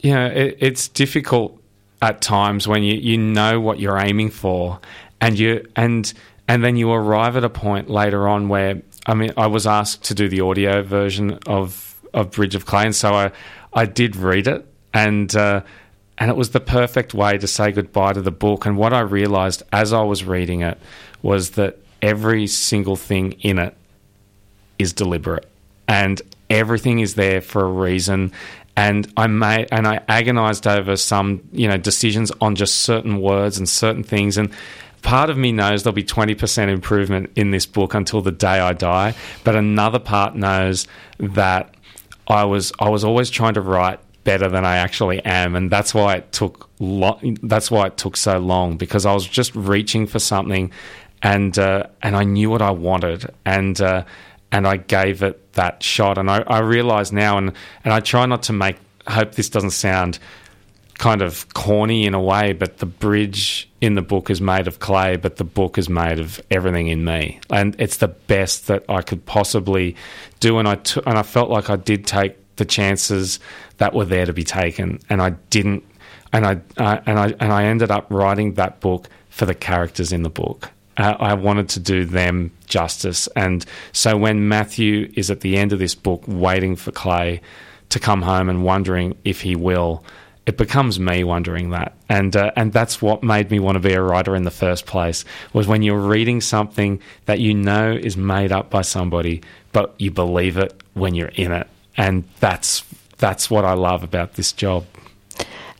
you 0.00 0.12
know, 0.12 0.26
it, 0.26 0.56
it's 0.60 0.88
difficult 0.88 1.58
at 2.02 2.20
times 2.20 2.66
when 2.66 2.82
you, 2.82 2.94
you 2.94 3.16
know 3.16 3.60
what 3.60 3.78
you're 3.78 3.98
aiming 3.98 4.30
for 4.30 4.80
and 5.20 5.38
you 5.38 5.66
and 5.76 6.12
and 6.48 6.62
then 6.62 6.76
you 6.76 6.90
arrive 6.90 7.36
at 7.36 7.44
a 7.44 7.48
point 7.48 7.88
later 7.88 8.28
on 8.28 8.48
where 8.48 8.82
I 9.06 9.14
mean 9.14 9.32
I 9.36 9.46
was 9.46 9.66
asked 9.66 10.04
to 10.04 10.14
do 10.14 10.28
the 10.28 10.40
audio 10.40 10.82
version 10.82 11.38
of 11.46 11.91
of 12.14 12.30
Bridge 12.30 12.54
of 12.54 12.66
Clay, 12.66 12.86
and 12.86 12.96
so 12.96 13.14
I 13.14 13.32
I 13.72 13.86
did 13.86 14.16
read 14.16 14.46
it 14.46 14.66
and. 14.92 15.34
Uh, 15.34 15.62
and 16.18 16.30
it 16.30 16.36
was 16.36 16.50
the 16.50 16.60
perfect 16.60 17.14
way 17.14 17.36
to 17.36 17.48
say 17.48 17.72
goodbye 17.72 18.12
to 18.12 18.22
the 18.22 18.30
book. 18.30 18.64
And 18.64 18.76
what 18.76 18.92
I 18.92 19.00
realized 19.00 19.64
as 19.72 19.92
I 19.92 20.02
was 20.02 20.22
reading 20.22 20.60
it 20.60 20.78
was 21.20 21.50
that 21.52 21.78
every 22.00 22.46
single 22.46 22.94
thing 22.94 23.32
in 23.40 23.58
it 23.58 23.74
is 24.78 24.92
deliberate, 24.92 25.48
and 25.88 26.20
everything 26.50 27.00
is 27.00 27.14
there 27.14 27.40
for 27.40 27.64
a 27.64 27.70
reason. 27.70 28.30
And 28.76 29.10
I 29.16 29.26
may 29.26 29.66
and 29.72 29.86
I 29.86 30.00
agonized 30.08 30.66
over 30.66 30.96
some 30.96 31.42
you 31.50 31.68
know 31.68 31.76
decisions 31.76 32.30
on 32.40 32.54
just 32.54 32.80
certain 32.80 33.20
words 33.20 33.58
and 33.58 33.68
certain 33.68 34.02
things, 34.02 34.36
and 34.36 34.50
part 35.02 35.28
of 35.28 35.36
me 35.36 35.50
knows 35.50 35.82
there'll 35.82 35.94
be 35.94 36.04
20% 36.04 36.68
improvement 36.68 37.32
in 37.34 37.50
this 37.50 37.66
book 37.66 37.94
until 37.94 38.20
the 38.20 38.32
day 38.32 38.60
I 38.60 38.72
die, 38.72 39.14
but 39.44 39.56
another 39.56 39.98
part 39.98 40.36
knows 40.36 40.86
that 41.18 41.74
I 42.28 42.44
was 42.44 42.72
I 42.78 42.88
was 42.88 43.04
always 43.04 43.30
trying 43.30 43.54
to 43.54 43.60
write 43.60 44.00
better 44.24 44.48
than 44.48 44.64
I 44.64 44.76
actually 44.76 45.24
am, 45.24 45.56
and 45.56 45.70
that's 45.70 45.94
why 45.94 46.16
it 46.16 46.32
took 46.32 46.68
lo- 46.78 47.20
that's 47.42 47.70
why 47.70 47.86
it 47.86 47.96
took 47.96 48.16
so 48.16 48.38
long 48.38 48.76
because 48.76 49.06
I 49.06 49.14
was 49.14 49.26
just 49.26 49.54
reaching 49.54 50.06
for 50.06 50.18
something, 50.18 50.70
and 51.22 51.58
uh, 51.58 51.84
and 52.02 52.16
I 52.16 52.24
knew 52.24 52.50
what 52.50 52.62
I 52.62 52.70
wanted, 52.70 53.30
and 53.44 53.80
uh, 53.80 54.04
and 54.50 54.66
I 54.66 54.76
gave 54.76 55.22
it 55.22 55.52
that 55.54 55.82
shot, 55.82 56.18
and 56.18 56.30
I, 56.30 56.42
I 56.46 56.60
realize 56.60 57.12
now, 57.12 57.38
and 57.38 57.52
and 57.84 57.92
I 57.92 58.00
try 58.00 58.26
not 58.26 58.44
to 58.44 58.52
make. 58.52 58.76
Hope 59.08 59.32
this 59.32 59.48
doesn't 59.48 59.72
sound 59.72 60.20
kind 60.94 61.22
of 61.22 61.52
corny 61.54 62.06
in 62.06 62.14
a 62.14 62.20
way, 62.20 62.52
but 62.52 62.78
the 62.78 62.86
bridge 62.86 63.68
in 63.82 63.96
the 63.96 64.02
book 64.02 64.30
is 64.30 64.40
made 64.40 64.68
of 64.68 64.78
clay, 64.78 65.16
but 65.16 65.36
the 65.36 65.44
book 65.44 65.76
is 65.76 65.88
made 65.88 66.20
of 66.20 66.40
everything 66.52 66.86
in 66.86 67.04
me, 67.04 67.40
and 67.50 67.74
it's 67.80 67.96
the 67.96 68.06
best 68.06 68.68
that 68.68 68.84
I 68.88 69.02
could 69.02 69.26
possibly 69.26 69.96
do. 70.38 70.58
And 70.58 70.68
I 70.68 70.76
t- 70.76 71.02
and 71.04 71.18
I 71.18 71.22
felt 71.24 71.50
like 71.50 71.68
I 71.68 71.74
did 71.76 72.06
take 72.06 72.36
the 72.56 72.64
chances 72.64 73.40
that 73.78 73.92
were 73.92 74.04
there 74.04 74.24
to 74.24 74.32
be 74.32 74.44
taken, 74.44 75.00
and 75.10 75.20
I 75.20 75.30
didn't. 75.50 75.84
And 76.32 76.46
I 76.46 76.60
uh, 76.78 77.00
and 77.06 77.18
I 77.18 77.34
and 77.40 77.52
I 77.52 77.64
ended 77.64 77.90
up 77.90 78.06
writing 78.08 78.54
that 78.54 78.80
book 78.80 79.08
for 79.30 79.46
the 79.46 79.54
characters 79.54 80.12
in 80.12 80.22
the 80.22 80.30
book. 80.30 80.70
Uh, 80.96 81.16
I 81.18 81.34
wanted 81.34 81.68
to 81.70 81.80
do 81.80 82.04
them 82.04 82.52
justice, 82.66 83.26
and 83.34 83.66
so 83.92 84.16
when 84.16 84.48
Matthew 84.48 85.10
is 85.16 85.28
at 85.28 85.40
the 85.40 85.56
end 85.58 85.72
of 85.72 85.80
this 85.80 85.96
book, 85.96 86.22
waiting 86.28 86.76
for 86.76 86.92
Clay 86.92 87.40
to 87.88 87.98
come 87.98 88.22
home 88.22 88.48
and 88.48 88.62
wondering 88.62 89.18
if 89.24 89.40
he 89.40 89.56
will 89.56 90.04
it 90.44 90.56
becomes 90.56 90.98
me 90.98 91.22
wondering 91.22 91.70
that, 91.70 91.94
and 92.08 92.34
uh, 92.34 92.50
and 92.56 92.72
that's 92.72 93.00
what 93.00 93.22
made 93.22 93.50
me 93.50 93.60
want 93.60 93.76
to 93.76 93.80
be 93.80 93.92
a 93.92 94.02
writer 94.02 94.34
in 94.34 94.42
the 94.42 94.50
first 94.50 94.86
place. 94.86 95.24
Was 95.52 95.68
when 95.68 95.82
you're 95.82 96.00
reading 96.00 96.40
something 96.40 97.00
that 97.26 97.38
you 97.38 97.54
know 97.54 97.92
is 97.92 98.16
made 98.16 98.50
up 98.50 98.68
by 98.68 98.82
somebody, 98.82 99.42
but 99.72 99.94
you 99.98 100.10
believe 100.10 100.56
it 100.56 100.82
when 100.94 101.14
you're 101.14 101.28
in 101.28 101.52
it, 101.52 101.68
and 101.96 102.24
that's 102.40 102.84
that's 103.18 103.50
what 103.50 103.64
I 103.64 103.74
love 103.74 104.02
about 104.02 104.34
this 104.34 104.52
job. 104.52 104.84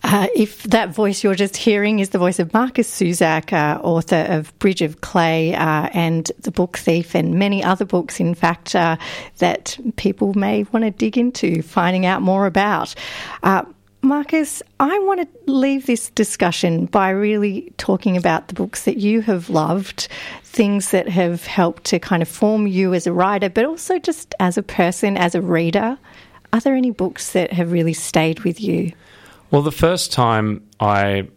Uh, 0.05 0.27
if 0.35 0.65
that 0.65 0.91
voice 0.91 1.23
you're 1.23 1.35
just 1.35 1.57
hearing 1.57 2.01
is 2.01 2.11
the 2.11 2.19
voice 2.19 2.41
of 2.41 2.53
Markus 2.53 2.91
Zusak, 2.91 3.53
uh, 3.53 3.81
author 3.83 4.27
of 4.29 4.57
Bridge 4.59 4.83
of 4.83 5.01
Clay 5.01 5.55
uh, 5.55 5.89
and 5.93 6.31
The 6.41 6.51
Book 6.51 6.77
Thief, 6.77 7.15
and 7.15 7.35
many 7.37 7.63
other 7.63 7.85
books, 7.85 8.19
in 8.19 8.35
fact, 8.35 8.75
uh, 8.75 8.97
that 9.39 9.79
people 9.97 10.35
may 10.35 10.65
want 10.73 10.85
to 10.85 10.91
dig 10.91 11.17
into, 11.17 11.63
finding 11.63 12.05
out 12.05 12.21
more 12.21 12.47
about. 12.47 12.95
Markus, 14.05 14.63
I 14.81 14.99
want 15.01 15.21
to 15.21 15.53
leave 15.53 15.87
this 15.87 16.11
discussion 16.11 16.87
by 16.87 17.11
really 17.11 17.73
talking 17.77 18.17
about 18.17 18.49
the 18.49 18.55
books 18.55 18.85
that 18.85 18.97
you 18.97 19.21
have 19.23 19.49
loved, 19.49 20.09
things 20.43 20.91
that 20.91 21.09
have 21.09 21.47
helped 21.47 21.85
to 21.85 22.01
kind 22.01 22.21
of 22.21 22.29
form 22.29 22.67
you 22.67 22.95
as 22.95 23.07
a 23.07 23.13
writer, 23.13 23.49
but 23.49 23.65
also 23.65 24.01
just 24.01 24.35
as 24.41 24.59
a 24.59 24.63
person, 24.63 25.17
as 25.17 25.37
a 25.37 25.41
reader. 25.41 25.97
Are 26.53 26.61
there 26.61 26.75
any 26.75 26.91
books 26.91 27.33
that 27.33 27.53
have 27.53 27.71
really 27.71 27.93
stayed 27.93 28.41
with 28.41 28.61
you? 28.61 28.93
Well, 29.53 29.63
the 29.63 29.71
first 29.71 30.13
time 30.13 30.67
I 30.81 31.29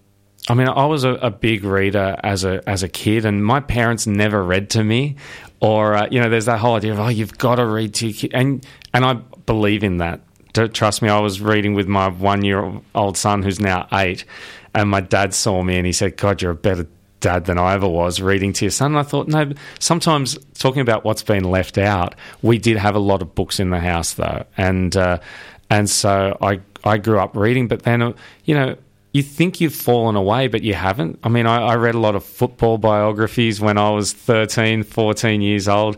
I 0.47 0.53
mean, 0.53 0.68
I 0.68 0.86
was 0.86 1.03
a, 1.03 1.13
a, 1.13 1.32
big 1.32 1.63
reader 1.63 2.16
as 2.24 2.43
a 2.43 2.68
as 2.70 2.84
a 2.84 2.89
kid, 2.89 3.26
and 3.26 3.43
my 3.43 3.59
parents 3.59 4.05
never 4.05 4.43
read 4.43 4.70
to 4.72 4.84
me, 4.84 5.16
or 5.59 5.95
uh, 5.95 6.07
you 6.11 6.22
know, 6.22 6.30
there's 6.30 6.45
that 6.45 6.59
whole 6.59 6.76
idea 6.76 6.93
of 6.93 6.99
oh, 6.99 7.07
you've 7.07 7.38
got 7.38 7.55
to 7.55 7.66
read 7.66 7.93
to 7.95 8.07
your 8.07 8.13
kid, 8.13 8.32
and 8.34 8.66
and 8.93 9.05
I 9.05 9.13
believe 9.13 9.84
in 9.84 9.97
that 9.97 10.22
trust 10.56 11.01
me, 11.01 11.10
I 11.10 11.20
was 11.20 11.41
reading 11.41 11.74
with 11.74 11.88
my 11.88 12.10
one 12.10 12.43
year 12.43 12.82
old 12.93 13.18
son 13.18 13.43
who's 13.43 13.60
now 13.60 13.88
eight, 13.91 14.26
and 14.74 14.89
my 14.89 15.01
dad 15.01 15.34
saw 15.34 15.62
me 15.62 15.78
and 15.78 15.86
he 15.86 15.93
said, 15.93 16.18
God, 16.18 16.41
you're 16.41 16.51
a 16.51 16.56
better 16.56 16.88
dad 17.20 17.45
than 17.45 17.58
I 17.58 17.74
ever 17.74 17.88
was 17.88 18.22
reading 18.22 18.53
to 18.53 18.66
your 18.66 18.72
son. 18.72 18.91
And 18.91 18.99
I 18.99 19.03
thought, 19.03 19.28
no, 19.28 19.51
sometimes 19.80 20.38
talking 20.53 20.82
about 20.82 21.03
what's 21.03 21.24
been 21.24 21.43
left 21.43 21.78
out, 21.78 22.14
we 22.41 22.58
did 22.58 22.78
have 22.78 22.95
a 22.95 22.99
lot 22.99 23.22
of 23.22 23.34
books 23.34 23.60
in 23.60 23.70
the 23.70 23.80
house 23.80 24.14
though. 24.14 24.45
And, 24.58 24.95
uh, 24.95 25.20
and 25.70 25.89
so 25.89 26.38
I, 26.41 26.60
I 26.84 26.97
grew 26.97 27.20
up 27.20 27.36
reading, 27.36 27.68
but 27.68 27.84
then, 27.84 28.01
uh, 28.01 28.14
you 28.43 28.53
know, 28.53 28.76
you 29.14 29.24
think 29.24 29.62
you've 29.62 29.74
fallen 29.74 30.18
away, 30.18 30.47
but 30.49 30.62
you 30.62 30.74
haven't. 30.74 31.20
I 31.24 31.30
mean, 31.30 31.47
I, 31.47 31.62
I 31.62 31.76
read 31.78 31.95
a 31.95 31.99
lot 31.99 32.16
of 32.16 32.24
football 32.26 32.78
biographies 32.78 33.62
when 33.62 33.78
I 33.78 33.89
was 33.91 34.12
13, 34.12 34.84
14 34.84 35.41
years 35.41 35.70
old 35.70 35.97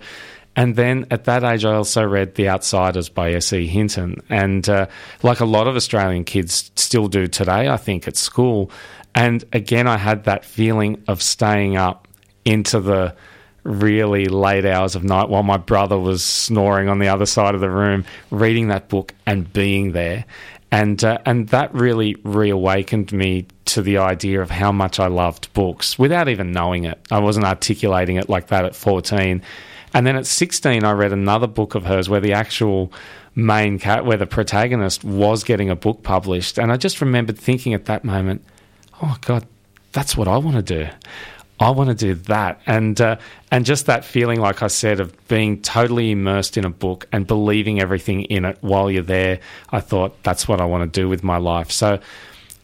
and 0.57 0.75
then 0.75 1.05
at 1.11 1.25
that 1.25 1.43
age, 1.43 1.63
I 1.65 1.73
also 1.73 2.03
read 2.03 2.33
The 2.33 2.49
Outsiders 2.49 3.09
by 3.09 3.33
S.E. 3.33 3.67
Hinton. 3.67 4.23
And 4.27 4.67
uh, 4.67 4.87
like 5.21 5.39
a 5.39 5.45
lot 5.45 5.67
of 5.67 5.75
Australian 5.75 6.23
kids 6.23 6.71
still 6.75 7.07
do 7.07 7.27
today, 7.27 7.69
I 7.69 7.77
think, 7.77 8.07
at 8.07 8.17
school. 8.17 8.71
And 9.13 9.45
again, 9.53 9.87
I 9.87 9.97
had 9.97 10.23
that 10.23 10.43
feeling 10.43 11.03
of 11.07 11.21
staying 11.21 11.77
up 11.77 12.07
into 12.43 12.79
the 12.79 13.15
really 13.61 14.25
late 14.25 14.65
hours 14.65 14.95
of 14.95 15.03
night 15.03 15.29
while 15.29 15.43
my 15.43 15.57
brother 15.57 15.99
was 15.99 16.23
snoring 16.23 16.89
on 16.89 16.97
the 16.97 17.09
other 17.09 17.27
side 17.27 17.53
of 17.53 17.61
the 17.61 17.69
room, 17.69 18.03
reading 18.31 18.69
that 18.69 18.89
book 18.89 19.13
and 19.27 19.53
being 19.53 19.91
there. 19.91 20.25
And, 20.71 21.03
uh, 21.03 21.19
and 21.23 21.49
that 21.49 21.71
really 21.75 22.15
reawakened 22.23 23.13
me 23.13 23.45
to 23.65 23.83
the 23.83 23.99
idea 23.99 24.41
of 24.41 24.49
how 24.49 24.71
much 24.71 24.99
I 24.99 25.05
loved 25.05 25.53
books 25.53 25.99
without 25.99 26.29
even 26.29 26.51
knowing 26.51 26.85
it. 26.85 26.99
I 27.11 27.19
wasn't 27.19 27.45
articulating 27.45 28.15
it 28.15 28.27
like 28.27 28.47
that 28.47 28.65
at 28.65 28.75
14 28.75 29.43
and 29.97 30.05
then 30.05 30.15
at 30.15 30.27
16, 30.27 30.83
I 30.83 30.91
read 30.91 31.11
another 31.11 31.47
book 31.47 31.73
of 31.73 31.85
hers 31.85 32.07
where 32.07 32.19
the 32.19 32.33
actual 32.33 32.93
main 33.33 33.79
cat, 33.79 34.05
where 34.05 34.15
the 34.15 34.27
protagonist 34.27 35.03
was 35.03 35.43
getting 35.43 35.71
a 35.71 35.75
book 35.75 36.03
published. 36.03 36.59
And 36.59 36.71
I 36.71 36.77
just 36.77 37.01
remembered 37.01 37.35
thinking 37.35 37.73
at 37.73 37.85
that 37.85 38.03
moment, 38.03 38.45
oh, 39.01 39.17
God, 39.21 39.47
that's 39.93 40.15
what 40.15 40.27
I 40.27 40.37
want 40.37 40.55
to 40.55 40.61
do. 40.61 40.87
I 41.59 41.71
want 41.71 41.89
to 41.89 41.95
do 41.95 42.13
that, 42.13 42.61
and 42.67 43.01
uh, 43.01 43.15
and 43.49 43.65
just 43.65 43.87
that 43.87 44.05
feeling, 44.05 44.39
like 44.39 44.61
I 44.61 44.67
said, 44.67 44.99
of 44.99 45.27
being 45.27 45.59
totally 45.63 46.11
immersed 46.11 46.55
in 46.55 46.65
a 46.65 46.69
book 46.69 47.07
and 47.11 47.25
believing 47.25 47.81
everything 47.81 48.25
in 48.25 48.45
it 48.45 48.59
while 48.61 48.91
you're 48.91 49.01
there. 49.01 49.39
I 49.71 49.79
thought 49.79 50.21
that's 50.21 50.47
what 50.47 50.61
I 50.61 50.65
want 50.65 50.93
to 50.93 51.01
do 51.01 51.09
with 51.09 51.23
my 51.23 51.37
life. 51.37 51.71
So, 51.71 51.99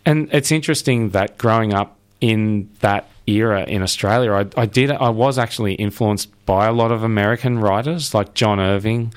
and 0.05 0.29
it's 0.31 0.51
interesting 0.51 1.09
that 1.09 1.39
growing 1.39 1.73
up 1.73 1.97
in 2.21 2.69
that 2.81 3.09
era 3.28 3.63
in 3.63 3.82
Australia, 3.82 4.34
I, 4.34 4.45
I 4.61 4.65
did 4.65 4.91
I 4.91 5.09
was 5.09 5.38
actually 5.38 5.76
influenced 5.76 6.30
by 6.45 6.67
a 6.67 6.74
lot 6.74 6.91
of 6.91 7.03
American 7.03 7.59
writers 7.59 8.13
like 8.13 8.34
John 8.34 8.59
Irving 8.59 9.13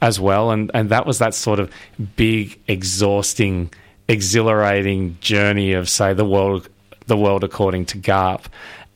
as 0.00 0.20
well, 0.20 0.50
and 0.50 0.70
and 0.74 0.90
that 0.90 1.06
was 1.06 1.18
that 1.18 1.34
sort 1.34 1.58
of 1.58 1.72
big, 2.16 2.60
exhausting, 2.68 3.72
exhilarating 4.08 5.16
journey 5.20 5.72
of 5.72 5.88
say 5.88 6.12
the 6.12 6.24
world 6.24 6.68
the 7.06 7.16
world 7.16 7.44
according 7.44 7.86
to 7.86 7.98
Garp, 7.98 8.44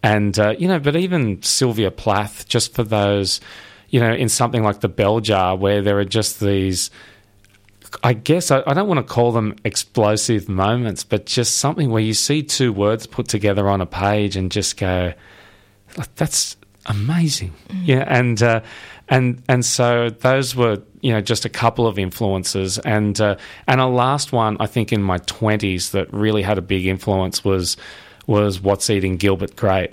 and 0.02 0.38
uh, 0.38 0.54
you 0.58 0.68
know, 0.68 0.78
but 0.78 0.96
even 0.96 1.42
Sylvia 1.42 1.90
Plath, 1.90 2.48
just 2.48 2.74
for 2.74 2.82
those, 2.82 3.40
you 3.88 4.00
know, 4.00 4.12
in 4.12 4.28
something 4.28 4.62
like 4.62 4.80
the 4.80 4.88
Bell 4.88 5.20
Jar, 5.20 5.56
where 5.56 5.82
there 5.82 5.98
are 5.98 6.04
just 6.04 6.40
these 6.40 6.90
I 8.02 8.12
guess 8.12 8.50
I, 8.50 8.62
I, 8.66 8.74
don't 8.74 8.88
want 8.88 8.98
to 9.06 9.12
call 9.12 9.32
them 9.32 9.56
explosive 9.64 10.48
moments, 10.48 11.04
but 11.04 11.26
just 11.26 11.58
something 11.58 11.90
where 11.90 12.02
you 12.02 12.14
see 12.14 12.42
two 12.42 12.72
words 12.72 13.06
put 13.06 13.28
together 13.28 13.68
on 13.68 13.80
a 13.80 13.86
page 13.86 14.36
and 14.36 14.50
just 14.50 14.76
go, 14.76 15.12
"That's 16.16 16.56
amazing." 16.86 17.52
Mm. 17.68 17.80
Yeah, 17.84 18.04
and 18.06 18.42
uh, 18.42 18.60
and 19.08 19.42
and 19.48 19.64
so 19.64 20.10
those 20.10 20.54
were 20.54 20.82
you 21.00 21.12
know 21.12 21.20
just 21.20 21.44
a 21.44 21.48
couple 21.48 21.86
of 21.86 21.98
influences, 21.98 22.78
and 22.78 23.20
uh, 23.20 23.36
and 23.66 23.80
a 23.80 23.86
last 23.86 24.32
one 24.32 24.56
I 24.60 24.66
think 24.66 24.92
in 24.92 25.02
my 25.02 25.18
twenties 25.18 25.90
that 25.90 26.12
really 26.12 26.42
had 26.42 26.58
a 26.58 26.62
big 26.62 26.86
influence 26.86 27.44
was 27.44 27.76
was 28.26 28.60
What's 28.60 28.88
Eating 28.88 29.16
Gilbert 29.16 29.56
Grape, 29.56 29.92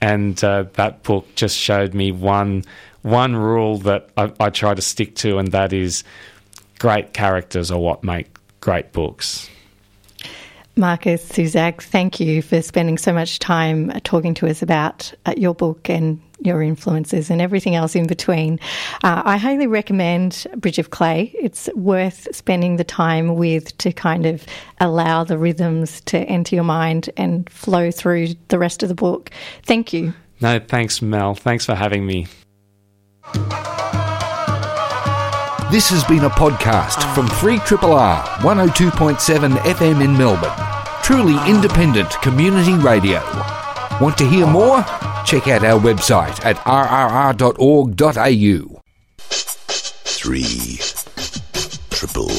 and 0.00 0.42
uh, 0.42 0.64
that 0.74 1.02
book 1.02 1.26
just 1.34 1.56
showed 1.56 1.94
me 1.94 2.10
one 2.10 2.64
one 3.02 3.36
rule 3.36 3.78
that 3.78 4.08
I, 4.16 4.32
I 4.40 4.50
try 4.50 4.72
to 4.72 4.82
stick 4.82 5.14
to, 5.16 5.36
and 5.36 5.48
that 5.52 5.74
is 5.74 6.04
great 6.84 7.14
characters 7.14 7.70
are 7.70 7.78
what 7.78 8.04
make 8.04 8.26
great 8.60 8.92
books. 8.92 9.48
Markus 10.76 11.26
Zusak, 11.26 11.80
thank 11.80 12.20
you 12.20 12.42
for 12.42 12.60
spending 12.60 12.98
so 12.98 13.10
much 13.10 13.38
time 13.38 13.88
talking 14.02 14.34
to 14.34 14.46
us 14.46 14.60
about 14.60 15.10
uh, 15.24 15.32
your 15.34 15.54
book 15.54 15.88
and 15.88 16.20
your 16.40 16.60
influences 16.60 17.30
and 17.30 17.40
everything 17.40 17.74
else 17.74 17.96
in 17.96 18.06
between. 18.06 18.60
Uh, 19.02 19.22
I 19.24 19.38
highly 19.38 19.66
recommend 19.66 20.46
Bridge 20.56 20.78
of 20.78 20.90
Clay. 20.90 21.32
It's 21.40 21.70
worth 21.74 22.28
spending 22.36 22.76
the 22.76 22.84
time 22.84 23.36
with 23.36 23.74
to 23.78 23.90
kind 23.90 24.26
of 24.26 24.44
allow 24.78 25.24
the 25.24 25.38
rhythms 25.38 26.02
to 26.02 26.18
enter 26.18 26.54
your 26.54 26.64
mind 26.64 27.08
and 27.16 27.48
flow 27.48 27.90
through 27.90 28.34
the 28.48 28.58
rest 28.58 28.82
of 28.82 28.90
the 28.90 28.94
book. 28.94 29.30
Thank 29.62 29.94
you. 29.94 30.12
No, 30.42 30.58
thanks, 30.58 31.00
Mel. 31.00 31.34
Thanks 31.34 31.64
for 31.64 31.74
having 31.74 32.04
me. 32.04 32.26
This 35.70 35.88
has 35.90 36.04
been 36.04 36.24
a 36.24 36.30
podcast 36.30 37.02
from 37.14 37.26
3RRR 37.26 38.22
102.7 38.42 39.56
FM 39.56 40.04
in 40.04 40.16
Melbourne. 40.16 40.52
Truly 41.02 41.36
independent 41.50 42.10
community 42.20 42.74
radio. 42.74 43.20
Want 44.00 44.16
to 44.18 44.26
hear 44.26 44.46
more? 44.46 44.82
Check 45.24 45.48
out 45.48 45.64
our 45.64 45.80
website 45.80 46.44
at 46.44 46.56
rrr.org.au. 46.58 47.50
3 49.18 50.78
triple 51.90 52.30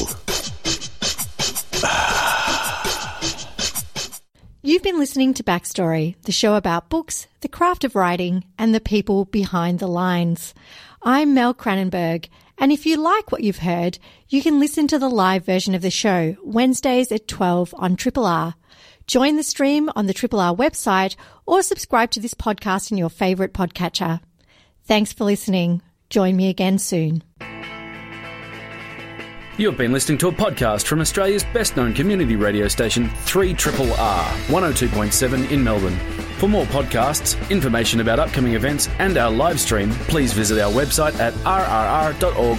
You've 4.62 4.82
been 4.82 4.98
listening 4.98 5.34
to 5.34 5.44
Backstory, 5.44 6.14
the 6.22 6.32
show 6.32 6.54
about 6.54 6.88
books, 6.88 7.26
the 7.40 7.48
craft 7.48 7.84
of 7.84 7.94
writing, 7.94 8.44
and 8.58 8.74
the 8.74 8.80
people 8.80 9.24
behind 9.26 9.78
the 9.78 9.88
lines. 9.88 10.54
I'm 11.02 11.34
Mel 11.34 11.54
Cranenburgh 11.54 12.28
and 12.58 12.72
if 12.72 12.86
you 12.86 12.96
like 12.96 13.30
what 13.30 13.42
you've 13.42 13.58
heard, 13.58 13.98
you 14.28 14.42
can 14.42 14.58
listen 14.58 14.86
to 14.88 14.98
the 14.98 15.10
live 15.10 15.44
version 15.44 15.74
of 15.74 15.82
the 15.82 15.90
show 15.90 16.36
Wednesdays 16.42 17.12
at 17.12 17.28
12 17.28 17.74
on 17.76 17.96
Triple 17.96 18.26
R. 18.26 18.54
Join 19.06 19.36
the 19.36 19.42
stream 19.42 19.90
on 19.94 20.06
the 20.06 20.14
Triple 20.14 20.40
R 20.40 20.54
website 20.54 21.16
or 21.46 21.62
subscribe 21.62 22.10
to 22.12 22.20
this 22.20 22.34
podcast 22.34 22.90
in 22.90 22.98
your 22.98 23.10
favorite 23.10 23.52
podcatcher. 23.52 24.20
Thanks 24.84 25.12
for 25.12 25.24
listening. 25.24 25.82
Join 26.10 26.36
me 26.36 26.48
again 26.48 26.78
soon. 26.78 27.22
You've 29.58 29.78
been 29.78 29.92
listening 29.92 30.18
to 30.18 30.28
a 30.28 30.32
podcast 30.32 30.84
from 30.84 31.00
Australia's 31.00 31.44
best 31.44 31.76
known 31.76 31.94
community 31.94 32.36
radio 32.36 32.68
station, 32.68 33.08
3RRR 33.08 33.96
102.7 34.48 35.50
in 35.50 35.64
Melbourne. 35.64 36.25
For 36.38 36.48
more 36.48 36.66
podcasts, 36.66 37.50
information 37.50 38.00
about 38.00 38.18
upcoming 38.18 38.54
events, 38.54 38.88
and 38.98 39.16
our 39.16 39.30
live 39.30 39.58
stream, 39.58 39.90
please 40.08 40.34
visit 40.34 40.60
our 40.60 40.70
website 40.70 41.18
at 41.18 41.32
rrr.org.au. 41.44 42.56